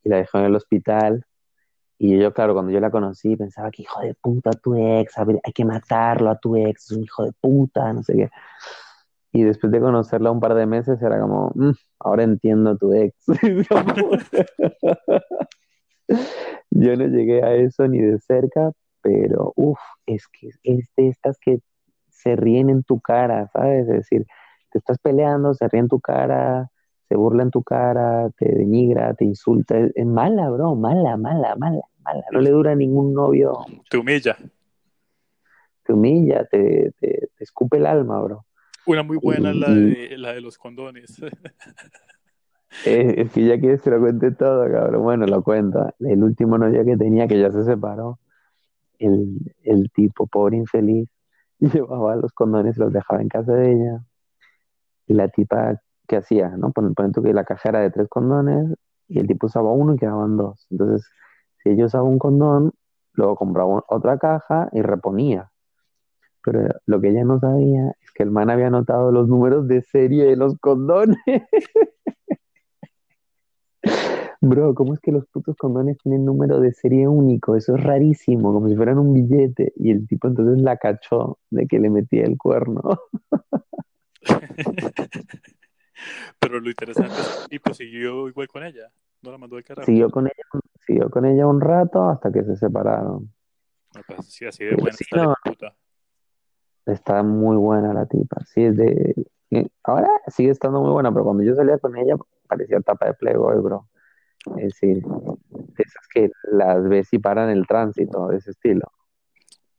y 0.03 0.10
la 0.10 0.17
dejó 0.17 0.39
en 0.39 0.45
el 0.45 0.56
hospital. 0.56 1.25
Y 1.99 2.17
yo, 2.19 2.34
claro, 2.34 2.53
cuando 2.53 2.71
yo 2.71 2.80
la 2.80 2.91
conocí, 2.91 3.36
pensaba 3.36 3.71
que 3.71 3.84
hijo 3.84 4.01
de 4.01 4.13
puta 4.15 4.51
tu 4.51 4.75
ex, 4.75 5.17
hay 5.17 5.53
que 5.53 5.65
matarlo 5.65 6.30
a 6.30 6.38
tu 6.39 6.56
ex, 6.56 6.91
es 6.91 6.97
un 6.97 7.03
hijo 7.03 7.23
de 7.23 7.34
puta, 7.39 7.91
no 7.93 8.03
sé 8.03 8.13
qué. 8.15 8.30
Y 9.32 9.43
después 9.43 9.71
de 9.71 9.80
conocerla 9.80 10.32
un 10.32 10.39
par 10.39 10.56
de 10.56 10.65
meses, 10.65 11.01
era 11.01 11.19
como, 11.19 11.51
mm, 11.56 11.71
ahora 11.99 12.23
entiendo 12.23 12.77
tu 12.77 12.93
ex. 12.93 13.15
yo 16.71 16.95
no 16.95 17.08
llegué 17.08 17.43
a 17.43 17.53
eso 17.56 17.88
ni 17.88 17.99
de 17.99 18.19
cerca, 18.19 18.71
pero 19.01 19.53
uff, 19.56 19.80
es 20.06 20.27
que 20.27 20.49
es 20.63 20.89
de 20.95 21.10
estas 21.10 21.38
que 21.39 21.60
se 22.17 22.36
ríen 22.36 22.69
en 22.69 22.84
tu 22.84 22.99
cara, 22.99 23.47
¿sabes? 23.53 23.82
Es 23.82 23.88
decir, 23.88 24.25
te 24.71 24.80
estás 24.80 24.97
peleando, 24.97 25.53
se 25.53 25.67
ríe 25.67 25.82
en 25.82 25.88
tu 25.88 25.99
cara, 25.99 26.69
se 27.08 27.15
burla 27.15 27.43
en 27.43 27.51
tu 27.51 27.63
cara, 27.63 28.30
te 28.38 28.51
denigra, 28.51 29.13
te 29.13 29.23
insulta. 29.25 29.77
Es, 29.77 30.06
mala, 30.06 30.49
bro, 30.49 30.75
mala, 30.75 31.15
mala, 31.15 31.56
mala, 31.56 31.82
mala. 32.03 32.23
No 32.32 32.41
le 32.41 32.49
dura 32.49 32.75
ningún 32.75 33.13
novio. 33.13 33.60
Te 33.89 33.97
humilla. 33.97 34.36
Te 35.84 35.93
humilla, 35.93 36.45
te, 36.45 36.91
te, 36.99 37.30
escupe 37.39 37.77
el 37.77 37.86
alma, 37.86 38.19
bro. 38.21 38.45
Una 38.86 39.03
muy 39.03 39.17
buena 39.17 39.53
la, 39.53 39.69
de, 39.69 40.17
la 40.17 40.34
de 40.34 40.41
los 40.41 40.58
condones. 40.58 41.21
es, 42.86 43.32
que 43.32 43.45
ya 43.45 43.60
quieres 43.60 43.82
que 43.82 43.89
lo 43.89 43.99
cuente 43.99 44.32
todo, 44.32 44.69
cabrón. 44.71 45.03
Bueno, 45.03 45.27
lo 45.27 45.43
cuento. 45.43 45.93
El 45.99 46.23
último 46.23 46.58
novio 46.58 46.84
que 46.84 46.97
tenía, 46.97 47.27
que 47.27 47.39
ya 47.39 47.51
se 47.51 47.63
separó, 47.63 48.19
el, 48.99 49.38
el 49.63 49.91
tipo 49.91 50.25
pobre 50.27 50.58
infeliz, 50.58 51.10
llevaba 51.74 52.15
los 52.15 52.34
condones, 52.34 52.78
los 52.78 52.93
dejaba 52.93 53.22
en 53.22 53.30
casa 53.30 53.54
de 53.54 53.72
ella. 53.72 54.04
Y 55.08 55.13
la 55.13 55.30
tipa, 55.30 55.82
¿qué 56.08 56.17
hacía? 56.17 56.50
¿no? 56.50 56.72
Ponen, 56.72 56.93
tú 57.13 57.24
que 57.24 57.34
la 57.34 57.46
caja 57.46 57.70
era 57.70 57.80
de 57.80 57.91
tres 57.91 58.08
condones 58.10 58.74
y 59.08 59.20
el 59.20 59.28
tipo 59.28 59.48
usaba 59.48 59.72
uno 59.72 59.96
y 59.96 59.98
quedaban 59.98 60.38
dos. 60.38 60.67
Entonces, 60.70 61.10
si 61.63 61.70
ella 61.70 61.86
usaba 61.86 62.04
un 62.04 62.20
condón, 62.20 62.74
luego 63.13 63.36
compraba 63.36 63.84
otra 63.88 64.17
caja 64.17 64.70
y 64.74 64.82
reponía. 64.82 65.52
Pero 66.43 66.70
lo 66.86 67.02
que 67.02 67.10
ella 67.10 67.24
no 67.24 67.39
sabía 67.39 67.91
es 68.02 68.12
que 68.12 68.24
el 68.24 68.32
man 68.32 68.50
había 68.50 68.67
anotado 68.67 69.12
los 69.12 69.28
números 69.28 69.67
de 69.67 69.82
serie 69.82 70.26
de 70.26 70.36
los 70.36 70.58
condones. 70.60 71.17
Bro, 74.47 74.75
¿cómo 74.75 74.93
es 74.93 75.01
que 75.01 75.12
los 75.12 75.25
putos 75.27 75.57
condones 75.57 75.97
tienen 75.97 76.23
número 76.23 76.62
de 76.62 76.71
serie 76.71 77.05
único? 77.05 77.57
Eso 77.57 77.75
es 77.75 77.83
rarísimo, 77.83 78.53
como 78.53 78.69
si 78.69 78.77
fueran 78.77 78.97
un 78.97 79.13
billete. 79.13 79.73
Y 79.75 79.91
el 79.91 80.07
tipo 80.07 80.29
entonces 80.29 80.62
la 80.62 80.77
cachó 80.77 81.38
de 81.49 81.67
que 81.67 81.79
le 81.79 81.89
metía 81.89 82.23
el 82.23 82.38
cuerno. 82.38 82.81
Pero 86.39 86.62
lo 86.62 86.69
interesante 86.69 87.13
es 87.13 87.27
que 87.27 87.43
el 87.43 87.49
tipo 87.49 87.73
siguió 87.73 88.29
igual 88.29 88.47
con 88.47 88.63
ella. 88.63 88.89
No 89.21 89.31
la 89.31 89.38
mandó 89.38 89.57
de 89.57 89.63
carajo. 89.63 89.86
Siguió 89.86 90.10
con 90.10 90.27
ella, 90.27 90.43
siguió 90.86 91.10
con 91.10 91.25
ella 91.25 91.45
un 91.45 91.60
rato 91.60 92.05
hasta 92.05 92.31
que 92.31 92.45
se 92.45 92.55
separaron. 92.55 93.29
pues, 94.07 94.27
sí, 94.27 94.45
así 94.45 94.63
de 94.63 94.75
buena 94.75 94.95
está 94.97 95.33
puta. 95.43 95.75
Está 96.86 97.21
muy 97.21 97.57
buena 97.57 97.93
la 97.93 98.05
tipa. 98.05 98.38
Sí, 98.45 98.63
es 98.63 98.77
de. 98.77 99.13
Eh, 99.51 99.67
ahora 99.83 100.10
sigue 100.27 100.51
estando 100.51 100.79
muy 100.79 100.91
buena, 100.91 101.12
pero 101.12 101.25
cuando 101.25 101.43
yo 101.43 101.53
salía 101.53 101.77
con 101.79 101.97
ella 101.97 102.15
parecía 102.47 102.79
tapa 102.79 103.07
de 103.07 103.13
Playboy, 103.13 103.60
bro. 103.60 103.89
Es 104.57 104.73
decir, 104.73 105.03
esas 105.77 106.07
que 106.13 106.31
las 106.51 106.88
ves 106.88 107.07
y 107.12 107.19
paran 107.19 107.49
el 107.49 107.67
tránsito, 107.67 108.27
de 108.27 108.38
ese 108.38 108.51
estilo. 108.51 108.91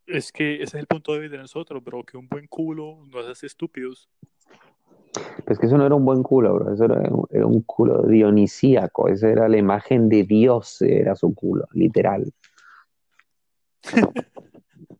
Es 0.07 0.33
que 0.33 0.55
ese 0.55 0.65
es 0.65 0.75
el 0.75 0.87
punto 0.87 1.13
de 1.13 1.21
vista 1.21 1.37
de 1.37 1.43
nosotros, 1.43 1.83
bro, 1.85 2.05
que 2.05 2.17
un 2.17 2.29
buen 2.29 2.47
culo 2.47 3.05
nos 3.07 3.27
hace 3.27 3.47
estúpidos. 3.47 4.09
Pues 5.45 5.59
que 5.59 5.67
eso 5.67 5.77
no 5.77 5.87
era 5.87 5.95
un 5.95 6.05
buen 6.05 6.23
culo, 6.23 6.55
bro, 6.55 6.73
eso 6.73 6.85
era, 6.85 7.47
un 7.47 7.63
culo 7.63 8.03
dionisíaco, 8.03 9.09
esa 9.09 9.29
era 9.29 9.49
la 9.49 9.57
imagen 9.57 10.09
de 10.09 10.25
Dios, 10.25 10.81
era 10.83 11.15
su 11.17 11.35
culo, 11.35 11.67
literal. 11.73 12.33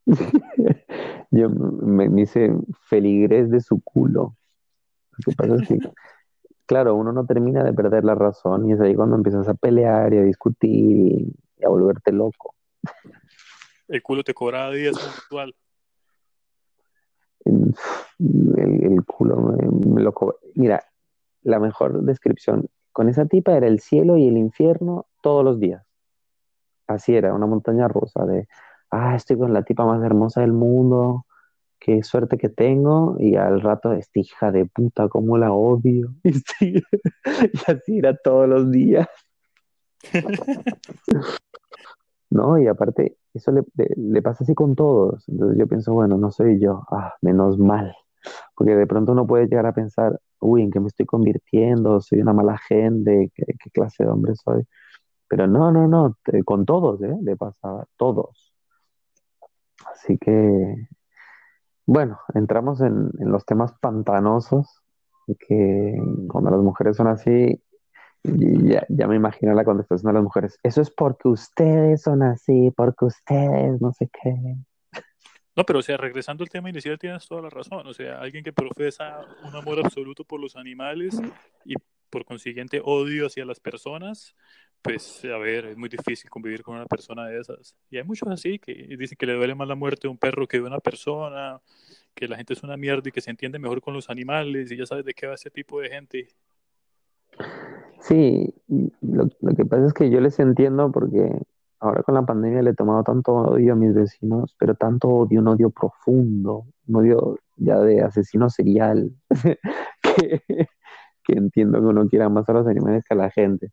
Yo 1.31 1.51
me, 1.51 2.09
me, 2.09 2.23
hice 2.23 2.51
feligres 2.89 3.51
de 3.51 3.61
su 3.61 3.81
culo. 3.83 4.37
Lo 5.13 5.33
que 5.33 5.37
pasa 5.37 5.57
es 5.57 5.69
que 5.69 5.79
claro, 6.69 6.95
uno 6.95 7.13
no 7.13 7.25
termina 7.25 7.65
de 7.65 7.73
perder 7.73 8.05
la 8.05 8.15
razón 8.15 8.69
y 8.69 8.75
es 8.75 8.81
ahí 8.81 8.95
cuando 8.95 9.17
empiezas 9.17 9.49
a 9.49 9.55
pelear 9.55 10.13
y 10.13 10.19
a 10.19 10.23
discutir 10.23 10.71
y, 10.71 11.65
a 11.65 11.69
volverte 11.69 12.13
loco. 12.13 12.55
El 13.89 14.03
culo 14.03 14.23
te 14.23 14.35
cobra 14.35 14.71
días 14.71 14.95
virtual. 14.95 15.57
El, 17.47 17.75
el, 18.59 19.05
culo 19.07 19.37
me, 19.39 20.03
lo 20.03 20.13
cobra. 20.13 20.37
Mira, 20.55 20.85
la 21.43 21.59
mejor 21.59 22.03
descripción 22.03 22.69
con 22.93 23.09
esa 23.09 23.25
tipa 23.25 23.57
era 23.57 23.67
el 23.67 23.81
cielo 23.81 24.19
y 24.19 24.29
el 24.29 24.37
infierno 24.37 25.07
todos 25.23 25.43
los 25.43 25.59
días. 25.59 25.83
Así 26.87 27.17
era, 27.17 27.33
una 27.33 27.47
montaña 27.47 27.89
rusa 27.89 28.27
de, 28.27 28.47
ah, 28.91 29.17
estoy 29.17 29.39
con 29.39 29.55
la 29.55 29.63
tipa 29.63 29.87
más 29.87 30.05
hermosa 30.05 30.43
del 30.43 30.53
mundo, 30.53 31.25
qué 31.79 32.03
suerte 32.03 32.39
que 32.39 32.49
tengo, 32.49 33.17
y 33.19 33.37
al 33.37 33.61
rato, 33.61 33.93
esta 33.93 34.21
hija 34.21 34.51
de 34.53 34.67
puta, 34.67 35.09
cómo 35.09 35.39
la 35.39 35.53
odio. 35.53 36.15
Y, 36.61 36.83
así 37.67 37.99
era 37.99 38.17
todos 38.17 38.49
los 38.49 38.71
días. 38.71 39.07
no, 42.31 42.59
y 42.59 42.67
aparte, 42.67 43.17
eso 43.35 43.53
le, 43.53 44.23
pasa 44.23 44.45
así 44.45 44.55
con 44.55 44.75
todos. 44.75 45.29
Entonces 45.29 45.59
yo 45.59 45.67
pienso, 45.67 45.93
bueno, 45.93 46.17
no 46.19 46.31
soy 46.31 46.59
yo, 46.61 46.85
ah, 46.91 47.15
menos 47.23 47.59
mal. 47.59 47.95
Porque 48.57 48.75
de 48.75 48.87
pronto 48.87 49.13
uno 49.13 49.27
puede 49.27 49.47
llegar 49.47 49.67
a 49.67 49.75
pensar, 49.75 50.21
uy, 50.41 50.63
¿en 50.63 50.71
qué 50.71 50.81
me 50.81 50.89
estoy 50.89 51.07
convirtiendo? 51.07 52.01
Soy 52.01 52.21
una 52.21 52.33
mala 52.33 52.59
gente, 52.59 53.31
¿qué, 53.35 53.71
clase 53.73 54.05
de 54.05 54.11
hombre 54.11 54.35
soy? 54.35 54.65
Pero 55.29 55.47
no, 55.47 55.71
no, 55.73 55.87
no, 55.89 56.17
con 56.45 56.65
todos, 56.67 57.03
¿eh? 57.03 57.17
Le 57.23 57.37
pasa 57.37 57.69
a 57.69 57.85
todos. 57.97 58.53
Así 59.87 60.19
que 60.19 60.89
bueno, 61.89 62.21
entramos 62.35 62.83
en, 62.83 63.11
los 63.19 63.47
temas 63.47 63.73
pantanosos, 63.81 64.83
que 65.27 65.97
cuando 66.29 66.51
las 66.51 66.61
mujeres 66.61 66.99
son 66.99 67.07
así, 67.07 67.63
ya, 68.25 68.85
ya, 68.91 69.09
me 69.09 69.17
imagino 69.17 69.55
la 69.55 69.65
contestación 69.65 70.11
de 70.11 70.15
las 70.15 70.23
mujeres. 70.23 70.59
Eso 70.63 70.83
es 70.83 70.91
porque 70.91 71.29
ustedes 71.29 72.03
son 72.03 72.23
así, 72.23 72.71
porque 72.77 73.07
ustedes 73.07 73.81
no 73.81 73.91
sé 73.95 74.11
qué. 74.23 74.35
No, 75.57 75.65
pero 75.65 75.79
o 75.79 75.83
sea, 75.83 75.97
regresando 75.97 76.45
al 76.45 76.51
tema 76.51 76.69
inicial, 76.69 76.99
tienes 76.99 77.27
toda 77.27 77.41
la 77.41 77.49
razón. 77.49 77.87
O 77.87 77.95
sea, 77.95 78.21
alguien 78.21 78.45
que 78.45 78.53
profesa 78.53 79.21
un 79.43 79.57
amor 79.57 79.81
absoluto 79.83 80.25
por 80.25 80.41
los 80.41 80.57
animales 80.57 81.19
y 81.65 81.73
por 82.11 82.27
consiguiente 82.27 82.83
odio 82.85 83.29
hacia 83.29 83.47
las 83.47 83.61
personas, 83.61 84.37
pues 84.83 85.25
a 85.25 85.39
ver, 85.39 85.67
es 85.67 85.77
muy 85.77 85.89
difícil 85.89 86.31
convivir 86.31 86.63
con 86.63 86.77
una 86.77 86.87
persona 86.87 87.27
de 87.27 87.41
esas. 87.41 87.75
Y 87.91 87.99
hay 87.99 88.05
muchos 88.05 88.29
así 88.29 88.59
que 88.59 88.73
dicen 88.99 89.17
que 89.19 89.27
le 89.27 89.35
duele 89.35 89.55
más 89.55 89.69
la 89.69 89.75
muerte 89.75 90.03
de 90.03 90.09
un 90.09 90.19
perro 90.19 90.47
que 90.47 90.59
de 90.59 90.65
una 90.67 90.79
persona, 90.79 91.61
que 92.15 92.29
la 92.29 92.37
gente 92.37 92.55
es 92.55 92.63
una 92.63 92.77
mierda 92.77 93.09
y 93.09 93.13
que 93.13 93.21
se 93.21 93.31
entiende 93.31 93.59
mejor 93.59 93.81
con 93.81 93.95
los 93.95 94.11
animales 94.11 94.71
y 94.71 94.77
ya 94.77 94.87
sabes 94.87 95.05
de 95.05 95.15
qué 95.15 95.27
va 95.27 95.35
ese 95.35 95.51
tipo 95.51 95.81
de 95.81 95.89
gente. 95.89 96.29
Sí, 98.01 98.55
lo, 99.01 99.29
que 99.57 99.65
pasa 99.65 99.87
es 99.87 99.93
que 99.93 100.11
yo 100.11 100.21
les 100.21 100.39
entiendo 100.39 100.91
porque 100.93 101.41
ahora 101.81 102.03
con 102.03 102.15
la 102.15 102.25
pandemia 102.25 102.63
le 102.63 102.71
he 102.71 102.75
tomado 102.75 103.03
tanto 103.03 103.33
odio 103.33 103.73
a 103.73 103.77
mis 103.77 103.95
vecinos, 103.95 104.55
pero 104.59 104.75
tanto 104.75 105.09
odio, 105.09 105.41
un 105.41 105.49
odio 105.49 105.71
profundo, 105.71 106.67
un 106.87 106.97
odio 106.97 107.39
ya 107.57 107.79
de 107.81 108.03
asesino 108.03 108.49
serial, 108.51 109.11
que, 110.03 110.43
que 111.25 111.33
entiendo 111.33 111.81
que 111.81 111.87
uno 111.87 112.09
quiera 112.09 112.29
más 112.29 112.49
a 112.49 112.53
los 112.53 112.67
animales 112.67 113.05
que 113.05 113.15
a 113.15 113.17
la 113.17 113.31
gente. 113.31 113.73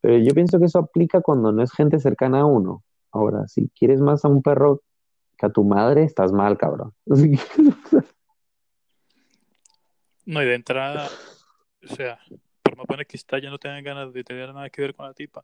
Pero 0.00 0.18
yo 0.18 0.32
pienso 0.34 0.58
que 0.58 0.66
eso 0.66 0.78
aplica 0.78 1.20
cuando 1.20 1.52
no 1.52 1.62
es 1.62 1.72
gente 1.72 1.98
cercana 1.98 2.40
a 2.40 2.44
uno. 2.46 2.84
Ahora, 3.10 3.48
si 3.48 3.68
quieres 3.70 4.00
más 4.00 4.24
a 4.24 4.28
un 4.28 4.42
perro 4.42 4.82
que 5.36 5.46
a 5.46 5.50
tu 5.50 5.64
madre, 5.64 6.04
estás 6.04 6.32
mal, 6.32 6.58
cabrón. 6.58 6.94
No, 10.28 10.42
y 10.42 10.44
de 10.44 10.56
entrada, 10.56 11.08
o 11.82 11.94
sea, 11.94 12.18
por 12.62 12.76
más 12.76 12.86
buena 12.86 13.06
que 13.06 13.16
está, 13.16 13.38
ya 13.38 13.48
no 13.48 13.56
tengan 13.56 13.82
ganas 13.82 14.12
de 14.12 14.22
tener 14.22 14.52
nada 14.52 14.68
que 14.68 14.82
ver 14.82 14.94
con 14.94 15.06
la 15.06 15.14
tipa. 15.14 15.42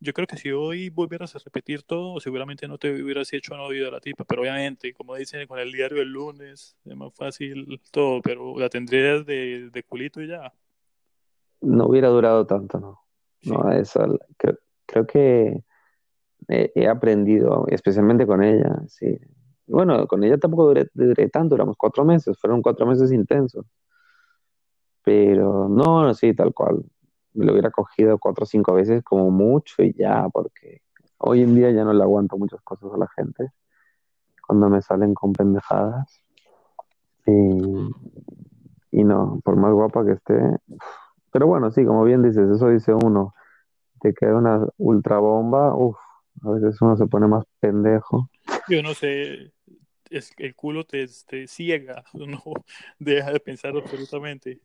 Yo 0.00 0.12
creo 0.12 0.26
que 0.26 0.36
si 0.36 0.50
hoy 0.50 0.90
volvieras 0.90 1.34
a 1.34 1.38
repetir 1.38 1.82
todo, 1.82 2.20
seguramente 2.20 2.68
no 2.68 2.76
te 2.76 3.02
hubieras 3.02 3.32
hecho 3.32 3.56
novio 3.56 3.86
de 3.86 3.90
la 3.90 4.00
tipa, 4.00 4.24
pero 4.24 4.42
obviamente, 4.42 4.92
como 4.92 5.14
dicen 5.14 5.46
con 5.46 5.58
el 5.58 5.72
diario 5.72 5.96
del 5.96 6.12
lunes, 6.12 6.76
es 6.84 6.94
más 6.94 7.14
fácil 7.14 7.80
todo, 7.90 8.20
pero 8.20 8.58
la 8.58 8.68
tendrías 8.68 9.24
de, 9.24 9.70
de 9.70 9.82
culito 9.82 10.20
y 10.20 10.28
ya. 10.28 10.52
No 11.62 11.86
hubiera 11.86 12.08
durado 12.08 12.46
tanto, 12.46 12.78
¿no? 12.78 13.07
No, 13.44 13.70
eso 13.72 14.18
creo, 14.36 14.58
creo 14.86 15.06
que 15.06 15.64
he, 16.48 16.88
aprendido, 16.88 17.66
especialmente 17.68 18.26
con 18.26 18.42
ella, 18.42 18.82
sí. 18.88 19.18
Bueno, 19.66 20.06
con 20.06 20.24
ella 20.24 20.38
tampoco 20.38 20.74
duré, 20.94 21.28
tanto, 21.28 21.50
duramos 21.54 21.76
cuatro 21.76 22.04
meses, 22.04 22.38
fueron 22.38 22.62
cuatro 22.62 22.86
meses 22.86 23.12
intensos. 23.12 23.66
Pero 25.02 25.68
no, 25.68 26.12
sí, 26.14 26.34
tal 26.34 26.54
cual. 26.54 26.84
Me 27.34 27.44
lo 27.46 27.52
hubiera 27.52 27.70
cogido 27.70 28.18
cuatro 28.18 28.44
o 28.44 28.46
cinco 28.46 28.74
veces 28.74 29.02
como 29.04 29.30
mucho 29.30 29.82
y 29.82 29.92
ya, 29.94 30.28
porque 30.32 30.82
hoy 31.18 31.42
en 31.42 31.54
día 31.54 31.70
ya 31.70 31.84
no 31.84 31.92
le 31.92 32.02
aguanto 32.02 32.36
muchas 32.38 32.60
cosas 32.62 32.92
a 32.92 32.98
la 32.98 33.08
gente 33.08 33.52
cuando 34.46 34.70
me 34.70 34.80
salen 34.82 35.14
con 35.14 35.32
pendejadas. 35.32 36.22
y 37.26 39.04
no, 39.04 39.40
por 39.44 39.56
más 39.56 39.72
guapa 39.72 40.04
que 40.04 40.12
esté. 40.12 40.34
Pero 41.32 41.46
bueno, 41.46 41.70
sí, 41.70 41.84
como 41.84 42.04
bien 42.04 42.22
dices, 42.22 42.48
eso 42.48 42.68
dice 42.68 42.92
uno. 42.94 43.34
Te 44.00 44.14
queda 44.14 44.36
una 44.36 44.66
ultra 44.78 45.18
bomba, 45.18 45.74
uff, 45.74 45.98
a 46.44 46.50
veces 46.50 46.80
uno 46.80 46.96
se 46.96 47.06
pone 47.06 47.26
más 47.26 47.44
pendejo. 47.60 48.30
Yo 48.68 48.82
no 48.82 48.94
sé, 48.94 49.52
es, 50.10 50.32
el 50.38 50.54
culo 50.54 50.84
te, 50.84 51.06
te 51.26 51.46
ciega, 51.46 52.04
no 52.14 52.42
deja 52.98 53.32
de 53.32 53.40
pensar 53.40 53.76
absolutamente. 53.76 54.60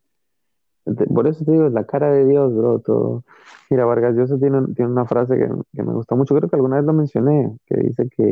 Por 0.86 1.28
eso 1.28 1.46
te 1.46 1.52
digo, 1.52 1.68
es 1.68 1.74
la 1.74 1.86
cara 1.86 2.12
de 2.12 2.26
Dios, 2.26 2.54
bro. 2.54 2.80
Todo. 2.80 3.24
Mira, 3.70 3.86
Vargas 3.86 4.16
Llosa 4.16 4.38
tiene, 4.38 4.62
tiene 4.76 4.92
una 4.92 5.06
frase 5.06 5.38
que, 5.38 5.48
que, 5.74 5.82
me 5.84 5.94
gusta 5.94 6.16
mucho, 6.16 6.36
creo 6.36 6.50
que 6.50 6.58
alguna 6.58 6.76
vez 6.76 6.86
lo 6.86 6.92
mencioné, 6.92 7.58
que 7.66 7.78
dice 7.78 8.10
que 8.10 8.24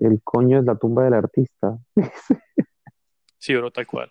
el 0.00 0.20
coño 0.24 0.58
es 0.58 0.64
la 0.64 0.74
tumba 0.74 1.04
del 1.04 1.14
artista. 1.14 1.78
sí, 3.38 3.54
bro, 3.54 3.70
tal 3.70 3.86
cual. 3.86 4.10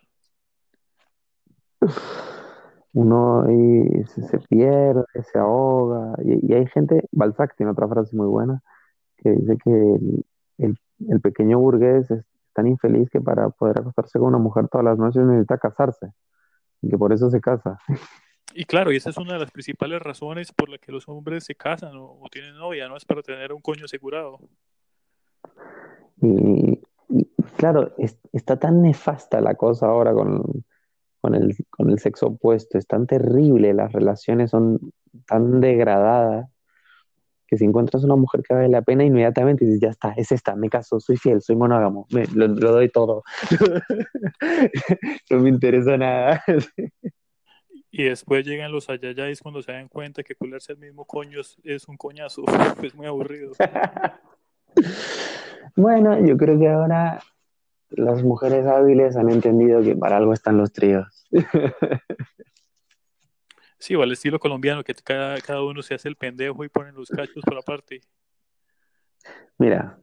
Uno 2.93 3.43
ahí 3.43 4.03
se, 4.05 4.23
se 4.23 4.39
pierde, 4.39 5.03
se 5.31 5.37
ahoga, 5.37 6.15
y, 6.23 6.51
y, 6.51 6.55
hay 6.55 6.65
gente, 6.67 7.07
Balzac 7.11 7.55
tiene 7.55 7.71
otra 7.71 7.87
frase 7.87 8.15
muy 8.15 8.27
buena, 8.27 8.61
que 9.17 9.31
dice 9.31 9.57
que 9.63 9.71
el, 9.71 10.25
el, 10.57 10.77
el 11.07 11.21
pequeño 11.21 11.59
burgués 11.59 12.09
es 12.09 12.25
tan 12.53 12.67
infeliz 12.67 13.09
que 13.09 13.21
para 13.21 13.49
poder 13.49 13.79
acostarse 13.79 14.17
con 14.17 14.29
una 14.29 14.37
mujer 14.37 14.67
todas 14.67 14.85
las 14.85 14.97
noches 14.97 15.23
necesita 15.23 15.57
casarse 15.57 16.11
y 16.81 16.89
que 16.89 16.97
por 16.97 17.13
eso 17.13 17.29
se 17.29 17.39
casa. 17.39 17.77
Y 18.53 18.65
claro, 18.65 18.91
y 18.91 18.95
esa 18.95 19.11
es 19.11 19.17
una 19.17 19.33
de 19.33 19.39
las 19.39 19.51
principales 19.51 20.01
razones 20.01 20.51
por 20.51 20.69
las 20.69 20.79
que 20.79 20.91
los 20.91 21.07
hombres 21.07 21.43
se 21.43 21.53
casan 21.53 21.95
o, 21.95 22.19
o 22.19 22.29
tienen 22.31 22.55
novia, 22.55 22.87
¿no? 22.87 22.97
Es 22.97 23.05
para 23.05 23.21
tener 23.21 23.53
un 23.53 23.61
coño 23.61 23.85
asegurado. 23.85 24.39
Y, 26.21 26.81
y 27.09 27.27
claro, 27.57 27.93
es, 27.97 28.17
está 28.33 28.57
tan 28.57 28.81
nefasta 28.81 29.39
la 29.39 29.55
cosa 29.55 29.87
ahora 29.87 30.13
con, 30.13 30.65
con, 31.21 31.35
el, 31.35 31.55
con 31.69 31.89
el 31.89 31.99
sexo 31.99 32.27
opuesto, 32.27 32.77
es 32.77 32.87
tan 32.87 33.07
terrible, 33.07 33.73
las 33.73 33.91
relaciones 33.91 34.51
son 34.51 34.79
tan 35.25 35.61
degradadas 35.61 36.49
que 37.49 37.57
si 37.57 37.65
encuentras 37.65 38.03
una 38.03 38.15
mujer 38.15 38.43
que 38.47 38.53
vale 38.53 38.69
la 38.69 38.83
pena, 38.83 39.03
inmediatamente 39.03 39.65
dices, 39.65 39.81
ya 39.81 39.89
está, 39.89 40.13
es 40.15 40.31
esta, 40.31 40.55
me 40.55 40.69
caso, 40.69 40.99
soy 40.99 41.17
fiel, 41.17 41.41
soy 41.41 41.55
monógamo, 41.55 42.05
me, 42.11 42.27
lo, 42.27 42.47
lo, 42.47 42.73
doy 42.73 42.89
todo. 42.89 43.23
no 45.31 45.39
me 45.39 45.49
interesa 45.49 45.97
nada. 45.97 46.43
y 47.89 48.03
después 48.03 48.45
llegan 48.45 48.71
los 48.71 48.87
ayayáis 48.87 49.41
cuando 49.41 49.63
se 49.63 49.71
dan 49.71 49.87
cuenta 49.87 50.21
que 50.21 50.35
cularse 50.35 50.73
el 50.73 50.77
mismo 50.77 51.05
coño 51.05 51.41
es, 51.41 51.55
es 51.63 51.87
un 51.87 51.97
coñazo, 51.97 52.43
es 52.83 52.93
muy 52.93 53.07
aburrido. 53.07 53.53
bueno, 55.75 56.23
yo 56.23 56.37
creo 56.37 56.59
que 56.59 56.69
ahora 56.69 57.19
las 57.89 58.23
mujeres 58.23 58.65
hábiles 58.65 59.15
han 59.15 59.29
entendido 59.29 59.81
que 59.81 59.95
para 59.95 60.17
algo 60.17 60.33
están 60.33 60.57
los 60.57 60.71
tríos. 60.71 61.27
Sí, 63.81 63.95
o 63.95 64.03
al 64.03 64.11
estilo 64.11 64.39
colombiano, 64.39 64.83
que 64.83 64.93
cada, 64.93 65.39
cada 65.39 65.63
uno 65.63 65.81
se 65.81 65.95
hace 65.95 66.09
el 66.09 66.17
pendejo 66.17 66.65
y 66.65 66.69
ponen 66.69 66.95
los 66.95 67.07
cachos 67.07 67.41
por 67.45 67.57
aparte. 67.57 68.01
Mira, 69.57 69.97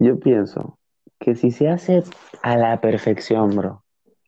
yo 0.00 0.18
pienso 0.18 0.80
que 1.20 1.36
si 1.36 1.52
se 1.52 1.68
hace 1.68 2.02
a 2.42 2.56
la 2.56 2.80
perfección, 2.80 3.50
bro, 3.54 3.84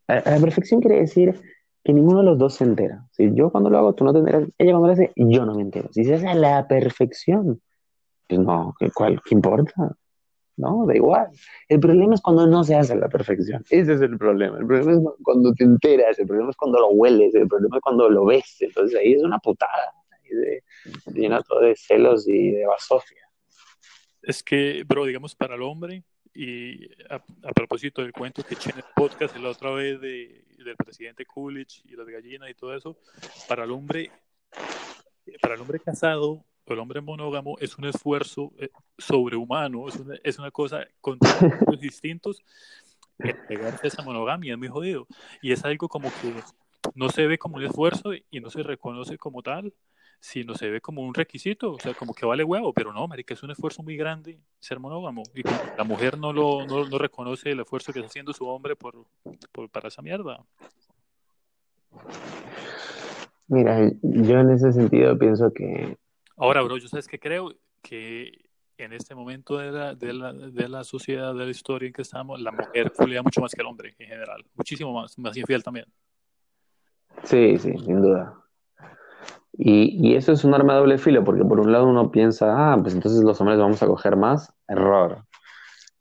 a, 0.07 0.19
a 0.19 0.31
la 0.31 0.41
perfección 0.41 0.81
quiere 0.81 1.01
decir 1.01 1.35
que 1.83 1.93
ninguno 1.93 2.21
de 2.21 2.27
los 2.27 2.39
dos 2.39 2.55
se 2.55 2.65
entera. 2.65 3.05
Si 3.11 3.35
yo 3.35 3.51
cuando 3.51 3.69
lo 3.69 3.79
hago, 3.79 3.95
tú 3.95 4.05
no 4.05 4.13
te 4.13 4.21
enteras, 4.21 4.49
ella 4.59 4.73
cuando 4.73 4.87
lo 4.87 4.93
hace, 4.93 5.13
yo 5.17 5.45
no 5.45 5.57
me 5.57 5.63
entero. 5.63 5.89
Si 5.93 6.05
se 6.05 6.15
hace 6.15 6.29
a 6.29 6.35
la 6.35 6.69
perfección, 6.69 7.61
pues 8.29 8.41
no, 8.41 8.75
¿qué, 8.79 8.91
cuál, 8.93 9.21
¿qué 9.23 9.35
importa? 9.35 9.97
No, 10.57 10.87
da 10.87 10.95
igual. 10.95 11.29
El 11.69 11.81
problema 11.81 12.15
es 12.15 12.21
cuando 12.21 12.47
no 12.47 12.63
se 12.63 12.77
hace 12.77 12.95
la 12.95 13.09
perfección. 13.09 13.65
Ese 13.71 13.95
es 13.95 14.01
el 14.01 14.17
problema. 14.17 14.59
El 14.59 14.67
problema 14.67 14.93
es 14.93 14.99
cuando 15.23 15.53
te 15.53 15.65
enteras, 15.65 16.19
el 16.19 16.27
problema 16.27 16.51
es 16.51 16.57
cuando 16.57 16.79
lo 16.79 16.89
hueles, 16.91 17.35
el 17.35 17.49
problema 17.49 17.77
es 17.77 17.83
cuando 17.83 18.09
lo 18.09 18.25
ves. 18.25 18.57
Entonces 18.61 18.99
ahí 18.99 19.15
es 19.15 19.23
una 19.23 19.39
putada. 19.39 19.93
Llena 21.13 21.43
todo 21.43 21.61
de 21.61 21.75
celos 21.77 22.29
y 22.29 22.53
de 22.53 22.67
basofia. 22.67 23.29
Es 24.23 24.43
que, 24.43 24.85
bro, 24.87 25.05
digamos, 25.05 25.35
para 25.35 25.55
el 25.55 25.63
hombre, 25.63 26.05
y 26.35 26.87
a, 27.09 27.17
a 27.17 27.53
propósito 27.53 28.03
del 28.03 28.13
cuento 28.13 28.43
que 28.43 28.55
eché 28.55 28.71
en 28.71 28.79
el 28.79 28.85
podcast 28.95 29.37
la 29.37 29.51
otra 29.51 29.71
vez 29.71 30.01
de, 30.01 30.45
del 30.65 30.77
presidente 30.77 31.25
Coolidge 31.25 31.83
y 31.85 31.95
las 31.95 32.07
gallinas 32.07 32.51
y 32.51 32.55
todo 32.55 32.75
eso, 32.75 32.97
para 33.49 33.65
el 33.65 33.71
hombre, 33.71 34.11
para 35.41 35.55
el 35.55 35.61
hombre 35.61 35.79
casado, 35.79 36.45
el 36.67 36.79
hombre 36.79 37.01
monógamo 37.01 37.57
es 37.59 37.77
un 37.77 37.85
esfuerzo 37.85 38.53
eh, 38.59 38.71
sobrehumano, 38.97 39.89
es 39.89 39.97
una, 39.97 40.15
es 40.23 40.39
una 40.39 40.51
cosa 40.51 40.87
con 41.01 41.19
todos 41.19 41.81
distintos. 41.81 42.43
Pegarse 43.49 43.87
a 43.87 43.89
esa 43.89 44.03
monogamia 44.03 44.55
es 44.55 44.59
muy 44.59 44.69
jodido. 44.69 45.07
Y 45.43 45.53
es 45.53 45.65
algo 45.65 45.89
como 45.89 46.09
que 46.09 46.33
no 46.95 47.09
se 47.11 47.27
ve 47.27 47.39
como 47.39 47.57
un 47.57 47.65
esfuerzo 47.65 48.13
y 48.15 48.41
no 48.41 48.51
se 48.51 48.63
reconoce 48.63 49.19
como 49.19 49.43
tal, 49.43 49.73
sino 50.25 50.55
se 50.55 50.71
ve 50.71 50.81
como 50.81 51.03
un 51.03 51.13
requisito, 51.13 51.73
o 51.73 51.79
sea, 51.79 51.93
como 51.93 52.15
que 52.15 52.25
vale 52.25 52.43
huevo, 52.45 52.73
pero 52.73 52.95
no, 52.95 53.07
marica, 53.07 53.35
es 53.35 53.43
un 53.43 53.51
esfuerzo 53.51 53.83
muy 53.83 53.95
grande 53.95 54.41
ser 54.59 54.81
monógamo. 54.81 55.23
Y 55.35 55.43
la 55.77 55.85
mujer 55.85 56.17
no 56.17 56.33
lo 56.33 56.67
no, 56.67 56.89
no 56.89 56.99
reconoce 56.99 57.51
el 57.51 57.61
esfuerzo 57.61 57.93
que 57.93 57.99
está 57.99 58.09
haciendo 58.09 58.33
su 58.33 58.47
hombre 58.47 58.75
por, 58.75 59.05
por, 59.53 59.69
para 59.69 59.89
esa 59.89 60.01
mierda. 60.01 60.43
Mira, 63.49 63.93
yo 64.01 64.41
en 64.41 64.51
ese 64.51 64.73
sentido 64.73 65.19
pienso 65.19 65.53
que 65.53 65.99
Ahora, 66.37 66.63
bro, 66.63 66.77
yo 66.79 66.89
sabes 66.89 67.07
que 67.07 67.19
creo 67.19 67.55
que 67.83 68.33
en 68.79 68.93
este 68.93 69.15
momento 69.15 69.59
de 69.59 69.71
la, 69.71 69.95
de, 69.95 70.13
la, 70.13 70.33
de 70.33 70.69
la 70.69 70.85
sociedad, 70.85 71.35
de 71.35 71.45
la 71.45 71.51
historia 71.51 71.87
en 71.87 71.93
que 71.93 72.03
estamos, 72.03 72.41
la 72.41 72.51
mujer 72.51 72.93
culea 72.93 73.23
mucho 73.23 73.41
más 73.41 73.53
que 73.53 73.61
el 73.61 73.69
hombre 73.69 73.95
en 73.99 74.09
general, 74.09 74.45
muchísimo 74.55 74.93
más, 74.93 75.17
más 75.19 75.37
infiel 75.37 75.63
también. 75.63 75.87
Sí, 77.23 77.59
sí, 77.59 77.73
sin 77.79 78.03
duda. 78.03 78.35
Y, 79.57 80.09
y, 80.09 80.17
eso 80.17 80.33
es 80.33 80.43
un 80.43 80.53
arma 80.53 80.75
de 80.75 80.81
doble 80.81 80.99
filo, 80.99 81.23
porque 81.23 81.45
por 81.45 81.61
un 81.61 81.71
lado 81.71 81.87
uno 81.87 82.11
piensa, 82.11 82.73
ah, 82.73 82.77
pues 82.81 82.95
entonces 82.95 83.23
los 83.23 83.41
hombres 83.41 83.59
vamos 83.59 83.81
a 83.83 83.87
coger 83.87 84.17
más. 84.17 84.53
Error. 84.67 85.25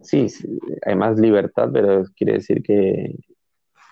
Sí, 0.02 0.28
sí 0.28 0.60
hay 0.86 0.96
más 0.96 1.20
libertad, 1.20 1.70
pero 1.72 2.04
quiere 2.16 2.34
decir 2.34 2.64
que, 2.64 3.16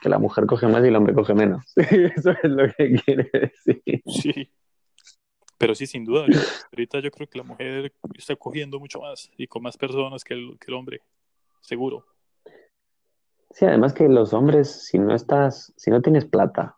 que, 0.01 0.09
la 0.09 0.17
mujer 0.17 0.45
coge 0.45 0.67
más 0.67 0.83
y 0.83 0.87
el 0.87 0.95
hombre 0.95 1.13
coge 1.13 1.35
menos. 1.35 1.63
eso 1.75 2.31
es 2.31 2.49
lo 2.49 2.67
que 2.73 2.95
quiere 3.05 3.29
decir. 3.31 4.01
Sí. 4.07 4.51
Pero 5.61 5.75
sí, 5.75 5.85
sin 5.85 6.03
duda, 6.03 6.25
ahorita 6.71 7.01
yo 7.01 7.11
creo 7.11 7.29
que 7.29 7.37
la 7.37 7.43
mujer 7.43 7.93
está 8.17 8.35
cogiendo 8.35 8.79
mucho 8.79 8.99
más 8.99 9.29
y 9.37 9.45
con 9.45 9.61
más 9.61 9.77
personas 9.77 10.23
que 10.23 10.33
el, 10.33 10.57
que 10.57 10.71
el 10.71 10.73
hombre, 10.73 11.01
seguro. 11.59 12.03
Sí, 13.51 13.65
además 13.65 13.93
que 13.93 14.09
los 14.09 14.33
hombres, 14.33 14.87
si 14.87 14.97
no 14.97 15.13
estás, 15.13 15.71
si 15.77 15.91
no 15.91 16.01
tienes 16.01 16.25
plata, 16.25 16.77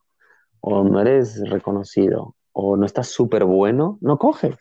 o 0.60 0.84
no 0.84 1.00
eres 1.00 1.50
reconocido, 1.50 2.36
o 2.52 2.76
no 2.76 2.86
estás 2.86 3.08
súper 3.08 3.46
bueno, 3.46 4.00
no 4.02 4.18
coges, 4.18 4.58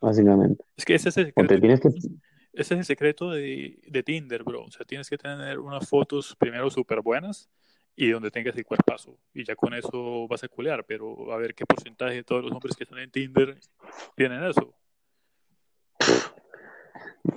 básicamente. 0.00 0.64
Es 0.74 0.86
que 0.86 0.94
ese 0.94 1.10
es 1.10 1.18
el 1.18 1.26
secreto, 1.34 1.60
que... 1.82 1.88
ese 1.88 2.14
es 2.54 2.70
el 2.70 2.84
secreto 2.86 3.30
de, 3.30 3.78
de 3.86 4.02
Tinder, 4.02 4.42
bro. 4.42 4.64
O 4.64 4.70
sea, 4.70 4.86
tienes 4.86 5.10
que 5.10 5.18
tener 5.18 5.58
unas 5.58 5.86
fotos 5.86 6.34
primero 6.38 6.70
súper 6.70 7.02
buenas 7.02 7.50
y 7.96 8.10
donde 8.10 8.30
tengas 8.30 8.56
el 8.56 8.66
cuerpazo. 8.66 9.18
Y 9.32 9.44
ya 9.44 9.56
con 9.56 9.74
eso 9.74 10.28
vas 10.28 10.44
a 10.44 10.48
culear, 10.48 10.84
pero 10.84 11.32
a 11.32 11.38
ver 11.38 11.54
qué 11.54 11.64
porcentaje 11.64 12.16
de 12.16 12.24
todos 12.24 12.44
los 12.44 12.52
hombres 12.52 12.76
que 12.76 12.84
están 12.84 12.98
en 12.98 13.10
Tinder 13.10 13.56
tienen 14.14 14.44
eso. 14.44 14.74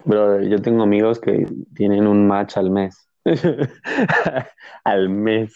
Bro, 0.05 0.43
yo 0.43 0.61
tengo 0.61 0.83
amigos 0.83 1.19
que 1.19 1.47
tienen 1.73 2.05
un 2.05 2.27
match 2.27 2.57
al 2.57 2.69
mes. 2.69 3.09
al 4.83 5.09
mes. 5.09 5.55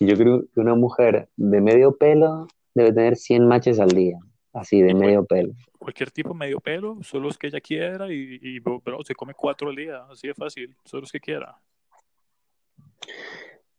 Y 0.00 0.06
yo 0.06 0.16
creo 0.16 0.42
que 0.52 0.60
una 0.60 0.74
mujer 0.74 1.28
de 1.36 1.60
medio 1.60 1.96
pelo 1.96 2.48
debe 2.74 2.92
tener 2.92 3.16
100 3.16 3.46
matches 3.46 3.78
al 3.78 3.88
día. 3.88 4.18
Así, 4.52 4.82
de 4.82 4.94
medio 4.94 5.24
pelo. 5.24 5.52
Cualquier 5.78 6.10
tipo 6.10 6.34
medio 6.34 6.60
pelo, 6.60 6.98
solo 7.02 7.24
los 7.26 7.38
que 7.38 7.48
ella 7.48 7.60
quiera 7.60 8.12
y, 8.12 8.38
y 8.40 8.58
bro, 8.60 8.80
se 9.04 9.14
come 9.14 9.34
cuatro 9.34 9.68
al 9.68 9.76
día. 9.76 10.04
Así 10.10 10.28
de 10.28 10.34
fácil, 10.34 10.76
solo 10.84 11.02
los 11.02 11.12
que 11.12 11.20
quiera. 11.20 11.56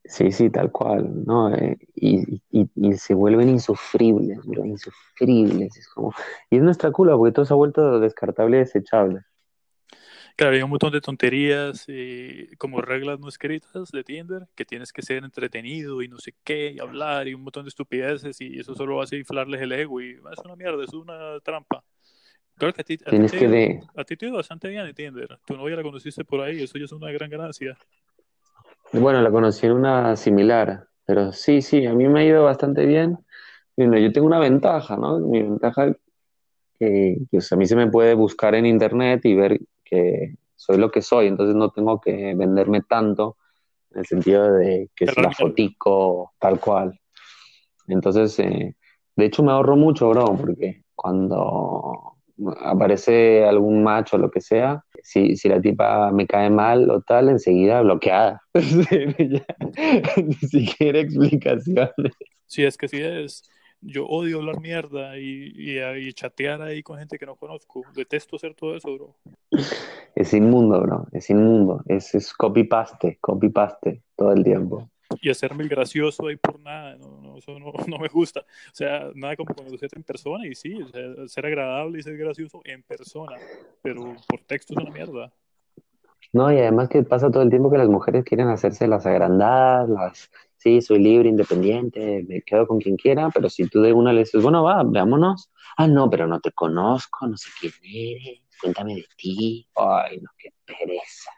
Sí, 0.07 0.31
sí, 0.31 0.49
tal 0.49 0.71
cual, 0.71 1.25
¿no? 1.25 1.53
Eh, 1.55 1.77
y, 1.95 2.41
y, 2.51 2.69
y, 2.75 2.93
se 2.93 3.15
vuelven 3.15 3.49
insufribles, 3.49 4.39
bro, 4.45 4.63
insufribles. 4.65 5.75
Es 5.75 5.87
como... 5.89 6.13
Y 6.49 6.57
es 6.57 6.61
nuestra 6.61 6.91
culpa 6.91 7.17
porque 7.17 7.33
todo 7.33 7.45
se 7.45 7.53
ha 7.53 7.57
vuelto 7.57 7.99
descartable 7.99 8.57
y 8.57 8.59
desechable. 8.59 9.21
Claro, 10.35 10.53
hay 10.53 10.61
un 10.61 10.69
montón 10.69 10.91
de 10.91 10.99
tonterías 10.99 11.85
eh, 11.87 12.49
como 12.57 12.81
reglas 12.81 13.19
no 13.19 13.29
escritas 13.29 13.89
de 13.89 14.03
Tinder, 14.03 14.47
que 14.53 14.65
tienes 14.65 14.91
que 14.91 15.01
ser 15.01 15.23
entretenido 15.23 16.01
y 16.01 16.09
no 16.09 16.19
sé 16.19 16.33
qué, 16.43 16.73
y 16.75 16.79
hablar 16.79 17.29
y 17.29 17.33
un 17.33 17.43
montón 17.43 17.63
de 17.63 17.69
estupideces, 17.69 18.41
y 18.41 18.59
eso 18.59 18.75
solo 18.75 19.01
hace 19.01 19.17
inflarles 19.17 19.61
el 19.61 19.71
ego 19.71 20.01
y 20.01 20.11
es 20.11 20.39
una 20.43 20.57
mierda, 20.57 20.83
es 20.83 20.93
una 20.93 21.39
trampa. 21.39 21.85
Claro 22.57 22.73
que 22.73 22.81
a 22.81 22.83
ti, 22.83 22.97
a 23.05 23.09
Tienes 23.09 23.31
ti, 23.31 23.37
que 23.37 23.47
de... 23.47 23.79
a 23.95 24.03
ti 24.03 24.17
te 24.17 24.29
bastante 24.29 24.67
bien 24.67 24.85
en 24.85 24.93
Tinder. 24.93 25.39
Tu 25.45 25.55
novia 25.55 25.77
la 25.77 25.83
conociste 25.83 26.25
por 26.25 26.41
ahí, 26.41 26.61
eso 26.63 26.77
ya 26.77 26.85
es 26.85 26.91
una 26.91 27.11
gran 27.11 27.29
ganancia. 27.29 27.77
Bueno, 28.93 29.21
la 29.21 29.31
conocí 29.31 29.65
en 29.65 29.73
una 29.73 30.15
similar, 30.15 30.87
pero 31.05 31.31
sí, 31.31 31.61
sí, 31.61 31.85
a 31.85 31.93
mí 31.93 32.07
me 32.07 32.21
ha 32.21 32.25
ido 32.25 32.43
bastante 32.43 32.85
bien. 32.85 33.17
Bueno, 33.75 33.97
yo 33.97 34.11
tengo 34.11 34.27
una 34.27 34.39
ventaja, 34.39 34.95
¿no? 34.95 35.19
Mi 35.19 35.41
ventaja 35.41 35.93
que, 36.79 37.17
que 37.29 37.37
o 37.37 37.41
sea, 37.41 37.55
a 37.55 37.59
mí 37.59 37.65
se 37.65 37.75
me 37.75 37.87
puede 37.87 38.13
buscar 38.13 38.55
en 38.55 38.65
internet 38.65 39.21
y 39.25 39.35
ver 39.35 39.59
que 39.83 40.35
soy 40.55 40.77
lo 40.77 40.89
que 40.89 41.01
soy, 41.01 41.27
entonces 41.27 41.55
no 41.55 41.69
tengo 41.69 41.99
que 41.99 42.33
venderme 42.35 42.81
tanto 42.81 43.37
en 43.91 43.99
el 43.99 44.05
sentido 44.05 44.53
de 44.53 44.89
que 44.95 45.05
es 45.05 45.17
la 45.17 45.31
fotico 45.31 46.33
tal 46.39 46.59
cual. 46.59 46.99
Entonces, 47.87 48.37
eh, 48.39 48.75
de 49.15 49.25
hecho 49.25 49.43
me 49.43 49.51
ahorro 49.51 49.75
mucho, 49.75 50.09
bro, 50.09 50.35
porque 50.35 50.83
cuando 50.95 52.15
aparece 52.63 53.45
algún 53.45 53.83
macho 53.83 54.17
o 54.17 54.19
lo 54.19 54.31
que 54.31 54.41
sea, 54.41 54.83
si, 55.05 55.35
si 55.35 55.47
la 55.47 55.61
tipa 55.61 56.11
me 56.11 56.25
cae 56.25 56.49
mal 56.49 56.89
o 56.89 56.99
tal, 57.01 57.29
enseguida 57.29 57.81
bloqueada. 57.81 58.41
Ni 58.55 60.33
siquiera 60.33 60.99
explicaciones. 60.99 62.13
Sí, 62.47 62.63
es 62.63 62.75
que 62.75 62.87
sí 62.87 63.01
es. 63.01 63.43
Yo 63.81 64.07
odio 64.07 64.39
hablar 64.39 64.59
mierda 64.59 65.19
y, 65.19 65.53
y, 65.55 66.13
chatear 66.13 66.63
ahí 66.63 66.81
con 66.81 66.97
gente 66.97 67.19
que 67.19 67.27
no 67.27 67.35
conozco. 67.35 67.83
Detesto 67.93 68.37
hacer 68.37 68.55
todo 68.55 68.75
eso, 68.75 68.95
bro. 68.95 69.15
Es 70.15 70.33
inmundo, 70.33 70.81
bro. 70.81 71.07
Es 71.11 71.29
inmundo. 71.29 71.83
Es, 71.85 72.15
es 72.15 72.33
copy-paste, 72.33 73.19
copy-paste 73.21 74.01
todo 74.15 74.31
el 74.31 74.43
tiempo 74.43 74.89
y 75.21 75.29
hacerme 75.29 75.63
el 75.63 75.69
gracioso 75.69 76.27
ahí 76.27 76.35
por 76.35 76.59
nada, 76.59 76.95
no, 76.97 77.21
no, 77.21 77.37
eso 77.37 77.57
no, 77.59 77.71
no, 77.87 77.97
me 77.97 78.07
gusta. 78.07 78.41
O 78.41 78.75
sea, 78.75 79.09
nada 79.15 79.35
como 79.35 79.53
conocer 79.53 79.89
en 79.95 80.03
persona 80.03 80.47
y 80.47 80.55
sí, 80.55 80.81
o 80.81 80.87
sea, 80.87 81.27
ser 81.27 81.45
agradable 81.45 81.99
y 81.99 82.03
ser 82.03 82.17
gracioso 82.17 82.61
en 82.65 82.83
persona, 82.83 83.37
pero 83.81 84.15
por 84.27 84.39
texto 84.41 84.73
es 84.73 84.83
una 84.83 84.91
mierda. 84.91 85.31
No, 86.33 86.51
y 86.51 86.59
además 86.59 86.89
que 86.89 87.03
pasa 87.03 87.31
todo 87.31 87.43
el 87.43 87.49
tiempo 87.49 87.71
que 87.71 87.77
las 87.77 87.87
mujeres 87.87 88.25
quieren 88.25 88.49
hacerse 88.49 88.87
las 88.87 89.05
agrandadas, 89.05 89.87
las, 89.87 90.31
sí, 90.57 90.81
soy 90.81 90.99
libre, 90.99 91.29
independiente, 91.29 92.25
me 92.27 92.41
quedo 92.41 92.67
con 92.67 92.79
quien 92.79 92.97
quiera, 92.97 93.29
pero 93.33 93.49
si 93.49 93.67
tú 93.67 93.81
de 93.81 93.93
una 93.93 94.11
le 94.11 94.19
dices, 94.19 94.41
bueno, 94.41 94.63
va, 94.63 94.83
veámonos, 94.83 95.49
ah, 95.77 95.87
no, 95.87 96.09
pero 96.09 96.27
no 96.27 96.39
te 96.41 96.51
conozco, 96.51 97.27
no 97.27 97.37
sé 97.37 97.49
quién 97.59 97.73
eres, 97.83 98.41
cuéntame 98.59 98.95
de 98.95 99.05
ti, 99.15 99.67
ay, 99.75 100.19
no, 100.19 100.29
qué 100.37 100.49
pereza. 100.65 101.31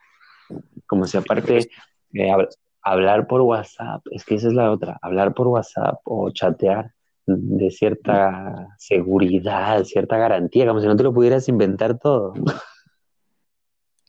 Como 0.87 1.05
si 1.05 1.17
aparte, 1.17 1.69
eh, 2.13 2.31
hablar 2.91 3.27
por 3.27 3.41
WhatsApp, 3.41 4.01
es 4.11 4.23
que 4.23 4.35
esa 4.35 4.47
es 4.47 4.53
la 4.53 4.71
otra, 4.71 4.97
hablar 5.01 5.33
por 5.33 5.47
WhatsApp 5.47 5.99
o 6.05 6.31
chatear 6.31 6.93
de 7.25 7.69
cierta 7.69 8.69
seguridad, 8.77 9.83
cierta 9.83 10.17
garantía, 10.17 10.65
como 10.65 10.79
si 10.79 10.87
no 10.87 10.95
te 10.95 11.03
lo 11.03 11.13
pudieras 11.13 11.49
inventar 11.49 11.99
todo. 11.99 12.33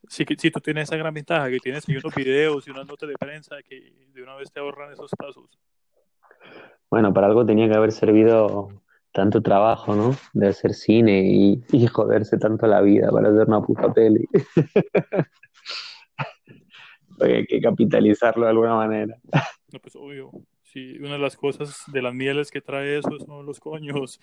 Sí, 0.08 0.24
sí, 0.38 0.50
tú 0.50 0.60
tienes 0.60 0.84
esa 0.84 0.96
gran 0.96 1.12
ventaja, 1.12 1.50
que 1.50 1.58
tienes 1.58 1.86
unos 1.88 2.14
videos 2.14 2.66
y 2.66 2.70
unas 2.70 2.86
notas 2.86 3.08
de 3.08 3.16
prensa 3.16 3.56
que 3.62 3.92
de 4.14 4.22
una 4.22 4.36
vez 4.36 4.50
te 4.50 4.60
ahorran 4.60 4.92
esos 4.92 5.10
pasos. 5.18 5.58
Bueno, 6.88 7.12
para 7.12 7.26
algo 7.26 7.44
tenía 7.44 7.68
que 7.68 7.74
haber 7.74 7.92
servido 7.92 8.68
tanto 9.12 9.42
trabajo, 9.42 9.94
¿no? 9.94 10.14
De 10.32 10.48
hacer 10.48 10.72
cine 10.72 11.22
y, 11.26 11.62
y 11.72 11.86
joderse 11.88 12.38
tanto 12.38 12.66
la 12.66 12.80
vida 12.80 13.10
para 13.10 13.28
hacer 13.28 13.48
una 13.48 13.60
puta 13.60 13.92
peli. 13.92 14.26
hay 17.20 17.46
que 17.46 17.60
capitalizarlo 17.60 18.44
de 18.44 18.50
alguna 18.50 18.76
manera. 18.76 19.16
No, 19.72 19.80
pues 19.80 19.96
obvio. 19.96 20.30
Sí, 20.62 20.98
una 20.98 21.12
de 21.12 21.18
las 21.18 21.36
cosas 21.36 21.82
de 21.92 22.02
las 22.02 22.14
mieles 22.14 22.50
que 22.50 22.60
trae 22.60 22.98
eso 22.98 23.18
son 23.24 23.46
los 23.46 23.60
coños. 23.60 24.20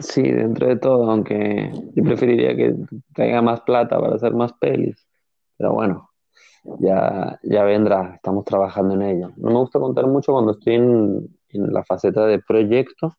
Sí, 0.00 0.22
dentro 0.22 0.68
de 0.68 0.76
todo, 0.76 1.10
aunque 1.10 1.70
yo 1.94 2.04
preferiría 2.04 2.56
que 2.56 2.74
traiga 3.14 3.42
más 3.42 3.60
plata 3.62 4.00
para 4.00 4.14
hacer 4.14 4.32
más 4.32 4.52
pelis. 4.54 5.06
Pero 5.56 5.72
bueno, 5.72 6.10
ya, 6.80 7.38
ya 7.42 7.64
vendrá, 7.64 8.14
estamos 8.14 8.44
trabajando 8.44 8.94
en 8.94 9.02
ello. 9.02 9.32
No 9.36 9.50
me 9.50 9.58
gusta 9.58 9.78
contar 9.78 10.06
mucho 10.06 10.32
cuando 10.32 10.52
estoy 10.52 10.74
en, 10.74 11.28
la 11.50 11.84
faceta 11.84 12.26
de 12.26 12.38
proyecto, 12.38 13.16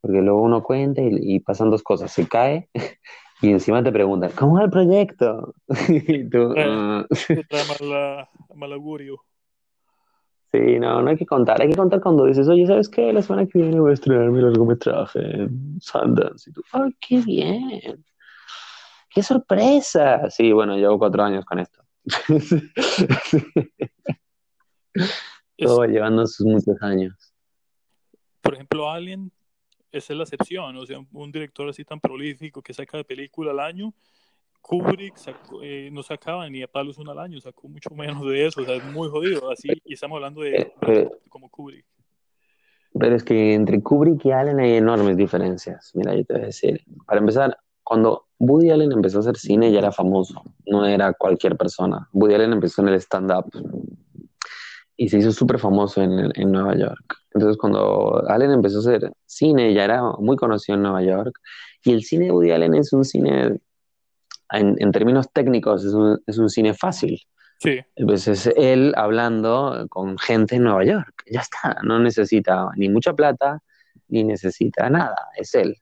porque 0.00 0.20
luego 0.20 0.42
uno 0.42 0.62
cuenta 0.62 1.02
y, 1.02 1.10
y 1.10 1.40
pasan 1.40 1.70
dos 1.70 1.82
cosas. 1.82 2.12
Se 2.12 2.28
cae 2.28 2.68
y 3.42 3.50
encima 3.50 3.82
te 3.82 3.90
preguntan, 3.90 4.30
¿cómo 4.36 4.58
es 4.58 4.64
el 4.64 4.70
proyecto? 4.70 5.54
y 5.88 6.28
tú, 6.28 6.52
eh, 6.56 7.06
uh... 7.80 8.54
mal, 8.54 8.72
augurio. 8.72 9.24
Sí, 10.52 10.78
no, 10.78 11.00
no 11.00 11.10
hay 11.10 11.16
que 11.16 11.26
contar. 11.26 11.62
Hay 11.62 11.70
que 11.70 11.76
contar 11.76 12.00
cuando 12.00 12.26
dices, 12.26 12.48
oye, 12.48 12.66
¿sabes 12.66 12.88
qué? 12.88 13.12
La 13.12 13.22
semana 13.22 13.46
que 13.46 13.60
viene 13.60 13.78
voy 13.78 13.92
a 13.92 13.94
estrenar 13.94 14.30
mi 14.30 14.42
largometraje 14.42 15.20
en 15.20 15.80
Sundance. 15.80 16.50
Y 16.50 16.52
tú, 16.52 16.62
¡ay, 16.72 16.90
qué 17.00 17.20
bien! 17.20 18.04
¡Qué 19.08 19.22
sorpresa! 19.22 20.28
Sí, 20.28 20.52
bueno, 20.52 20.76
llevo 20.76 20.98
cuatro 20.98 21.22
años 21.22 21.44
con 21.44 21.60
esto. 21.60 21.84
Todo 25.56 25.84
llevando 25.84 26.26
sus 26.26 26.46
muchos 26.46 26.82
años. 26.82 27.14
Por 28.40 28.54
ejemplo, 28.54 28.90
Alien 28.90 29.30
esa 29.92 30.12
es 30.12 30.16
la 30.16 30.22
excepción, 30.24 30.76
o 30.76 30.86
sea, 30.86 30.98
un 31.12 31.32
director 31.32 31.68
así 31.68 31.84
tan 31.84 32.00
prolífico 32.00 32.62
que 32.62 32.72
saca 32.72 32.96
de 32.96 33.04
película 33.04 33.50
al 33.50 33.60
año, 33.60 33.92
Kubrick 34.60 35.14
eh, 35.62 35.88
no 35.92 36.02
sacaba 36.02 36.48
ni 36.48 36.62
a 36.62 36.68
palos 36.68 36.98
una 36.98 37.12
al 37.12 37.18
año, 37.18 37.40
sacó 37.40 37.68
mucho 37.68 37.90
menos 37.94 38.26
de 38.26 38.46
eso, 38.46 38.60
o 38.60 38.64
sea, 38.64 38.74
es 38.76 38.84
muy 38.84 39.08
jodido, 39.08 39.50
así, 39.50 39.68
y 39.84 39.94
estamos 39.94 40.16
hablando 40.16 40.42
de 40.42 40.72
eh, 40.86 41.10
como 41.28 41.48
Kubrick. 41.48 41.84
Pero 42.98 43.14
es 43.14 43.24
que 43.24 43.54
entre 43.54 43.80
Kubrick 43.82 44.24
y 44.24 44.32
Allen 44.32 44.60
hay 44.60 44.74
enormes 44.74 45.16
diferencias, 45.16 45.92
mira, 45.94 46.14
yo 46.14 46.24
te 46.24 46.34
voy 46.34 46.42
a 46.42 46.46
decir, 46.46 46.82
para 47.06 47.20
empezar, 47.20 47.56
cuando 47.82 48.26
Woody 48.38 48.70
Allen 48.70 48.92
empezó 48.92 49.18
a 49.18 49.20
hacer 49.20 49.36
cine 49.36 49.72
ya 49.72 49.80
era 49.80 49.92
famoso, 49.92 50.42
no 50.66 50.86
era 50.86 51.12
cualquier 51.12 51.56
persona, 51.56 52.08
Woody 52.12 52.34
Allen 52.34 52.52
empezó 52.52 52.82
en 52.82 52.88
el 52.88 52.94
stand-up, 52.94 53.50
y 55.00 55.08
se 55.08 55.16
hizo 55.16 55.32
súper 55.32 55.58
famoso 55.58 56.02
en, 56.02 56.30
en, 56.34 56.52
Nueva 56.52 56.76
York. 56.76 57.16
Entonces, 57.32 57.56
cuando 57.56 58.22
Allen 58.28 58.50
empezó 58.50 58.76
a 58.76 58.80
hacer 58.80 59.10
cine, 59.24 59.72
ya 59.72 59.84
era 59.84 60.02
muy 60.18 60.36
conocido 60.36 60.76
en 60.76 60.82
Nueva 60.82 61.02
York. 61.02 61.40
Y 61.82 61.92
el 61.92 62.02
cine 62.04 62.26
de 62.26 62.32
Woody 62.32 62.50
Allen 62.50 62.74
es 62.74 62.92
un 62.92 63.06
cine, 63.06 63.56
en, 64.50 64.76
en 64.78 64.92
términos 64.92 65.32
técnicos, 65.32 65.86
es 65.86 65.94
un, 65.94 66.22
es 66.26 66.36
un, 66.36 66.50
cine 66.50 66.74
fácil. 66.74 67.18
Sí. 67.60 67.80
Pues 68.04 68.28
es 68.28 68.46
él 68.58 68.92
hablando 68.94 69.86
con 69.88 70.18
gente 70.18 70.56
en 70.56 70.64
Nueva 70.64 70.84
York. 70.84 71.22
Ya 71.32 71.40
está, 71.40 71.78
no 71.82 71.98
necesita 71.98 72.68
ni 72.76 72.90
mucha 72.90 73.14
plata, 73.14 73.62
ni 74.08 74.22
necesita 74.22 74.90
nada, 74.90 75.16
es 75.34 75.54
él. 75.54 75.76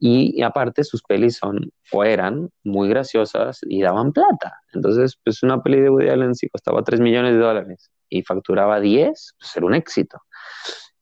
Y, 0.00 0.40
y, 0.40 0.42
aparte 0.42 0.82
sus 0.82 1.04
pelis 1.04 1.36
son 1.36 1.70
o 1.92 2.02
eran 2.02 2.50
muy 2.64 2.88
graciosas 2.88 3.60
y 3.62 3.80
daban 3.80 4.12
plata. 4.12 4.60
Entonces, 4.72 5.16
pues 5.22 5.44
una 5.44 5.62
peli 5.62 5.82
de 5.82 5.88
Woody 5.88 6.08
Allen 6.08 6.34
sí 6.34 6.48
costaba 6.48 6.82
3 6.82 6.98
millones 6.98 7.34
de 7.34 7.38
dólares 7.38 7.92
y 8.08 8.22
facturaba 8.22 8.80
10, 8.80 9.34
pues 9.38 9.56
era 9.56 9.66
un 9.66 9.74
éxito. 9.74 10.18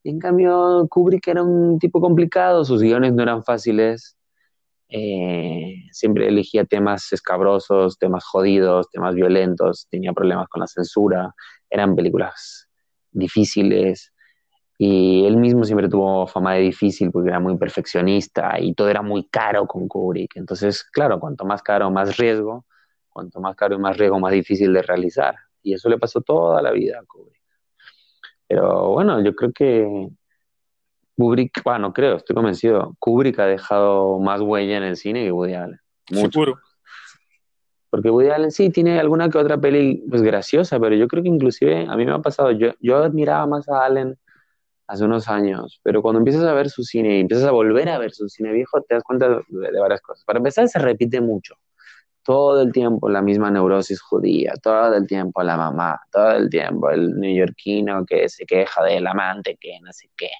En 0.04 0.18
cambio, 0.18 0.86
Kubrick 0.90 1.28
era 1.28 1.42
un 1.42 1.78
tipo 1.78 2.00
complicado, 2.00 2.64
sus 2.64 2.82
guiones 2.82 3.14
no 3.14 3.22
eran 3.22 3.42
fáciles, 3.42 4.16
eh, 4.88 5.74
siempre 5.92 6.28
elegía 6.28 6.64
temas 6.64 7.12
escabrosos, 7.12 7.98
temas 7.98 8.24
jodidos, 8.24 8.90
temas 8.90 9.14
violentos, 9.14 9.88
tenía 9.90 10.12
problemas 10.12 10.48
con 10.48 10.60
la 10.60 10.66
censura, 10.66 11.34
eran 11.70 11.96
películas 11.96 12.68
difíciles 13.10 14.12
y 14.76 15.24
él 15.24 15.36
mismo 15.36 15.64
siempre 15.64 15.88
tuvo 15.88 16.26
fama 16.26 16.54
de 16.54 16.60
difícil 16.60 17.10
porque 17.10 17.30
era 17.30 17.40
muy 17.40 17.56
perfeccionista 17.56 18.58
y 18.60 18.74
todo 18.74 18.88
era 18.88 19.02
muy 19.02 19.24
caro 19.28 19.66
con 19.66 19.88
Kubrick. 19.88 20.36
Entonces, 20.36 20.84
claro, 20.84 21.18
cuanto 21.20 21.44
más 21.44 21.62
caro, 21.62 21.90
más 21.90 22.16
riesgo, 22.16 22.66
cuanto 23.08 23.40
más 23.40 23.56
caro 23.56 23.76
y 23.76 23.78
más 23.78 23.96
riesgo, 23.96 24.18
más 24.20 24.32
difícil 24.32 24.72
de 24.72 24.82
realizar. 24.82 25.36
Y 25.64 25.72
eso 25.72 25.88
le 25.88 25.98
pasó 25.98 26.20
toda 26.20 26.62
la 26.62 26.70
vida 26.70 27.00
a 27.00 27.04
Kubrick. 27.04 27.42
Pero 28.46 28.90
bueno, 28.90 29.20
yo 29.24 29.34
creo 29.34 29.50
que 29.52 30.08
Kubrick, 31.16 31.64
bueno, 31.64 31.92
creo, 31.92 32.16
estoy 32.16 32.36
convencido, 32.36 32.94
Kubrick 32.98 33.38
ha 33.38 33.46
dejado 33.46 34.20
más 34.20 34.40
huella 34.42 34.76
en 34.76 34.82
el 34.82 34.96
cine 34.96 35.24
que 35.24 35.32
Woody 35.32 35.54
Allen. 35.54 35.80
Seguro. 36.06 36.58
Porque 37.88 38.10
Woody 38.10 38.28
Allen 38.28 38.50
sí 38.50 38.68
tiene 38.70 39.00
alguna 39.00 39.30
que 39.30 39.38
otra 39.38 39.56
peli 39.58 40.04
pues 40.08 40.20
graciosa, 40.22 40.78
pero 40.78 40.94
yo 40.94 41.08
creo 41.08 41.22
que 41.22 41.30
inclusive 41.30 41.86
a 41.88 41.96
mí 41.96 42.04
me 42.04 42.12
ha 42.12 42.18
pasado, 42.18 42.50
yo, 42.50 42.72
yo 42.80 42.98
admiraba 42.98 43.46
más 43.46 43.68
a 43.68 43.84
Allen 43.84 44.18
hace 44.86 45.04
unos 45.04 45.28
años, 45.28 45.80
pero 45.82 46.02
cuando 46.02 46.18
empiezas 46.18 46.44
a 46.44 46.52
ver 46.52 46.68
su 46.68 46.82
cine 46.82 47.16
y 47.16 47.20
empiezas 47.20 47.46
a 47.46 47.52
volver 47.52 47.88
a 47.88 47.98
ver 47.98 48.12
su 48.12 48.28
cine 48.28 48.52
viejo, 48.52 48.82
te 48.82 48.96
das 48.96 49.02
cuenta 49.02 49.28
de 49.48 49.80
varias 49.80 50.02
cosas. 50.02 50.24
Para 50.26 50.38
empezar, 50.38 50.68
se 50.68 50.78
repite 50.78 51.22
mucho 51.22 51.54
todo 52.24 52.62
el 52.62 52.72
tiempo 52.72 53.08
la 53.08 53.22
misma 53.22 53.50
neurosis 53.50 54.00
judía, 54.00 54.54
todo 54.62 54.94
el 54.94 55.06
tiempo 55.06 55.42
la 55.42 55.56
mamá, 55.56 56.00
todo 56.10 56.32
el 56.32 56.50
tiempo 56.50 56.90
el 56.90 57.18
neoyorquino 57.18 58.04
que 58.06 58.28
se 58.28 58.46
queja 58.46 58.82
del 58.82 59.06
amante, 59.06 59.56
que 59.60 59.78
no 59.82 59.92
sé 59.92 60.10
qué. 60.16 60.30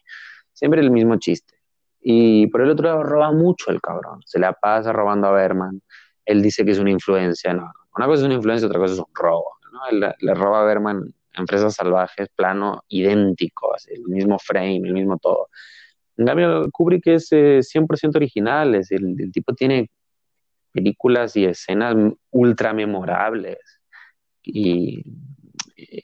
Siempre 0.53 0.81
el 0.81 0.91
mismo 0.91 1.17
chiste. 1.19 1.55
Y 2.01 2.47
por 2.49 2.63
el 2.63 2.71
otro 2.71 2.87
lado 2.87 3.03
roba 3.03 3.33
mucho 3.33 3.71
el 3.71 3.81
cabrón, 3.81 4.21
se 4.25 4.39
la 4.39 4.53
pasa 4.53 4.93
robando 4.93 5.29
a 5.29 5.33
Berman. 5.33 5.83
Él 6.25 6.43
dice 6.43 6.65
que 6.65 6.73
es 6.73 6.79
una 6.79 6.91
influencia, 6.91 7.53
no. 7.55 7.71
Una 7.97 8.07
cosa 8.07 8.23
es 8.23 8.27
una 8.27 8.35
influencia, 8.35 8.67
otra 8.67 8.81
cosa 8.81 8.95
es 8.95 8.99
un 9.01 9.15
robo. 9.15 9.53
¿no? 9.73 9.81
le 10.19 10.35
roba 10.35 10.63
a 10.63 10.65
Berman 10.65 11.15
en 11.35 11.47
Fresas 11.47 11.75
Salvajes, 11.75 12.29
plano 12.35 12.85
idéntico, 12.89 13.75
el 13.89 14.03
mismo 14.05 14.39
frame, 14.39 14.77
el 14.85 14.93
mismo 14.93 15.19
todo. 15.19 15.49
En 16.17 16.27
cambio, 16.27 16.71
Kubrick 16.71 17.07
es 17.09 17.31
100% 17.33 18.05
eh, 18.05 18.11
original, 18.15 18.75
es 18.75 18.93
el 18.93 19.31
tipo 19.33 19.53
tiene 19.55 19.91
películas 20.75 21.37
y 21.37 21.47
escenas 21.47 21.97
ultra 22.31 22.75
memorables. 22.75 23.59
Y, 24.43 25.03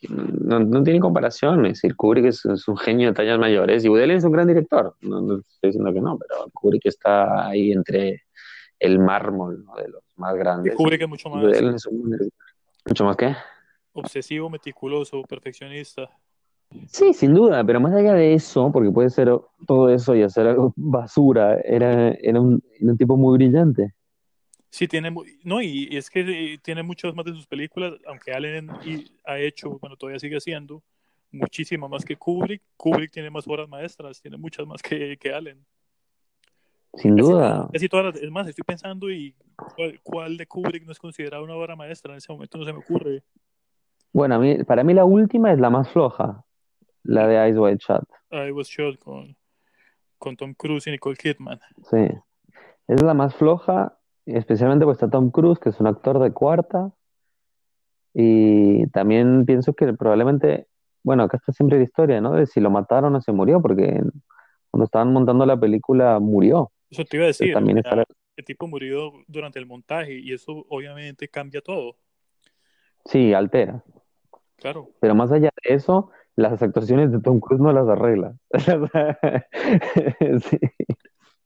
no, 0.08 0.82
tiene 0.82 1.00
comparación. 1.00 1.66
Es 1.66 1.82
decir, 1.82 1.96
Kubrick 1.96 2.26
es, 2.26 2.44
un 2.44 2.76
genio 2.76 3.08
de 3.08 3.14
tallas 3.14 3.38
mayores 3.38 3.84
y 3.84 3.88
Woody 3.88 4.12
es 4.12 4.24
un 4.24 4.32
gran 4.32 4.46
director. 4.46 4.96
No, 5.02 5.20
estoy 5.40 5.68
diciendo 5.68 5.92
que 5.92 6.00
no, 6.00 6.18
pero 6.18 6.48
Kubrick 6.54 6.86
está 6.86 7.48
ahí 7.48 7.72
entre 7.72 8.22
el 8.78 8.98
mármol 8.98 9.66
de 9.76 9.88
los 9.88 10.02
más 10.16 10.34
grandes. 10.36 10.74
Kubrick 10.74 11.02
es 11.02 11.08
mucho 11.08 11.28
más. 11.28 11.44
¿Mucho 12.86 13.04
más 13.04 13.16
qué? 13.16 13.36
obsesivo, 13.92 14.50
meticuloso, 14.50 15.22
perfeccionista. 15.22 16.08
Sí, 16.86 17.12
sin 17.12 17.34
duda, 17.34 17.64
pero 17.64 17.80
más 17.80 17.92
allá 17.92 18.14
de 18.14 18.34
eso, 18.34 18.70
porque 18.72 18.92
puede 18.92 19.10
ser 19.10 19.28
todo 19.66 19.88
eso 19.88 20.14
y 20.14 20.22
hacer 20.22 20.46
algo 20.46 20.72
basura, 20.76 21.58
era, 21.64 22.10
era, 22.12 22.40
un, 22.40 22.62
era 22.80 22.92
un 22.92 22.96
tipo 22.96 23.16
muy 23.16 23.36
brillante. 23.36 23.94
Sí, 24.70 24.86
tiene, 24.86 25.10
no, 25.44 25.60
y, 25.60 25.88
y, 25.90 25.96
es 25.96 26.08
que 26.10 26.20
eh, 26.54 26.58
tiene 26.62 26.82
muchas 26.84 27.12
más 27.14 27.24
de 27.24 27.32
sus 27.32 27.46
películas, 27.46 27.94
aunque 28.06 28.32
Allen 28.32 28.70
y, 28.84 29.10
ha 29.24 29.36
hecho, 29.38 29.78
bueno, 29.80 29.96
todavía 29.96 30.20
sigue 30.20 30.36
haciendo, 30.36 30.82
muchísimo 31.32 31.88
más 31.88 32.04
que 32.04 32.16
Kubrick. 32.16 32.62
Kubrick 32.76 33.10
tiene 33.10 33.30
más 33.30 33.46
obras 33.48 33.68
maestras, 33.68 34.20
tiene 34.22 34.36
muchas 34.36 34.66
más 34.66 34.80
que, 34.80 35.16
que 35.18 35.32
Allen. 35.34 35.64
Sin 36.94 37.16
Casi- 37.16 37.30
duda. 37.30 37.68
casi 37.72 37.88
todas 37.88 38.06
las- 38.14 38.22
es 38.22 38.30
más, 38.30 38.46
estoy 38.48 38.64
pensando 38.64 39.10
y 39.10 39.34
cuál, 39.76 40.00
cuál 40.02 40.36
de 40.36 40.46
Kubrick 40.46 40.84
no 40.84 40.92
es 40.92 40.98
considerada 40.98 41.42
una 41.42 41.54
obra 41.54 41.74
maestra 41.76 42.12
en 42.12 42.18
ese 42.18 42.32
momento, 42.32 42.58
no 42.58 42.64
se 42.64 42.72
me 42.72 42.78
ocurre. 42.78 43.22
Bueno, 44.12 44.36
a 44.36 44.38
mí, 44.38 44.62
para 44.64 44.82
mí 44.84 44.92
la 44.94 45.04
última 45.04 45.52
es 45.52 45.58
la 45.60 45.70
más 45.70 45.88
floja, 45.90 46.44
la 47.04 47.26
de 47.28 47.36
Eyes 47.44 47.56
Wide 47.58 47.78
Shut. 47.78 48.04
I 48.32 48.50
Was 48.52 48.68
Shot 48.68 48.98
con, 48.98 49.36
con 50.18 50.36
Tom 50.36 50.54
Cruise 50.54 50.86
y 50.88 50.90
Nicole 50.92 51.16
Kidman. 51.16 51.60
Sí. 51.90 52.06
Es 52.88 53.02
la 53.02 53.14
más 53.14 53.36
floja, 53.36 53.96
especialmente 54.36 54.84
porque 54.84 54.96
está 54.96 55.10
Tom 55.10 55.30
Cruise, 55.30 55.58
que 55.58 55.70
es 55.70 55.80
un 55.80 55.86
actor 55.86 56.18
de 56.18 56.32
cuarta. 56.32 56.92
Y 58.12 58.86
también 58.88 59.46
pienso 59.46 59.72
que 59.72 59.92
probablemente, 59.92 60.66
bueno, 61.02 61.22
acá 61.22 61.36
está 61.36 61.52
siempre 61.52 61.78
la 61.78 61.84
historia, 61.84 62.20
¿no? 62.20 62.32
De 62.32 62.46
si 62.46 62.60
lo 62.60 62.70
mataron 62.70 63.14
o 63.14 63.20
se 63.20 63.32
murió, 63.32 63.60
porque 63.62 64.02
cuando 64.70 64.84
estaban 64.84 65.12
montando 65.12 65.46
la 65.46 65.58
película 65.58 66.18
murió. 66.18 66.70
Eso 66.90 67.04
te 67.04 67.16
iba 67.16 67.24
a 67.24 67.28
decir, 67.28 67.52
también 67.54 67.78
o 67.78 67.82
sea, 67.82 68.04
el 68.36 68.44
tipo 68.44 68.66
murió 68.66 69.12
durante 69.28 69.58
el 69.58 69.66
montaje 69.66 70.18
y 70.18 70.32
eso 70.32 70.64
obviamente 70.68 71.28
cambia 71.28 71.60
todo, 71.60 71.96
Sí, 73.04 73.32
altera. 73.32 73.82
claro. 74.56 74.90
Pero 75.00 75.14
más 75.14 75.32
allá 75.32 75.50
de 75.64 75.74
eso, 75.74 76.10
las 76.36 76.62
actuaciones 76.62 77.12
de 77.12 77.20
Tom 77.20 77.40
Cruise 77.40 77.62
no 77.62 77.72
las 77.72 77.88
arregla. 77.88 78.34
Sí. 80.42 80.58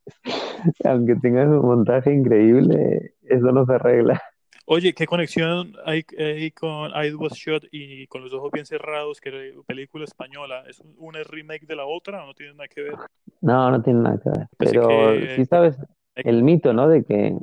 Aunque 0.84 1.16
tengas 1.16 1.48
un 1.48 1.62
montaje 1.62 2.12
increíble, 2.12 3.14
eso 3.22 3.52
no 3.52 3.64
se 3.66 3.74
arregla. 3.74 4.20
Oye, 4.66 4.94
¿qué 4.94 5.06
conexión 5.06 5.74
hay, 5.84 6.04
hay 6.18 6.50
con 6.52 6.90
I 6.90 7.12
Was 7.14 7.34
Shot 7.34 7.64
y 7.70 8.06
con 8.06 8.22
los 8.22 8.32
ojos 8.32 8.50
bien 8.50 8.64
cerrados, 8.64 9.20
que 9.20 9.52
película 9.66 10.04
española? 10.04 10.64
¿Es 10.66 10.80
un- 10.80 10.94
una 10.98 11.22
remake 11.22 11.66
de 11.66 11.76
la 11.76 11.84
otra 11.84 12.22
o 12.24 12.26
no 12.28 12.34
tiene 12.34 12.54
nada 12.54 12.68
que 12.68 12.80
ver? 12.82 12.94
No, 13.42 13.70
no 13.70 13.82
tiene 13.82 14.00
nada 14.00 14.18
que 14.22 14.30
ver. 14.30 14.48
Pensé 14.56 14.74
Pero 14.78 14.88
que- 14.88 15.32
sí 15.36 15.44
sabes 15.44 15.76
el 16.16 16.42
mito, 16.42 16.72
¿no? 16.72 16.88
De 16.88 17.04
que, 17.04 17.36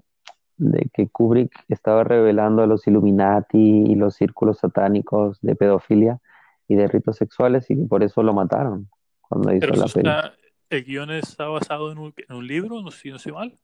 de 0.58 0.90
que 0.94 1.10
Kubrick 1.10 1.52
estaba 1.70 2.04
revelando 2.04 2.64
a 2.64 2.68
los 2.68 2.88
Illuminati 2.88 3.84
y 3.88 3.94
los 3.96 4.16
círculos 4.16 4.58
satánicos 4.58 5.40
de 5.42 5.56
pedofilia 5.56 6.20
y 6.68 6.76
de 6.76 6.88
ritos 6.88 7.18
sexuales 7.18 7.70
y 7.70 7.76
por 7.86 8.02
eso 8.02 8.24
lo 8.24 8.34
mataron 8.34 8.90
cuando 9.22 9.54
hizo 9.54 9.60
Pero 9.68 9.76
la 9.76 9.86
está, 9.86 10.34
el 10.72 10.86
guion 10.86 11.12
está 11.12 11.48
basado 11.48 11.92
en 11.92 11.98
un, 11.98 12.14
en 12.16 12.36
un 12.36 12.48
libro, 12.48 12.82
no 12.82 12.92
sé 12.92 13.00
si 13.00 13.10
no 13.10 13.18
estoy 13.18 13.34
mal. 13.34 13.60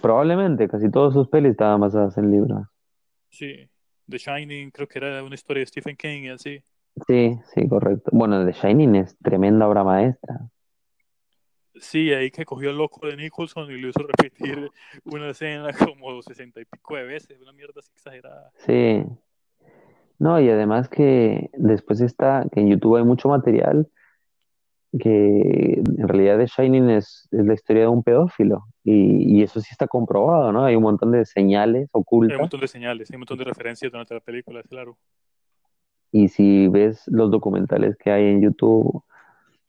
Probablemente 0.00 0.68
casi 0.68 0.88
todas 0.88 1.12
sus 1.12 1.28
pelis 1.28 1.50
estaban 1.50 1.80
basadas 1.80 2.16
en 2.16 2.30
libros. 2.30 2.66
Sí, 3.28 3.68
The 4.08 4.18
Shining 4.18 4.70
creo 4.70 4.86
que 4.86 5.00
era 5.00 5.22
una 5.22 5.34
historia 5.34 5.62
de 5.62 5.66
Stephen 5.66 5.96
King 5.96 6.22
y 6.22 6.28
así. 6.28 6.62
Sí, 7.06 7.38
sí, 7.52 7.68
correcto. 7.68 8.10
Bueno, 8.12 8.46
The 8.46 8.52
Shining 8.52 8.94
es 8.96 9.18
tremenda 9.18 9.68
obra 9.68 9.82
maestra. 9.82 10.48
Sí, 11.74 12.12
ahí 12.12 12.30
que 12.30 12.44
cogió 12.44 12.70
el 12.70 12.78
loco 12.78 13.06
de 13.06 13.16
Nicholson 13.16 13.70
y 13.70 13.78
lo 13.78 13.88
hizo 13.88 14.00
repetir 14.00 14.70
una 15.04 15.30
escena 15.30 15.72
como 15.72 16.22
sesenta 16.22 16.60
y 16.60 16.64
pico 16.66 16.96
de 16.96 17.02
veces, 17.02 17.40
una 17.40 17.52
mierda 17.52 17.80
así 17.80 17.90
exagerada. 17.92 18.52
Sí. 18.64 19.04
No, 20.20 20.40
y 20.40 20.48
además 20.50 20.88
que 20.88 21.50
después 21.54 22.00
está, 22.00 22.46
que 22.52 22.60
en 22.60 22.70
YouTube 22.70 22.96
hay 22.96 23.04
mucho 23.04 23.28
material 23.28 23.88
que 24.98 25.82
en 25.84 26.08
realidad 26.08 26.38
The 26.38 26.46
Shining 26.46 26.90
es, 26.90 27.28
es 27.30 27.44
la 27.44 27.54
historia 27.54 27.82
de 27.82 27.88
un 27.88 28.02
pedófilo 28.02 28.64
y, 28.84 29.38
y 29.38 29.42
eso 29.42 29.60
sí 29.60 29.68
está 29.70 29.86
comprobado, 29.86 30.50
¿no? 30.52 30.64
Hay 30.64 30.76
un 30.76 30.82
montón 30.82 31.12
de 31.12 31.24
señales 31.24 31.82
Hay 31.82 31.88
un 31.92 32.00
ocultas 32.02 32.38
montón 32.38 32.60
de 32.60 32.68
señales, 32.68 33.10
hay 33.10 33.16
un 33.16 33.20
montón 33.20 33.38
de 33.38 33.44
referencias 33.44 33.92
durante 33.92 34.14
la 34.14 34.20
película, 34.20 34.62
claro. 34.62 34.96
y 36.10 36.28
si 36.28 36.68
ves 36.68 37.04
los 37.08 37.30
documentales 37.30 37.96
que 37.96 38.10
hay 38.10 38.24
en 38.26 38.42
YouTube 38.42 39.02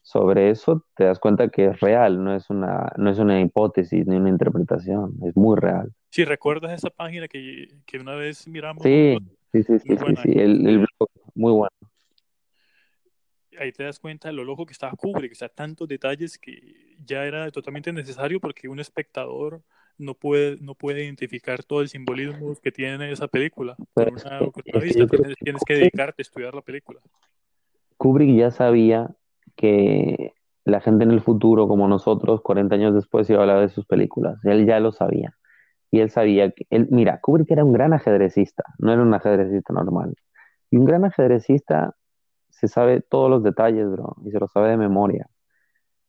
sobre 0.02 0.50
eso, 0.50 0.86
te 0.96 1.04
das 1.04 1.20
cuenta 1.20 1.50
que 1.50 1.66
es 1.66 1.80
real, 1.82 2.24
no 2.24 2.34
es 2.34 2.50
una, 2.50 2.92
no 2.98 3.10
es 3.12 3.20
una 3.20 3.42
hipótesis 3.42 4.08
ni 4.08 4.16
una 4.16 4.30
interpretación, 4.30 5.14
es 5.24 5.36
muy 5.36 5.58
real. 5.60 5.92
Si 6.10 6.24
recuerdas 6.24 6.72
esa 6.72 6.90
página 6.90 7.28
que, 7.28 7.68
que 7.86 8.00
una 8.00 8.16
vez 8.16 8.48
miramos, 8.48 8.82
Sí, 8.82 9.18
sí, 9.52 9.64
sí, 9.64 9.80
sí, 9.80 9.98
sí, 9.98 10.16
sí, 10.24 10.32
el, 10.32 10.66
el 10.66 10.78
blog, 10.78 11.10
muy 11.36 11.52
bueno. 11.52 11.70
Ahí 13.60 13.72
te 13.72 13.84
das 13.84 14.00
cuenta 14.00 14.30
de 14.30 14.34
lo 14.34 14.44
loco 14.44 14.66
que 14.66 14.74
estaba 14.74 14.94
Kubrick, 14.94 15.34
o 15.34 15.36
sea, 15.36 15.50
tantos 15.50 15.88
detalles 15.88 16.38
que 16.38 16.96
ya 17.06 17.26
era 17.26 17.52
totalmente 17.52 17.92
necesario 17.94 18.40
porque 18.40 18.68
un 18.68 18.80
espectador 18.80 19.62
no 19.98 20.14
puede, 20.14 20.58
no 20.62 20.76
puede 20.76 21.04
identificar 21.04 21.64
todo 21.64 21.82
el 21.82 21.90
simbolismo 21.90 22.56
que 22.62 22.72
tiene 22.72 23.12
esa 23.12 23.28
película. 23.28 23.76
Por 23.94 24.14
una, 24.14 24.40
por 24.40 24.82
vista, 24.82 25.06
tienes, 25.06 25.36
que 25.36 25.44
tienes 25.44 25.62
que 25.66 25.74
dedicarte 25.74 26.22
a 26.22 26.24
estudiar 26.24 26.56
la 26.56 26.62
película. 26.62 27.02
Kubrick 27.98 28.36
ya 28.38 28.50
sabía 28.50 29.10
que 29.56 30.34
la 30.64 30.80
gente 30.80 31.04
en 31.04 31.12
el 31.12 31.22
futuro, 31.22 31.68
como 31.68 31.88
nosotros, 31.88 32.42
40 32.42 32.76
años 32.76 32.96
después, 32.96 33.30
iba 33.30 33.40
a 33.40 33.42
hablar 33.42 33.62
de 33.62 33.70
sus 33.70 33.86
películas. 33.86 34.40
Él 34.46 34.66
ya 34.66 34.80
lo 34.80 34.94
sabía. 34.94 35.36
Y 35.92 36.00
él 36.00 36.10
sabía 36.10 36.52
que, 36.52 36.66
él, 36.70 36.88
mira, 36.92 37.20
Kubrick 37.20 37.52
era 37.52 37.66
un 37.66 37.74
gran 37.74 37.94
ajedrecista, 37.94 38.64
no 38.78 38.94
era 38.94 39.02
un 39.02 39.14
ajedrecista 39.14 39.74
normal. 39.74 40.16
Y 40.72 40.78
un 40.78 40.86
gran 40.86 41.04
ajedrecista 41.04 41.96
se 42.60 42.68
sabe 42.68 43.02
todos 43.02 43.30
los 43.30 43.44
detalles, 43.44 43.90
bro, 43.92 44.16
y 44.26 44.32
se 44.32 44.40
lo 44.40 44.48
sabe 44.48 44.70
de 44.72 44.78
memoria. 44.78 45.28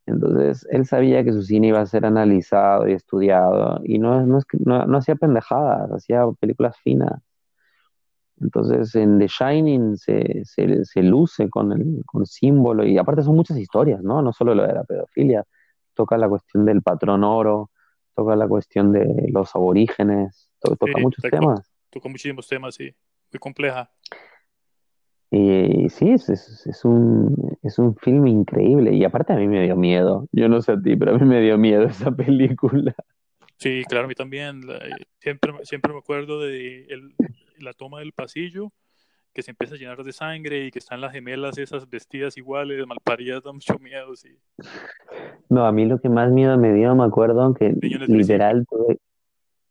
Entonces, 0.06 0.66
él 0.70 0.86
sabía 0.86 1.24
que 1.24 1.32
su 1.32 1.42
cine 1.42 1.68
iba 1.68 1.80
a 1.80 1.86
ser 1.86 2.06
analizado 2.06 2.88
y 2.88 2.92
estudiado, 2.94 3.80
y 3.84 3.98
no, 3.98 4.26
no, 4.26 4.40
no, 4.66 4.86
no 4.86 4.98
hacía 4.98 5.16
pendejadas, 5.16 5.90
hacía 5.92 6.24
películas 6.40 6.76
finas. 6.82 7.22
Entonces, 8.40 8.94
en 8.94 9.18
The 9.18 9.26
Shining 9.28 9.96
se, 9.98 10.44
se, 10.44 10.84
se 10.84 11.02
luce 11.02 11.50
con 11.50 11.72
el 11.72 12.02
con 12.06 12.24
símbolo, 12.26 12.84
y 12.86 12.96
aparte 12.96 13.22
son 13.22 13.36
muchas 13.36 13.58
historias, 13.58 14.02
¿no? 14.02 14.22
No 14.22 14.32
solo 14.32 14.54
lo 14.54 14.66
de 14.66 14.72
la 14.74 14.84
pedofilia, 14.84 15.44
toca 15.94 16.16
la 16.16 16.28
cuestión 16.28 16.64
del 16.64 16.82
patrón 16.82 17.22
oro, 17.22 17.70
toca 18.16 18.36
la 18.36 18.48
cuestión 18.48 18.92
de 18.92 19.28
los 19.30 19.54
aborígenes, 19.54 20.50
to- 20.60 20.74
toca 20.76 20.96
Sí, 20.96 21.02
muchos 21.02 21.22
temas. 21.30 21.70
Toca 21.90 22.08
muchísimos 22.08 22.46
temas, 22.48 22.74
sí, 22.74 22.94
muy 23.32 23.38
compleja. 23.40 23.90
Y 25.32 25.88
sí, 25.90 26.10
es, 26.10 26.28
es, 26.28 26.66
es 26.66 26.84
un, 26.84 27.56
es 27.62 27.78
un 27.78 27.94
film 27.96 28.26
increíble. 28.26 28.92
Y 28.94 29.04
aparte 29.04 29.32
a 29.32 29.36
mí 29.36 29.46
me 29.46 29.62
dio 29.62 29.76
miedo. 29.76 30.26
Yo 30.32 30.48
no 30.48 30.60
sé 30.60 30.72
a 30.72 30.80
ti, 30.80 30.96
pero 30.96 31.14
a 31.14 31.18
mí 31.18 31.24
me 31.24 31.40
dio 31.40 31.56
miedo 31.56 31.84
esa 31.88 32.10
película. 32.10 32.94
Sí, 33.56 33.84
claro, 33.88 34.06
a 34.06 34.08
mí 34.08 34.14
también. 34.14 34.66
la- 34.66 34.80
siempre, 35.20 35.52
siempre 35.64 35.92
me 35.92 35.98
acuerdo 36.00 36.40
de 36.40 36.86
el- 36.86 37.14
la 37.58 37.72
toma 37.74 38.00
del 38.00 38.12
pasillo, 38.12 38.72
que 39.32 39.42
se 39.42 39.52
empieza 39.52 39.74
a 39.76 39.78
llenar 39.78 40.02
de 40.02 40.12
sangre 40.12 40.66
y 40.66 40.70
que 40.70 40.78
están 40.80 41.00
las 41.00 41.12
gemelas 41.12 41.58
esas 41.58 41.88
vestidas 41.88 42.36
iguales, 42.36 42.84
malparidas, 42.86 43.44
da 43.44 43.52
mucho 43.52 43.78
miedo, 43.78 44.16
sí. 44.16 44.30
No, 45.48 45.66
a 45.66 45.72
mí 45.72 45.86
lo 45.86 46.00
que 46.00 46.08
más 46.08 46.30
miedo 46.32 46.56
me 46.58 46.72
dio, 46.72 46.94
me 46.94 47.04
acuerdo 47.04 47.54
que 47.54 47.74
literal 47.80 48.66
tuve, 48.68 48.98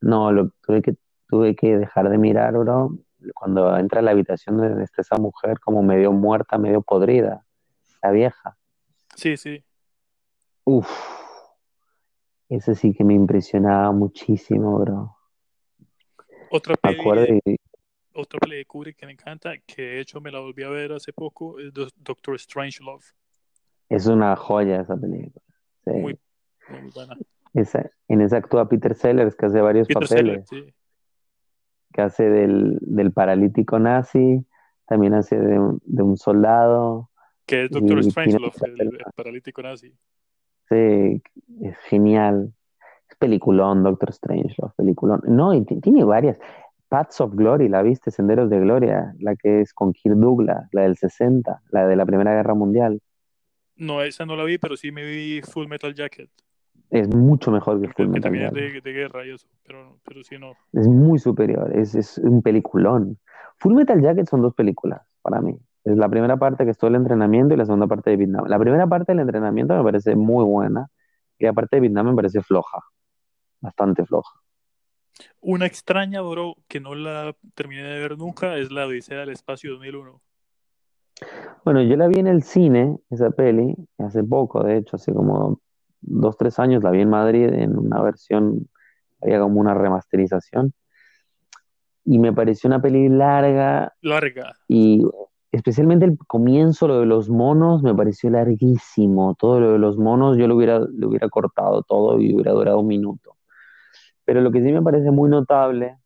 no, 0.02 0.32
lo 0.32 0.52
tuve 0.66 0.82
que, 0.82 0.96
tuve 1.28 1.56
que 1.56 1.78
dejar 1.78 2.10
de 2.10 2.18
mirar, 2.18 2.58
bro, 2.58 2.98
cuando 3.34 3.76
entra 3.78 4.00
a 4.00 4.04
la 4.04 4.12
habitación 4.12 4.82
está 4.82 5.02
esa 5.02 5.18
mujer 5.18 5.60
como 5.60 5.84
medio 5.84 6.12
muerta, 6.12 6.58
medio 6.58 6.82
podrida, 6.82 7.46
la 8.02 8.12
vieja. 8.12 8.58
Sí, 9.16 9.36
sí. 9.38 9.64
Uf, 10.64 10.90
ese 12.50 12.76
sí 12.76 12.94
que 12.94 13.04
me 13.04 13.14
impresionaba 13.14 13.92
muchísimo, 13.92 14.80
bro. 14.80 15.16
Otra 16.52 16.76
peli, 16.76 17.40
y 17.46 17.56
otra 18.14 18.40
peli 18.40 18.58
de 18.58 18.66
Kubrick 18.66 18.98
que 18.98 19.06
me 19.06 19.12
encanta, 19.12 19.54
que 19.68 19.82
de 19.82 20.00
hecho 20.00 20.20
me 20.20 20.32
la 20.32 20.40
volví 20.40 20.64
a 20.64 20.70
ver 20.70 20.94
hace 20.94 21.14
poco, 21.14 21.60
es 21.60 21.72
Do- 21.74 21.88
Doctor 21.98 22.40
Strangelove. 22.40 23.04
es 23.90 24.06
una 24.08 24.36
joya 24.36 24.82
esa 24.82 24.96
película. 24.98 25.44
Sí. 25.86 25.92
Muy, 25.92 26.20
muy 26.70 26.92
buena. 26.94 27.18
Esa- 27.54 27.90
en 28.08 28.22
esa 28.22 28.38
actúa 28.38 28.68
Peter 28.70 28.96
Sellers, 28.96 29.36
que 29.36 29.46
hace 29.48 29.62
varios 29.62 29.88
Peter 29.88 30.04
papeles, 30.08 30.48
Sellers, 30.48 30.68
sí. 30.68 30.74
Que 32.00 32.06
hace 32.06 32.30
del, 32.30 32.78
del 32.82 33.12
paralítico 33.12 33.78
nazi, 33.78 34.46
también 34.88 35.14
hace 35.14 35.38
de 35.38 35.60
un, 35.60 35.82
de 35.84 36.02
un 36.04 36.16
soldado. 36.18 37.10
Que 37.46 37.66
es 37.66 37.72
Doctor 37.72 38.02
Strangelove, 38.04 38.54
el, 38.78 38.82
el 38.82 39.00
paralítico 39.16 39.62
nazi. 39.62 39.94
Sí, 40.70 41.22
es 41.62 41.78
genial. 41.90 42.54
Es 43.10 43.18
peliculón, 43.18 43.84
Doctor 43.84 44.12
Strange, 44.12 44.56
peliculón. 44.78 45.22
No, 45.26 45.54
y 45.54 45.66
ti- 45.66 45.82
tiene 45.82 46.04
varias. 46.04 46.38
Paths 46.88 47.22
of 47.22 47.36
Glory, 47.36 47.68
¿la 47.68 47.82
viste? 47.82 48.12
Senderos 48.12 48.50
de 48.50 48.60
Gloria, 48.62 49.14
la 49.20 49.36
que 49.36 49.62
es 49.62 49.74
con 49.74 49.92
Kirk 49.94 50.16
Douglas, 50.16 50.70
la 50.72 50.84
del 50.84 50.96
60, 50.96 51.62
la 51.72 51.86
de 51.86 51.96
la 51.96 52.06
Primera 52.06 52.34
Guerra 52.34 52.54
Mundial. 52.56 53.02
No, 53.76 54.02
esa 54.02 54.26
no 54.26 54.36
la 54.36 54.44
vi, 54.44 54.58
pero 54.58 54.76
sí 54.78 54.92
me 54.92 55.04
vi 55.06 55.42
Full 55.42 55.68
Metal 55.68 55.94
Jacket, 55.94 56.30
Es 56.90 57.08
mucho 57.14 57.52
mejor 57.52 57.82
que 57.82 57.88
que, 57.88 57.94
Full 57.94 58.06
que 58.06 58.12
Metal 58.12 58.22
también 58.22 58.46
es 58.46 58.52
Jacket. 58.52 58.84
de, 58.84 58.92
de 58.92 58.98
guerra 58.98 59.26
y 59.26 59.32
eso, 59.32 59.48
pero, 59.66 60.00
pero 60.04 60.24
sí 60.24 60.38
no. 60.38 60.54
Es 60.74 60.88
muy 60.88 61.20
superior, 61.20 61.76
es, 61.76 61.96
es 61.96 62.18
un 62.18 62.42
peliculón. 62.42 63.20
Full 63.58 63.74
Metal 63.76 64.02
Jacket 64.02 64.28
son 64.28 64.42
dos 64.42 64.54
películas 64.56 65.02
para 65.22 65.42
mí. 65.42 65.58
Es 65.84 65.98
la 65.98 66.10
primera 66.10 66.38
parte 66.38 66.66
que 66.66 66.72
es 66.72 66.78
todo 66.78 66.90
el 66.90 66.96
entrenamiento 66.96 67.54
y 67.54 67.58
la 67.58 67.66
segunda 67.66 67.88
parte 67.88 68.10
de 68.10 68.18
Vietnam. 68.18 68.46
La 68.48 68.60
primera 68.60 68.88
parte 68.88 69.12
del 69.12 69.22
entrenamiento 69.22 69.76
me 69.76 69.84
parece 69.84 70.16
muy 70.16 70.44
buena 70.44 70.88
y 71.38 71.46
la 71.46 71.54
parte 71.54 71.78
de 71.78 71.82
Vietnam 71.82 72.08
me 72.08 72.16
parece 72.16 72.42
floja, 72.42 72.80
bastante 73.62 74.06
floja. 74.06 74.40
Una 75.42 75.66
extraña, 75.66 76.22
bro, 76.22 76.56
que 76.68 76.80
no 76.80 76.96
la 76.96 77.36
terminé 77.54 77.84
de 77.84 78.00
ver 78.00 78.18
nunca, 78.18 78.58
es 78.58 78.72
la 78.72 78.86
Odisea 78.88 79.20
del 79.20 79.30
Espacio 79.30 79.72
2001. 79.72 80.22
Bueno, 81.66 81.82
yo 81.82 81.96
la 81.98 82.08
vi 82.08 82.20
en 82.20 82.28
el 82.28 82.44
cine, 82.44 82.98
esa 83.10 83.30
peli, 83.32 83.76
hace 83.98 84.24
poco, 84.24 84.64
de 84.64 84.78
hecho, 84.78 84.96
hace 84.96 85.14
como 85.14 85.60
dos, 86.02 86.38
tres 86.38 86.60
años, 86.60 86.84
la 86.84 86.92
vi 86.92 87.02
en 87.02 87.10
Madrid 87.10 87.52
en 87.54 87.78
una 87.78 88.02
versión, 88.02 88.68
había 89.22 89.40
como 89.40 89.60
una 89.60 89.74
remasterización, 89.74 90.74
y 92.06 92.20
me 92.20 92.34
pareció 92.34 92.68
una 92.68 92.82
peli 92.82 93.10
larga. 93.10 93.94
Larga. 94.02 94.54
Y 94.68 95.04
especialmente 95.52 96.06
el 96.06 96.18
comienzo, 96.28 96.88
lo 96.88 97.00
de 97.00 97.06
los 97.06 97.30
monos, 97.30 97.84
me 97.84 97.94
pareció 97.94 98.30
larguísimo. 98.30 99.36
Todo 99.38 99.60
lo 99.60 99.72
de 99.74 99.80
los 99.80 99.98
monos 99.98 100.38
yo 100.38 100.48
lo 100.48 100.56
hubiera, 100.56 100.80
lo 100.80 101.10
hubiera 101.10 101.30
cortado 101.30 101.84
todo 101.84 102.20
y 102.20 102.34
hubiera 102.34 102.52
durado 102.52 102.80
un 102.80 102.88
minuto. 102.88 103.36
Pero 104.26 104.42
lo 104.42 104.52
que 104.52 104.64
sí 104.64 104.72
me 104.72 104.82
parece 104.82 105.12
muy 105.12 105.30
notable 105.30 105.98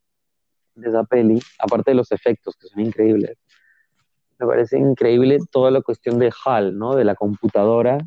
de 0.75 0.89
esa 0.89 1.03
peli, 1.03 1.39
aparte 1.59 1.91
de 1.91 1.95
los 1.95 2.11
efectos 2.11 2.55
que 2.59 2.67
son 2.67 2.81
increíbles, 2.81 3.37
me 4.39 4.47
parece 4.47 4.77
increíble 4.77 5.37
toda 5.51 5.71
la 5.71 5.81
cuestión 5.81 6.19
de 6.19 6.31
HAL, 6.45 6.77
¿no? 6.77 6.95
De 6.95 7.05
la 7.05 7.15
computadora 7.15 7.97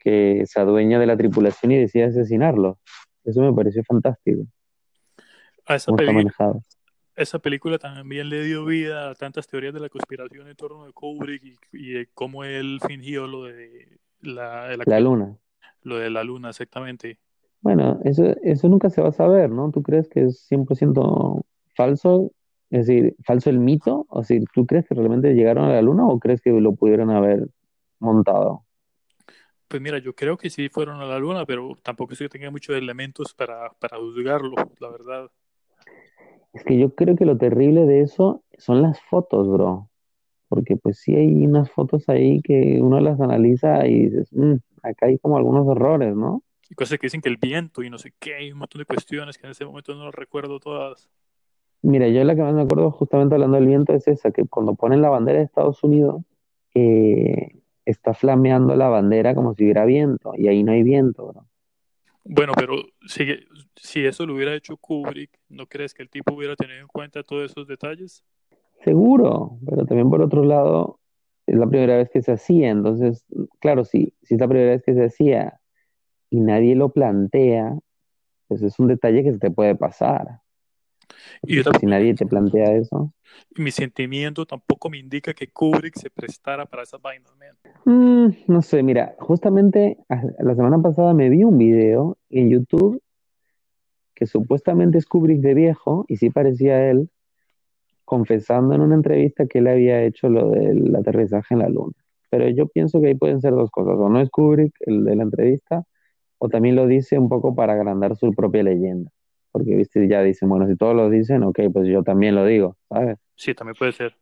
que 0.00 0.44
se 0.46 0.58
adueña 0.58 0.98
de 0.98 1.06
la 1.06 1.16
tripulación 1.16 1.72
y 1.72 1.78
decide 1.78 2.04
asesinarlo. 2.04 2.78
Eso 3.24 3.42
me 3.42 3.52
pareció 3.52 3.84
fantástico. 3.84 4.44
A 5.66 5.76
esa, 5.76 5.92
película, 5.92 6.32
esa 7.14 7.38
película 7.38 7.78
también 7.78 8.28
le 8.28 8.42
dio 8.42 8.64
vida 8.64 9.10
a 9.10 9.14
tantas 9.14 9.46
teorías 9.46 9.74
de 9.74 9.80
la 9.80 9.88
conspiración 9.88 10.48
en 10.48 10.56
torno 10.56 10.86
de 10.86 10.92
Kubrick 10.92 11.58
y, 11.72 11.92
de 11.92 12.08
cómo 12.14 12.44
él 12.44 12.80
fingió 12.84 13.26
lo 13.26 13.44
de 13.44 13.98
la, 14.22 14.74
la, 14.76 15.00
luna. 15.00 15.36
Lo 15.82 15.98
de 15.98 16.10
la 16.10 16.24
luna, 16.24 16.48
exactamente. 16.48 17.18
Bueno, 17.60 18.00
eso, 18.04 18.24
eso 18.42 18.68
nunca 18.68 18.88
se 18.90 19.02
va 19.02 19.10
a 19.10 19.12
saber, 19.12 19.50
¿no? 19.50 19.70
¿Tú 19.70 19.82
crees 19.82 20.08
que 20.08 20.24
es 20.24 20.50
100% 20.50 21.44
falso? 21.76 22.32
Es 22.70 22.86
decir, 22.86 23.16
falso 23.24 23.50
el 23.50 23.58
mito, 23.58 24.06
o 24.08 24.24
sea, 24.24 24.40
¿tú 24.54 24.66
crees 24.66 24.86
que 24.88 24.94
realmente 24.94 25.34
llegaron 25.34 25.64
a 25.64 25.74
la 25.74 25.82
luna 25.82 26.06
o 26.06 26.18
crees 26.18 26.40
que 26.40 26.50
lo 26.50 26.74
pudieron 26.74 27.10
haber 27.10 27.48
montado? 27.98 28.64
Pues 29.70 29.80
mira, 29.80 29.98
yo 29.98 30.16
creo 30.16 30.36
que 30.36 30.50
sí 30.50 30.68
fueron 30.68 31.00
a 31.00 31.06
la 31.06 31.20
luna, 31.20 31.46
pero 31.46 31.78
tampoco 31.80 32.12
es 32.12 32.18
que 32.18 32.28
tenga 32.28 32.50
muchos 32.50 32.76
elementos 32.76 33.32
para, 33.34 33.70
para 33.78 33.98
juzgarlo, 33.98 34.56
la 34.80 34.88
verdad. 34.90 35.30
Es 36.52 36.64
que 36.64 36.76
yo 36.76 36.92
creo 36.96 37.14
que 37.14 37.24
lo 37.24 37.38
terrible 37.38 37.86
de 37.86 38.00
eso 38.00 38.42
son 38.58 38.82
las 38.82 39.00
fotos, 39.00 39.48
bro. 39.48 39.88
Porque 40.48 40.76
pues 40.76 40.98
sí 40.98 41.14
hay 41.14 41.46
unas 41.46 41.70
fotos 41.70 42.08
ahí 42.08 42.42
que 42.42 42.80
uno 42.82 42.98
las 42.98 43.20
analiza 43.20 43.86
y 43.86 44.08
dices, 44.08 44.32
mm, 44.32 44.54
acá 44.82 45.06
hay 45.06 45.18
como 45.18 45.36
algunos 45.36 45.68
errores, 45.68 46.16
¿no? 46.16 46.42
Y 46.68 46.74
cosas 46.74 46.98
que 46.98 47.06
dicen 47.06 47.20
que 47.20 47.28
el 47.28 47.36
viento 47.36 47.84
y 47.84 47.90
no 47.90 47.98
sé 47.98 48.12
qué, 48.18 48.34
hay 48.34 48.50
un 48.50 48.58
montón 48.58 48.80
de 48.80 48.86
cuestiones 48.86 49.38
que 49.38 49.46
en 49.46 49.52
ese 49.52 49.64
momento 49.64 49.94
no 49.94 50.10
recuerdo 50.10 50.58
todas. 50.58 51.08
Mira, 51.82 52.08
yo 52.08 52.24
la 52.24 52.34
que 52.34 52.42
más 52.42 52.54
me 52.54 52.62
acuerdo 52.62 52.90
justamente 52.90 53.36
hablando 53.36 53.56
del 53.56 53.68
viento 53.68 53.94
es 53.94 54.08
esa, 54.08 54.32
que 54.32 54.48
cuando 54.48 54.74
ponen 54.74 55.00
la 55.00 55.10
bandera 55.10 55.38
de 55.38 55.44
Estados 55.44 55.84
Unidos, 55.84 56.24
eh, 56.74 57.59
está 57.90 58.14
flameando 58.14 58.74
la 58.76 58.88
bandera 58.88 59.34
como 59.34 59.54
si 59.54 59.64
hubiera 59.64 59.84
viento, 59.84 60.32
y 60.36 60.48
ahí 60.48 60.62
no 60.62 60.72
hay 60.72 60.82
viento, 60.82 61.46
Bueno, 62.24 62.52
pero 62.56 62.76
si, 63.06 63.26
si 63.76 64.04
eso 64.04 64.26
lo 64.26 64.34
hubiera 64.34 64.54
hecho 64.54 64.76
Kubrick, 64.76 65.30
¿no 65.48 65.66
crees 65.66 65.94
que 65.94 66.02
el 66.02 66.10
tipo 66.10 66.34
hubiera 66.34 66.56
tenido 66.56 66.80
en 66.80 66.86
cuenta 66.86 67.22
todos 67.22 67.50
esos 67.50 67.66
detalles? 67.66 68.24
Seguro, 68.84 69.58
pero 69.66 69.84
también 69.84 70.10
por 70.10 70.22
otro 70.22 70.44
lado, 70.44 71.00
es 71.46 71.56
la 71.56 71.66
primera 71.66 71.96
vez 71.96 72.10
que 72.10 72.22
se 72.22 72.32
hacía, 72.32 72.70
entonces, 72.70 73.24
claro, 73.60 73.84
sí, 73.84 74.14
si 74.22 74.34
es 74.34 74.40
la 74.40 74.48
primera 74.48 74.70
vez 74.70 74.82
que 74.82 74.94
se 74.94 75.04
hacía 75.04 75.60
y 76.30 76.40
nadie 76.40 76.76
lo 76.76 76.90
plantea, 76.90 77.78
pues 78.46 78.62
es 78.62 78.78
un 78.78 78.88
detalle 78.88 79.22
que 79.22 79.32
se 79.32 79.38
te 79.38 79.50
puede 79.50 79.74
pasar. 79.74 80.40
Y 81.42 81.62
si 81.62 81.86
nadie 81.86 82.14
te 82.14 82.26
plantea 82.26 82.74
eso. 82.74 83.12
Mi 83.56 83.70
sentimiento 83.70 84.46
tampoco 84.46 84.90
me 84.90 84.98
indica 84.98 85.32
que 85.34 85.48
Kubrick 85.48 85.96
se 85.96 86.10
prestara 86.10 86.66
para 86.66 86.82
esas 86.82 87.00
vainas, 87.00 87.32
mm, 87.84 88.28
no 88.46 88.62
sé, 88.62 88.82
mira, 88.82 89.14
justamente 89.18 89.98
la 90.38 90.54
semana 90.54 90.80
pasada 90.80 91.14
me 91.14 91.28
vi 91.28 91.44
un 91.44 91.58
video 91.58 92.18
en 92.28 92.50
YouTube 92.50 93.00
que 94.14 94.26
supuestamente 94.26 94.98
es 94.98 95.06
Kubrick 95.06 95.40
de 95.40 95.54
viejo, 95.54 96.04
y 96.06 96.18
sí 96.18 96.28
parecía 96.28 96.90
él, 96.90 97.08
confesando 98.04 98.74
en 98.74 98.82
una 98.82 98.94
entrevista 98.94 99.46
que 99.46 99.60
él 99.60 99.66
había 99.66 100.02
hecho 100.02 100.28
lo 100.28 100.50
del 100.50 100.94
aterrizaje 100.94 101.54
en 101.54 101.60
la 101.60 101.70
luna. 101.70 101.94
Pero 102.28 102.46
yo 102.50 102.66
pienso 102.66 103.00
que 103.00 103.06
ahí 103.06 103.14
pueden 103.14 103.40
ser 103.40 103.52
dos 103.52 103.70
cosas, 103.70 103.94
o 103.98 104.10
no 104.10 104.20
es 104.20 104.28
Kubrick 104.28 104.74
el 104.80 105.04
de 105.04 105.16
la 105.16 105.22
entrevista, 105.22 105.84
o 106.36 106.50
también 106.50 106.76
lo 106.76 106.86
dice 106.86 107.18
un 107.18 107.30
poco 107.30 107.54
para 107.54 107.72
agrandar 107.72 108.14
su 108.14 108.30
propia 108.32 108.62
leyenda 108.62 109.10
porque 109.50 109.74
viste, 109.74 110.06
ya 110.08 110.22
dicen, 110.22 110.48
bueno, 110.48 110.66
si 110.66 110.76
todos 110.76 110.94
lo 110.94 111.10
dicen, 111.10 111.42
ok, 111.42 111.60
pues 111.72 111.88
yo 111.88 112.02
también 112.02 112.34
lo 112.34 112.44
digo, 112.44 112.76
¿sabes? 112.88 113.18
Sí, 113.34 113.54
también 113.54 113.74
puede 113.76 113.92
ser. 113.92 114.14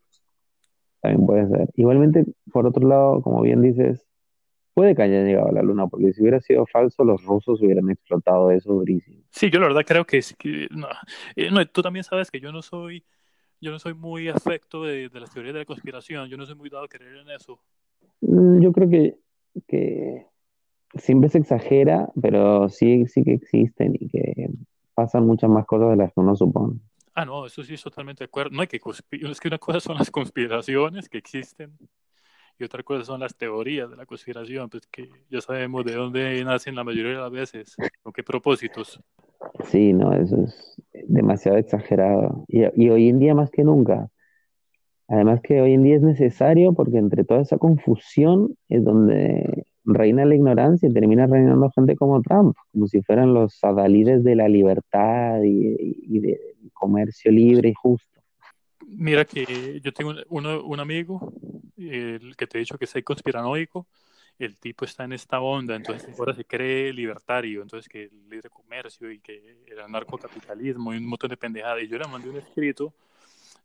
También 1.01 1.27
puede 1.27 1.49
ser. 1.49 1.69
Igualmente, 1.75 2.25
por 2.53 2.67
otro 2.67 2.87
lado, 2.87 3.23
como 3.23 3.43
bien 3.43 3.63
dices, 3.63 4.07
puede 4.75 4.95
que 4.95 5.03
haya 5.03 5.23
llegado 5.23 5.49
a 5.49 5.53
la 5.53 5.63
luna, 5.63 5.87
porque 5.87 6.13
si 6.13 6.23
hubiera 6.23 6.41
sido 6.41 6.65
falso, 6.67 7.05
los 7.05 7.25
rusos 7.25 7.61
hubieran 7.61 7.91
explotado 7.91 8.51
eso 8.51 8.73
durísimo. 8.73 9.25
Sí, 9.31 9.51
yo 9.51 9.61
la 9.61 9.67
verdad 9.67 9.85
creo 9.87 10.05
que, 10.05 10.21
que 10.39 10.69
no. 10.71 10.89
Eh, 11.37 11.51
no. 11.51 11.67
tú 11.67 11.83
también 11.83 12.05
sabes 12.05 12.31
que 12.31 12.41
yo 12.41 12.53
no 12.53 12.63
soy, 12.63 13.05
yo 13.61 13.71
no 13.71 13.79
soy 13.79 13.95
muy 13.95 14.29
afecto 14.29 14.85
de, 14.85 15.09
de 15.09 15.21
las 15.21 15.33
teorías 15.33 15.55
de 15.55 15.61
la 15.61 15.67
conspiración, 15.67 16.29
yo 16.29 16.37
no 16.37 16.47
soy 16.47 16.55
muy 16.55 16.71
dado 16.71 16.85
a 16.85 16.89
creer 16.89 17.17
en 17.17 17.31
eso. 17.31 17.61
Mm, 18.21 18.61
yo 18.61 18.73
creo 18.73 18.89
que, 18.89 19.17
que 19.67 20.27
siempre 20.95 21.29
se 21.29 21.39
exagera, 21.39 22.09
pero 22.21 22.69
sí, 22.69 23.07
sí 23.07 23.23
que 23.23 23.35
existen 23.35 23.97
y 23.99 24.09
que 24.09 24.49
pasan 24.99 25.25
muchas 25.25 25.49
más 25.49 25.65
cosas 25.65 25.91
de 25.91 25.97
las 25.97 26.13
que 26.13 26.19
uno 26.19 26.35
supone. 26.35 26.81
Ah, 27.15 27.25
no, 27.25 27.47
eso 27.47 27.63
sí 27.63 27.75
es 27.75 27.83
totalmente 27.85 28.25
de 28.25 28.25
acuerdo. 28.25 28.51
No 28.51 28.63
hay 28.63 28.67
que 28.67 28.81
es 28.83 29.41
que 29.41 29.47
una 29.47 29.59
cosa 29.59 29.79
son 29.79 29.97
las 29.97 30.11
conspiraciones 30.11 31.09
que 31.09 31.19
existen 31.19 31.73
y 32.59 32.65
otra 32.65 32.83
cosa 32.83 33.05
son 33.05 33.21
las 33.21 33.37
teorías 33.37 33.89
de 33.89 33.97
la 33.97 34.07
conspiración, 34.07 34.69
pues 34.69 34.89
que 34.89 35.09
ya 35.31 35.41
sabemos 35.41 35.85
de 35.85 35.95
dónde 35.95 36.45
nacen 36.45 36.75
la 36.75 36.83
mayoría 36.83 37.13
de 37.13 37.19
las 37.19 37.31
veces, 37.31 37.77
con 38.03 38.13
qué 38.13 38.25
propósitos. 38.25 39.01
Sí, 39.67 39.93
no, 39.93 40.13
eso 40.15 40.43
es 40.43 40.83
demasiado 41.07 41.59
exagerado. 41.59 42.45
Y, 42.49 42.63
y 42.75 42.91
hoy 42.91 43.09
en 43.09 43.21
día 43.21 43.37
más 43.37 43.51
que 43.53 43.63
nunca. 43.63 44.11
Además 45.07 45.41
que 45.43 45.61
hoy 45.61 45.75
en 45.75 45.85
día 45.85 45.95
es 45.95 46.03
necesario 46.03 46.73
porque 46.73 46.99
entre 46.99 47.23
toda 47.23 47.43
esa 47.43 47.57
confusión 47.57 48.57
es 48.69 48.83
donde 48.83 49.65
reina 49.95 50.25
la 50.25 50.35
ignorancia 50.35 50.89
y 50.89 50.93
termina 50.93 51.27
reinando 51.27 51.71
gente 51.71 51.97
como 51.97 52.21
Trump, 52.23 52.57
como 52.73 52.87
si 52.87 53.03
fueran 53.03 53.35
los 53.35 53.63
adalides 53.65 54.23
de 54.25 54.37
la 54.37 54.49
libertad 54.49 55.41
y, 55.43 56.19
de 56.21 56.41
comercio 56.73 57.33
libre 57.33 57.71
y 57.71 57.75
justo. 57.75 58.21
Mira 58.87 59.25
que 59.25 59.81
yo 59.83 59.93
tengo 59.93 60.15
un 60.29 60.81
amigo, 60.81 61.33
el 61.77 62.37
que 62.37 62.47
te 62.47 62.59
he 62.59 62.61
dicho 62.61 62.79
que 62.79 62.85
es 62.85 62.95
conspiranoico, 63.05 63.87
el 64.39 64.57
tipo 64.57 64.85
está 64.85 65.05
en 65.05 65.13
esta 65.13 65.41
onda, 65.41 65.75
entonces 65.75 66.17
ahora 66.19 66.33
se 66.33 66.45
cree 66.45 66.93
libertario, 66.93 67.63
entonces 67.63 67.89
que 67.89 68.05
el 68.05 68.29
libre 68.31 68.49
comercio 68.49 69.11
y 69.11 69.19
que 69.19 69.57
el 69.67 69.81
anarcocapitalismo 69.81 70.95
y 70.95 70.99
un 70.99 71.07
montón 71.07 71.31
de 71.31 71.37
pendejadas. 71.37 71.83
Y 71.83 71.89
yo 71.89 71.99
le 71.99 72.07
mandé 72.07 72.31
un 72.31 72.37
escrito 72.37 72.93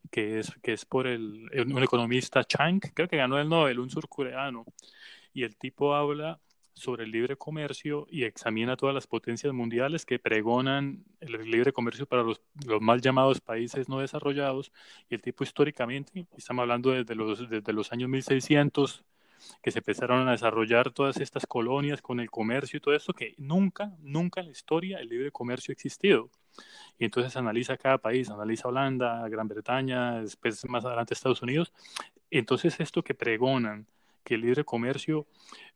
que 0.10 0.40
es, 0.40 0.52
que 0.64 0.74
es 0.74 0.86
por 0.86 1.06
el, 1.06 1.50
un 1.54 1.84
economista 1.84 2.44
Chang, 2.44 2.80
creo 2.94 3.08
que 3.08 3.18
ganó 3.18 3.40
el 3.40 3.48
Nobel, 3.48 3.80
un 3.80 3.90
surcoreano, 3.90 4.66
y 5.34 5.44
el 5.44 5.56
tipo 5.56 5.96
habla 5.96 6.40
sobre 6.74 7.04
el 7.04 7.12
libre 7.12 7.38
comercio 7.38 8.08
y 8.10 8.24
examina 8.24 8.76
todas 8.76 8.96
las 8.96 9.08
potencias 9.08 9.54
mundiales 9.54 10.06
que 10.06 10.20
pregonan 10.20 11.04
el 11.20 11.50
libre 11.50 11.72
comercio 11.72 12.06
para 12.06 12.24
los, 12.24 12.42
los 12.66 12.82
mal 12.82 13.02
llamados 13.02 13.42
países 13.42 13.90
no 13.90 14.00
desarrollados. 14.00 14.72
Y 15.10 15.16
el 15.16 15.22
tipo 15.22 15.44
históricamente, 15.44 16.26
estamos 16.36 16.64
hablando 16.64 16.92
desde 16.92 17.16
los, 17.16 17.50
desde 17.50 17.74
los 17.74 17.92
años 17.92 18.10
1600, 18.10 19.04
que 19.62 19.72
se 19.72 19.80
empezaron 19.80 20.28
a 20.28 20.32
desarrollar 20.32 20.92
todas 20.92 21.18
estas 21.18 21.46
colonias 21.46 22.02
con 22.02 22.20
el 22.20 22.32
comercio 22.32 22.78
y 22.78 22.80
todo 22.80 22.96
esto, 22.96 23.14
que 23.14 23.36
nunca, 23.38 23.92
nunca 24.00 24.40
en 24.40 24.48
la 24.48 24.52
historia 24.52 25.00
el 25.00 25.10
libre 25.10 25.32
comercio 25.32 25.72
ha 25.72 25.74
existido. 25.74 26.30
Y 26.98 27.06
entonces 27.06 27.36
analiza 27.36 27.78
cada 27.78 27.98
país, 27.98 28.30
analiza 28.30 28.68
Holanda, 28.68 29.28
Gran 29.28 29.48
Bretaña, 29.48 30.22
después 30.22 30.68
más 30.70 30.86
adelante 30.86 31.14
Estados 31.14 31.42
Unidos. 31.42 31.74
Entonces 32.30 32.80
esto 32.80 33.04
que 33.04 33.14
pregonan, 33.14 33.88
que 34.24 34.36
el 34.36 34.42
libre 34.42 34.64
comercio 34.64 35.28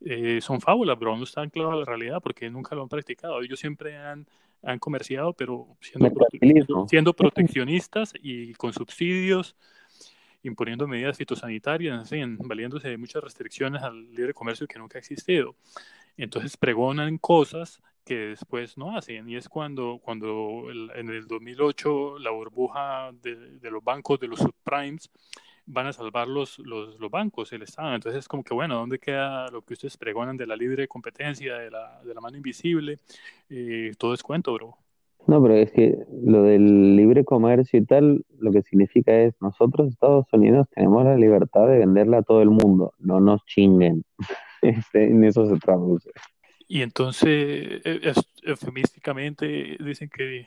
eh, 0.02 0.40
son 0.42 0.62
fábulas, 0.62 0.98
pero 0.98 1.16
no 1.16 1.24
están 1.24 1.50
claras 1.50 1.74
a 1.74 1.78
la 1.78 1.86
realidad 1.86 2.22
porque 2.22 2.50
nunca 2.50 2.76
lo 2.76 2.84
han 2.84 2.90
practicado. 2.90 3.42
Ellos 3.42 3.60
siempre 3.60 3.98
han, 3.98 4.28
han 4.64 4.80
comerciado, 4.80 5.34
pero 5.34 5.68
siendo, 5.82 6.88
siendo 6.88 7.14
proteccionistas 7.14 8.14
y 8.22 8.54
con 8.54 8.74
subsidios, 8.74 9.56
imponiendo 10.44 10.88
medidas 10.88 11.18
fitosanitarias, 11.18 12.12
en 12.12 12.38
valiéndose 12.38 12.90
de 12.90 12.98
muchas 12.98 13.24
restricciones 13.24 13.84
al 13.84 14.14
libre 14.14 14.34
comercio 14.34 14.68
que 14.68 14.80
nunca 14.80 14.98
ha 14.98 15.00
existido. 15.00 15.56
Entonces 16.16 16.58
pregonan 16.58 17.18
cosas 17.18 17.82
que 18.04 18.30
después 18.30 18.78
no 18.78 18.98
hacen. 18.98 19.30
Y 19.30 19.36
es 19.36 19.50
cuando, 19.50 20.00
cuando 20.02 20.68
en 20.96 21.10
el 21.10 21.28
2008 21.28 22.20
la 22.20 22.32
burbuja 22.32 23.12
de, 23.22 23.60
de, 23.60 23.72
los 23.72 23.84
bancos, 23.84 24.20
de 24.20 24.30
los 24.30 24.40
subprimes, 24.40 25.10
van 25.68 25.88
a 25.88 25.94
salvar 25.94 26.28
los, 26.28 26.58
los, 26.60 27.00
los, 27.00 27.12
bancos, 27.12 27.52
el 27.54 27.62
Estado. 27.62 27.94
Entonces 27.94 28.20
es 28.20 28.28
como 28.28 28.44
que, 28.44 28.54
bueno, 28.54 28.76
¿dónde 28.76 29.00
queda 29.00 29.50
lo 29.50 29.62
que 29.62 29.74
ustedes 29.74 29.98
pregonan 29.98 30.38
de 30.38 30.48
la 30.48 30.56
libre 30.56 30.88
competencia, 30.88 31.58
de 31.58 31.70
la, 31.70 32.02
de 32.04 32.14
la 32.14 32.22
mano 32.22 32.38
invisible? 32.38 32.98
Eh, 33.50 33.92
todo 33.98 34.14
es 34.14 34.24
cuento, 34.24 34.54
bro. 34.54 34.78
No, 35.28 35.42
pero 35.42 35.56
es 35.56 35.72
que 35.74 35.98
lo 36.24 36.44
del 36.44 36.96
libre 36.96 37.26
comercio 37.26 37.80
y 37.80 37.86
tal, 37.86 38.26
lo 38.40 38.52
que 38.54 38.62
significa 38.62 39.14
es, 39.14 39.36
nosotros 39.42 39.90
Estados 39.90 40.26
Unidos 40.32 40.68
tenemos 40.74 41.04
la 41.04 41.18
libertad 41.18 41.68
de 41.68 41.80
venderla 41.80 42.20
a 42.20 42.24
todo 42.24 42.42
el 42.42 42.50
mundo, 42.50 42.94
no 42.98 43.20
nos 43.20 43.46
chinguen. 43.46 44.04
Este, 44.60 45.12
en 45.12 45.24
eso 45.24 45.46
se 45.46 45.60
traduce. 45.60 46.10
Y 46.68 46.82
entonces, 46.82 47.80
e, 47.86 48.14
eufemísticamente, 48.42 49.78
dicen 49.80 50.10
que 50.10 50.46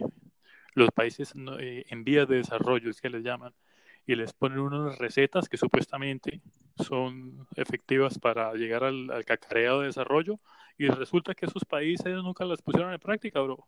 los 0.75 0.91
países 0.91 1.33
eh, 1.61 1.85
en 1.89 2.03
vías 2.03 2.29
de 2.29 2.39
desarrollo, 2.39 2.91
es 2.91 3.01
que 3.01 3.09
les 3.09 3.23
llaman, 3.23 3.53
y 4.07 4.15
les 4.15 4.33
ponen 4.33 4.61
unas 4.61 4.99
recetas 4.99 5.49
que 5.49 5.57
supuestamente 5.57 6.41
son 6.77 7.47
efectivas 7.57 8.19
para 8.19 8.53
llegar 8.55 8.85
al, 8.85 9.11
al 9.11 9.25
cacareado 9.25 9.81
de 9.81 9.87
desarrollo, 9.87 10.41
y 10.79 10.89
resulta 10.89 11.35
que 11.35 11.47
esos 11.47 11.65
países 11.65 12.15
nunca 12.23 12.45
las 12.45 12.63
pusieron 12.63 12.93
en 12.93 12.99
práctica, 12.99 13.41
bro. 13.41 13.67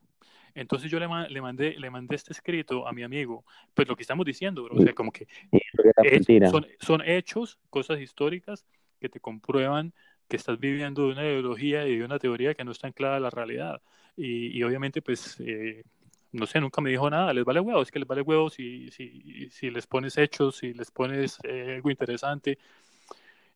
Entonces 0.55 0.91
yo 0.91 0.99
le, 0.99 1.09
le, 1.29 1.41
mandé, 1.41 1.79
le 1.79 1.91
mandé 1.91 2.17
este 2.17 2.33
escrito 2.33 2.87
a 2.87 2.93
mi 2.93 3.03
amigo, 3.03 3.45
pues 3.75 3.89
lo 3.89 3.97
que 3.97 4.03
estamos 4.03 4.25
diciendo, 4.27 4.65
bro, 4.65 4.77
o 4.77 4.83
sea, 4.83 4.95
como 4.95 5.13
que 5.13 5.27
son, 6.51 6.67
son 6.81 7.03
hechos, 7.05 7.59
cosas 7.71 8.01
históricas 8.01 8.67
que 9.01 9.09
te 9.09 9.21
comprueban 9.21 9.93
que 10.29 10.37
estás 10.37 10.59
viviendo 10.59 11.07
de 11.07 11.13
una 11.13 11.25
ideología 11.25 11.87
y 11.87 11.99
de 11.99 12.05
una 12.05 12.19
teoría 12.19 12.55
que 12.55 12.65
no 12.65 12.73
está 12.73 12.87
anclada 12.87 13.17
a 13.17 13.21
la 13.21 13.31
realidad. 13.31 13.83
Y, 14.17 14.57
y 14.57 14.63
obviamente, 14.63 15.03
pues, 15.03 15.39
eh, 15.41 15.85
no 16.33 16.47
sé, 16.47 16.61
nunca 16.61 16.81
me 16.81 16.91
dijo 16.91 17.09
nada, 17.11 17.33
les 17.33 17.45
vale 17.45 17.61
huevo, 17.61 17.83
es 17.83 17.91
que 17.91 17.99
les 17.99 18.09
vale 18.09 18.23
huevo 18.23 18.49
si, 18.49 18.91
si, 18.91 19.71
les 19.71 19.87
pones 19.87 20.17
hechos, 20.17 20.57
si 20.57 20.73
les 20.73 20.91
pones 20.91 21.39
eh, 21.45 21.75
algo 21.77 21.91
interesante, 21.91 22.59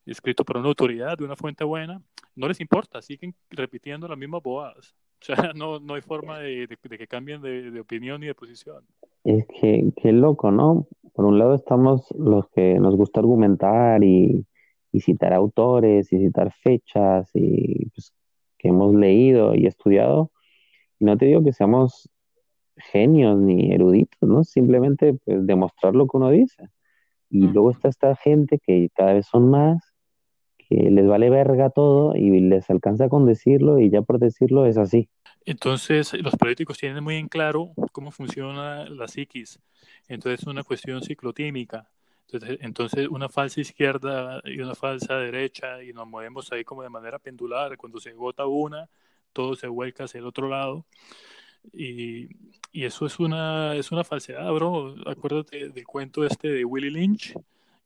escrito 0.04 0.44
por 0.44 0.58
una 0.58 0.68
autoridad 0.68 1.16
de 1.16 1.24
una 1.24 1.36
fuente 1.36 1.64
buena, 1.64 2.00
no 2.34 2.48
les 2.48 2.60
importa, 2.60 3.00
siguen 3.00 3.34
repitiendo 3.50 4.06
las 4.06 4.18
mismas 4.18 4.42
bobadas. 4.42 4.94
O 5.18 5.24
sea, 5.24 5.52
no, 5.54 5.80
no 5.80 5.94
hay 5.94 6.02
forma 6.02 6.38
de, 6.38 6.68
que 6.82 7.06
cambien 7.08 7.40
de, 7.40 7.80
opinión 7.80 8.20
ni 8.20 8.26
de 8.26 8.34
posición. 8.34 8.84
Es 9.24 9.46
que, 9.46 9.90
qué 9.96 10.12
loco, 10.12 10.50
¿no? 10.50 10.86
Por 11.14 11.24
un 11.24 11.38
lado 11.38 11.54
estamos 11.54 12.06
los 12.18 12.46
que 12.50 12.78
nos 12.78 12.94
gusta 12.94 13.20
argumentar 13.20 14.04
y, 14.04 14.46
y 14.92 15.00
citar 15.00 15.32
autores 15.32 16.12
y 16.12 16.18
citar 16.18 16.52
fechas 16.52 17.30
y 17.32 17.86
pues, 17.86 18.12
que 18.58 18.68
hemos 18.68 18.94
leído 18.94 19.54
y 19.54 19.66
estudiado. 19.66 20.32
Y 20.98 21.06
no 21.06 21.16
te 21.16 21.24
digo 21.24 21.42
que 21.42 21.54
seamos 21.54 22.10
genios 22.76 23.38
ni 23.38 23.72
eruditos, 23.72 24.28
¿no? 24.28 24.44
Simplemente 24.44 25.14
pues, 25.24 25.46
demostrar 25.46 25.94
lo 25.94 26.06
que 26.06 26.16
uno 26.16 26.30
dice. 26.30 26.68
Y 27.28 27.48
luego 27.48 27.70
está 27.70 27.88
esta 27.88 28.14
gente 28.14 28.58
que 28.58 28.88
cada 28.94 29.14
vez 29.14 29.26
son 29.26 29.50
más, 29.50 29.94
que 30.56 30.90
les 30.90 31.06
vale 31.06 31.30
verga 31.30 31.70
todo 31.70 32.14
y 32.14 32.40
les 32.40 32.70
alcanza 32.70 33.08
con 33.08 33.26
decirlo 33.26 33.78
y 33.78 33.90
ya 33.90 34.02
por 34.02 34.18
decirlo 34.18 34.66
es 34.66 34.76
así. 34.78 35.08
Entonces, 35.44 36.12
los 36.14 36.34
políticos 36.34 36.78
tienen 36.78 37.04
muy 37.04 37.16
en 37.16 37.28
claro 37.28 37.70
cómo 37.92 38.10
funciona 38.10 38.84
la 38.88 39.06
psiquis. 39.06 39.60
Entonces, 40.08 40.40
es 40.40 40.46
una 40.46 40.64
cuestión 40.64 41.02
ciclotímica. 41.02 41.88
Entonces, 42.28 42.58
entonces, 42.62 43.08
una 43.08 43.28
falsa 43.28 43.60
izquierda 43.60 44.40
y 44.44 44.58
una 44.60 44.74
falsa 44.74 45.14
derecha, 45.16 45.84
y 45.84 45.92
nos 45.92 46.08
movemos 46.08 46.50
ahí 46.50 46.64
como 46.64 46.82
de 46.82 46.88
manera 46.88 47.20
pendular. 47.20 47.76
Cuando 47.76 48.00
se 48.00 48.10
agota 48.10 48.46
una, 48.46 48.88
todo 49.32 49.54
se 49.54 49.68
vuelca 49.68 50.04
hacia 50.04 50.18
el 50.18 50.26
otro 50.26 50.48
lado. 50.48 50.84
Y, 51.72 52.28
y 52.72 52.84
eso 52.84 53.06
es 53.06 53.18
una, 53.18 53.74
es 53.74 53.92
una 53.92 54.04
falsedad, 54.04 54.50
bro. 54.52 54.94
Acuérdate 55.06 55.68
del 55.70 55.84
cuento 55.84 56.24
este 56.24 56.48
de 56.48 56.64
Willie 56.64 56.90
Lynch, 56.90 57.34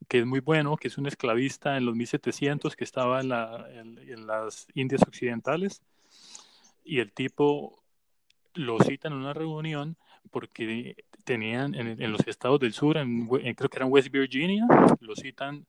que 0.08 0.20
es 0.20 0.26
muy 0.26 0.40
bueno, 0.40 0.76
que 0.76 0.88
es 0.88 0.98
un 0.98 1.06
esclavista 1.06 1.76
en 1.76 1.86
los 1.86 1.94
1700 1.94 2.76
que 2.76 2.84
estaba 2.84 3.20
en, 3.20 3.28
la, 3.28 3.66
en, 3.72 3.98
en 3.98 4.26
las 4.26 4.66
Indias 4.74 5.02
Occidentales. 5.02 5.82
Y 6.84 6.98
el 7.00 7.12
tipo 7.12 7.82
lo 8.54 8.80
cita 8.80 9.08
en 9.08 9.14
una 9.14 9.32
reunión 9.32 9.96
porque 10.30 10.96
tenían 11.24 11.74
en, 11.74 12.02
en, 12.02 12.12
los 12.12 12.26
estados 12.26 12.60
del 12.60 12.72
sur, 12.72 12.96
creo 12.96 13.68
que 13.68 13.76
eran 13.76 13.90
West 13.90 14.10
Virginia, 14.10 14.66
lo 15.00 15.14
citan 15.14 15.66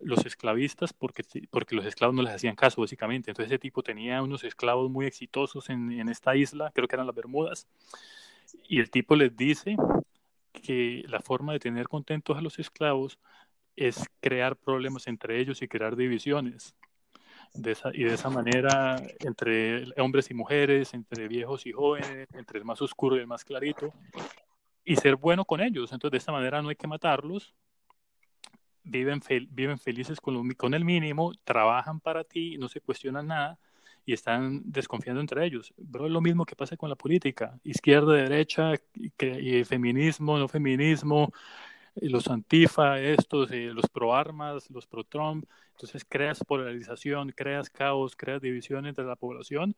los 0.00 0.24
esclavistas 0.26 0.92
porque, 0.92 1.22
porque 1.50 1.74
los 1.74 1.86
esclavos 1.86 2.14
no 2.14 2.22
les 2.22 2.34
hacían 2.34 2.56
caso, 2.56 2.80
básicamente. 2.80 3.30
Entonces 3.30 3.52
ese 3.52 3.58
tipo 3.58 3.82
tenía 3.82 4.22
unos 4.22 4.44
esclavos 4.44 4.90
muy 4.90 5.06
exitosos 5.06 5.70
en, 5.70 5.92
en 5.92 6.08
esta 6.08 6.36
isla, 6.36 6.70
creo 6.74 6.88
que 6.88 6.96
eran 6.96 7.06
las 7.06 7.16
Bermudas, 7.16 7.66
y 8.68 8.80
el 8.80 8.90
tipo 8.90 9.16
les 9.16 9.36
dice 9.36 9.76
que 10.52 11.04
la 11.08 11.20
forma 11.20 11.52
de 11.52 11.60
tener 11.60 11.88
contentos 11.88 12.36
a 12.36 12.40
los 12.40 12.58
esclavos 12.58 13.18
es 13.76 14.04
crear 14.20 14.56
problemas 14.56 15.06
entre 15.06 15.40
ellos 15.40 15.62
y 15.62 15.68
crear 15.68 15.96
divisiones. 15.96 16.74
De 17.54 17.72
esa, 17.72 17.90
y 17.94 18.04
de 18.04 18.14
esa 18.14 18.28
manera, 18.28 19.02
entre 19.20 19.86
hombres 20.00 20.30
y 20.30 20.34
mujeres, 20.34 20.92
entre 20.92 21.28
viejos 21.28 21.64
y 21.66 21.72
jóvenes, 21.72 22.28
entre 22.34 22.58
el 22.58 22.64
más 22.64 22.82
oscuro 22.82 23.16
y 23.16 23.20
el 23.20 23.26
más 23.26 23.42
clarito, 23.42 23.92
y 24.84 24.96
ser 24.96 25.16
bueno 25.16 25.44
con 25.44 25.60
ellos. 25.60 25.92
Entonces, 25.92 26.12
de 26.12 26.18
esta 26.18 26.32
manera 26.32 26.60
no 26.60 26.68
hay 26.68 26.76
que 26.76 26.86
matarlos, 26.86 27.54
viven, 28.88 29.22
fel 29.22 29.48
viven 29.50 29.78
felices 29.78 30.20
con, 30.20 30.34
lo, 30.34 30.42
con 30.56 30.74
el 30.74 30.84
mínimo, 30.84 31.32
trabajan 31.44 32.00
para 32.00 32.24
ti, 32.24 32.58
no 32.58 32.68
se 32.68 32.80
cuestionan 32.80 33.28
nada 33.28 33.58
y 34.04 34.12
están 34.14 34.62
desconfiando 34.64 35.20
entre 35.20 35.44
ellos. 35.44 35.74
Pero 35.92 36.06
es 36.06 36.12
lo 36.12 36.20
mismo 36.20 36.44
que 36.46 36.56
pasa 36.56 36.76
con 36.76 36.88
la 36.88 36.96
política, 36.96 37.58
izquierda, 37.64 38.14
derecha, 38.14 38.72
que, 39.16 39.40
y 39.40 39.64
feminismo, 39.64 40.38
no 40.38 40.48
feminismo, 40.48 41.32
los 41.96 42.28
antifa, 42.28 43.00
estos, 43.00 43.50
eh, 43.50 43.70
los 43.72 43.86
pro 43.88 44.14
armas, 44.14 44.70
los 44.70 44.86
pro 44.86 45.04
Trump. 45.04 45.44
Entonces 45.72 46.04
creas 46.08 46.42
polarización, 46.44 47.32
creas 47.32 47.70
caos, 47.70 48.16
creas 48.16 48.40
división 48.40 48.86
entre 48.86 49.04
la 49.04 49.16
población 49.16 49.74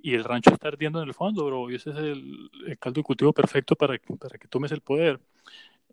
y 0.00 0.14
el 0.14 0.24
rancho 0.24 0.50
está 0.52 0.68
ardiendo 0.68 1.02
en 1.02 1.08
el 1.08 1.14
fondo, 1.14 1.44
bro. 1.46 1.70
Y 1.70 1.76
ese 1.76 1.90
es 1.90 1.96
el, 1.96 2.50
el 2.66 2.78
caldo 2.78 3.00
de 3.00 3.04
cultivo 3.04 3.32
perfecto 3.32 3.76
para, 3.76 3.98
para 4.18 4.38
que 4.38 4.48
tomes 4.48 4.72
el 4.72 4.80
poder. 4.80 5.20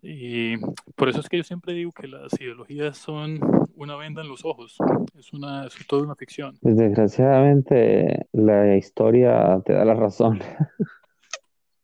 Y 0.02 0.56
por 0.96 1.08
eso 1.08 1.20
es 1.20 1.28
que 1.28 1.36
yo 1.36 1.44
siempre 1.44 1.74
digo 1.74 1.92
que 1.92 2.08
las 2.08 2.32
ideologías 2.40 2.96
son 2.96 3.40
una 3.74 3.96
venda 3.96 4.22
en 4.22 4.28
los 4.28 4.44
ojos, 4.44 4.76
es, 5.18 5.32
una, 5.32 5.66
es 5.66 5.74
toda 5.86 6.02
una 6.02 6.14
ficción. 6.14 6.56
Desgraciadamente 6.62 8.26
la 8.32 8.76
historia 8.76 9.60
te 9.64 9.74
da 9.74 9.84
la 9.84 9.94
razón. 9.94 10.40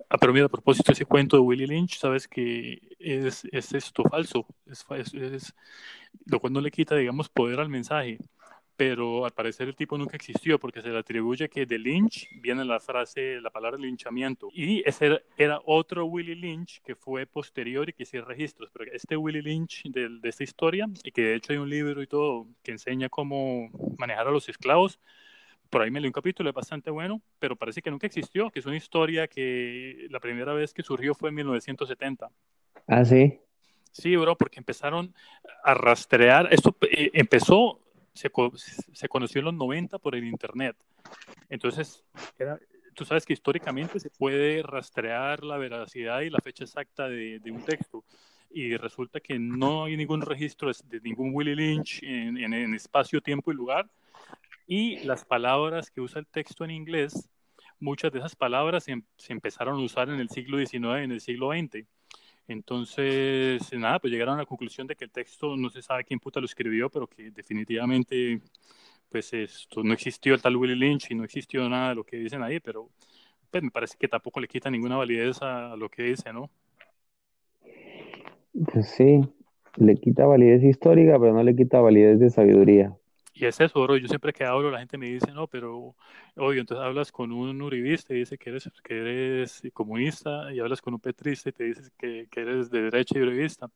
Ah, 0.08 0.18
pero 0.18 0.32
mira, 0.32 0.46
a 0.46 0.48
propósito 0.48 0.92
de 0.92 0.92
ese 0.92 1.04
cuento 1.04 1.36
de 1.36 1.42
Willie 1.42 1.66
Lynch, 1.66 1.98
sabes 1.98 2.28
que 2.28 2.80
es, 3.00 3.44
es 3.50 3.74
esto 3.74 4.04
falso, 4.04 4.46
es, 4.66 4.86
es, 4.90 5.14
es, 5.14 5.54
lo 6.26 6.38
cual 6.38 6.52
no 6.52 6.60
le 6.60 6.70
quita, 6.70 6.94
digamos, 6.94 7.28
poder 7.28 7.58
al 7.58 7.68
mensaje 7.68 8.18
pero 8.76 9.24
al 9.24 9.32
parecer 9.32 9.68
el 9.68 9.74
tipo 9.74 9.96
nunca 9.96 10.16
existió 10.16 10.58
porque 10.58 10.82
se 10.82 10.88
le 10.88 10.98
atribuye 10.98 11.48
que 11.48 11.64
de 11.64 11.78
Lynch 11.78 12.28
viene 12.40 12.64
la 12.64 12.78
frase, 12.78 13.40
la 13.40 13.50
palabra 13.50 13.78
linchamiento. 13.78 14.48
Y 14.52 14.86
ese 14.86 15.22
era, 15.36 15.60
otro 15.64 16.04
Willie 16.04 16.36
Lynch 16.36 16.82
que 16.82 16.94
fue 16.94 17.26
posterior 17.26 17.88
y 17.88 17.94
que 17.94 18.02
hacía 18.02 18.22
registros, 18.22 18.70
pero 18.72 18.90
este 18.92 19.16
Willie 19.16 19.42
Lynch 19.42 19.84
de, 19.84 20.08
de, 20.20 20.28
esta 20.28 20.44
historia, 20.44 20.86
y 21.02 21.10
que 21.10 21.22
de 21.22 21.34
hecho 21.36 21.52
hay 21.52 21.58
un 21.58 21.70
libro 21.70 22.02
y 22.02 22.06
todo 22.06 22.46
que 22.62 22.72
enseña 22.72 23.08
cómo 23.08 23.70
manejar 23.98 24.28
a 24.28 24.30
los 24.30 24.48
esclavos, 24.48 25.00
por 25.70 25.82
ahí 25.82 25.90
me 25.90 26.00
leí 26.00 26.08
un 26.08 26.12
capítulo, 26.12 26.48
es 26.48 26.54
bastante 26.54 26.90
bueno, 26.90 27.20
pero 27.38 27.56
parece 27.56 27.82
que 27.82 27.90
nunca 27.90 28.06
existió, 28.06 28.50
que 28.50 28.60
es 28.60 28.66
una 28.66 28.76
historia 28.76 29.26
que 29.26 30.06
la 30.10 30.20
primera 30.20 30.52
vez 30.52 30.72
que 30.72 30.82
surgió 30.82 31.14
fue 31.14 31.30
en 31.30 31.36
1970. 31.36 32.30
Ah, 32.86 33.04
sí. 33.04 33.40
Sí, 33.90 34.14
bro, 34.16 34.36
porque 34.36 34.60
empezaron 34.60 35.14
a 35.64 35.72
rastrear, 35.74 36.52
esto 36.52 36.76
eh, 36.82 37.10
empezó 37.14 37.80
se, 38.16 38.30
se, 38.92 39.08
conoció 39.08 39.38
en 39.40 39.44
los 39.46 39.54
90 39.54 39.98
por 39.98 40.14
el 40.14 40.24
Internet. 40.24 40.76
Entonces, 41.48 42.04
era, 42.38 42.58
tú 42.96 43.04
sabes 43.04 43.24
que 43.24 43.34
históricamente 43.34 44.00
se 44.00 44.10
puede 44.10 44.62
rastrear 44.62 45.44
la 45.44 45.58
veracidad 45.58 46.22
y 46.22 46.30
la 46.30 46.38
fecha 46.42 46.64
exacta 46.64 47.08
de, 47.08 47.40
un 47.52 47.62
texto. 47.62 48.04
Y 48.50 48.76
resulta 48.76 49.20
que 49.20 49.38
no 49.38 49.84
hay 49.84 49.96
ningún 49.96 50.22
registro 50.22 50.72
de 50.84 51.00
ningún 51.00 51.30
Willie 51.32 51.54
Lynch 51.54 52.02
en, 52.02 52.74
espacio, 52.74 53.20
tiempo 53.20 53.52
y 53.52 53.54
lugar. 53.54 53.88
Y 54.66 55.00
las 55.04 55.24
palabras 55.24 55.90
que 55.90 56.00
usa 56.00 56.20
el 56.20 56.26
texto 56.26 56.64
en 56.64 56.70
inglés, 56.70 57.28
muchas 57.78 58.10
de 58.10 58.18
esas 58.18 58.34
palabras 58.34 58.84
se 58.84 59.32
empezaron 59.32 59.76
a 59.76 59.84
usar 59.84 60.08
en 60.08 60.18
el 60.18 60.30
siglo 60.30 60.58
XIX 60.58 60.74
y 60.74 61.04
en 61.04 61.12
el 61.12 61.20
siglo 61.20 61.50
XX. 61.52 61.86
Entonces, 62.48 63.72
nada, 63.72 63.98
pues 63.98 64.12
llegaron 64.12 64.34
a 64.34 64.38
la 64.38 64.46
conclusión 64.46 64.86
de 64.86 64.94
que 64.94 65.04
el 65.04 65.10
texto 65.10 65.56
no 65.56 65.68
se 65.70 65.82
sabe 65.82 66.04
quién 66.04 66.20
puta 66.20 66.40
lo 66.40 66.46
escribió, 66.46 66.88
pero 66.90 67.06
que 67.06 67.30
definitivamente 67.30 68.40
pues 69.08 69.32
esto 69.32 69.82
no 69.82 69.92
existió 69.92 70.34
el 70.34 70.42
tal 70.42 70.56
Willie 70.56 70.76
Lynch 70.76 71.10
y 71.10 71.14
no 71.14 71.24
existió 71.24 71.68
nada 71.68 71.90
de 71.90 71.94
lo 71.94 72.04
que 72.04 72.16
dicen 72.16 72.42
ahí, 72.42 72.60
pero 72.60 72.90
pues 73.50 73.62
me 73.62 73.70
parece 73.70 73.96
que 73.98 74.08
tampoco 74.08 74.40
le 74.40 74.48
quita 74.48 74.70
ninguna 74.70 74.96
validez 74.96 75.40
a 75.42 75.76
lo 75.76 75.88
que 75.88 76.02
dice, 76.02 76.32
¿no? 76.32 76.50
Pues 78.72 78.88
sí, 78.88 79.20
le 79.76 79.96
quita 79.96 80.26
validez 80.26 80.62
histórica, 80.64 81.18
pero 81.18 81.32
no 81.32 81.42
le 81.42 81.54
quita 81.54 81.80
validez 81.80 82.18
de 82.18 82.30
sabiduría. 82.30 82.96
Y 83.36 83.44
es 83.44 83.60
eso. 83.60 83.96
Yo 83.96 84.08
siempre 84.08 84.32
que 84.32 84.44
hablo, 84.44 84.70
la 84.70 84.78
gente 84.78 84.96
me 84.96 85.10
dice, 85.10 85.30
no, 85.32 85.46
pero, 85.46 85.94
obvio, 86.36 86.60
entonces 86.60 86.84
hablas 86.84 87.12
con 87.12 87.32
un 87.32 87.60
uribista 87.60 88.14
y 88.14 88.18
dice 88.18 88.38
que 88.38 88.50
eres, 88.50 88.70
que 88.82 88.98
eres 88.98 89.62
comunista, 89.74 90.52
y 90.54 90.60
hablas 90.60 90.80
con 90.80 90.94
un 90.94 91.00
petrista 91.00 91.50
y 91.50 91.52
te 91.52 91.64
dices 91.64 91.92
que, 91.98 92.28
que 92.30 92.40
eres 92.40 92.70
de 92.70 92.82
derecha 92.82 93.18
y 93.18 93.22
uribista. 93.22 93.70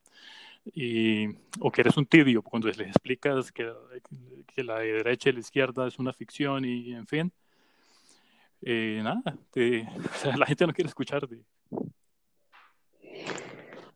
Y, 0.75 1.29
o 1.61 1.71
que 1.71 1.83
eres 1.83 1.97
un 1.97 2.07
tibio, 2.07 2.43
cuando 2.43 2.69
les 2.69 2.81
explicas 2.81 3.53
que, 3.53 3.71
que 4.47 4.65
la 4.65 4.79
derecha 4.81 5.29
y 5.31 5.33
la 5.33 5.41
izquierda 5.41 5.87
es 5.87 5.99
una 5.99 6.13
ficción 6.13 6.65
y, 6.65 6.93
en 6.93 7.07
fin. 7.07 7.33
Eh, 8.63 9.01
nada, 9.03 9.23
la 10.39 10.47
gente 10.47 10.67
no 10.67 10.73
quiere 10.73 10.89
escucharte. 10.89 11.39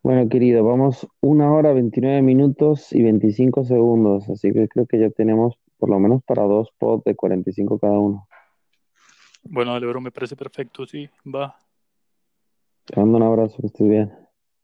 Bueno, 0.05 0.29
querido, 0.29 0.63
vamos 0.63 1.09
una 1.23 1.51
hora, 1.51 1.73
29 1.73 2.21
minutos 2.21 2.93
y 2.93 3.03
25 3.03 3.65
segundos, 3.65 4.29
así 4.29 4.53
que 4.53 4.69
creo 4.69 4.85
que 4.85 4.99
ya 4.99 5.09
tenemos 5.09 5.55
por 5.79 5.89
lo 5.89 5.99
menos 5.99 6.23
para 6.25 6.43
dos 6.43 6.69
pods 6.77 7.05
de 7.05 7.17
45 7.17 7.79
cada 7.79 7.99
uno. 7.99 8.29
Bueno, 9.45 9.73
Alebro, 9.73 10.03
me 10.03 10.11
parece 10.11 10.37
perfecto, 10.37 10.85
sí, 10.85 11.09
va. 11.25 11.57
Te 12.85 13.01
mando 13.01 13.17
un 13.17 13.23
abrazo, 13.23 13.57
que 13.63 13.69
estés 13.69 13.89
bien. 13.89 14.24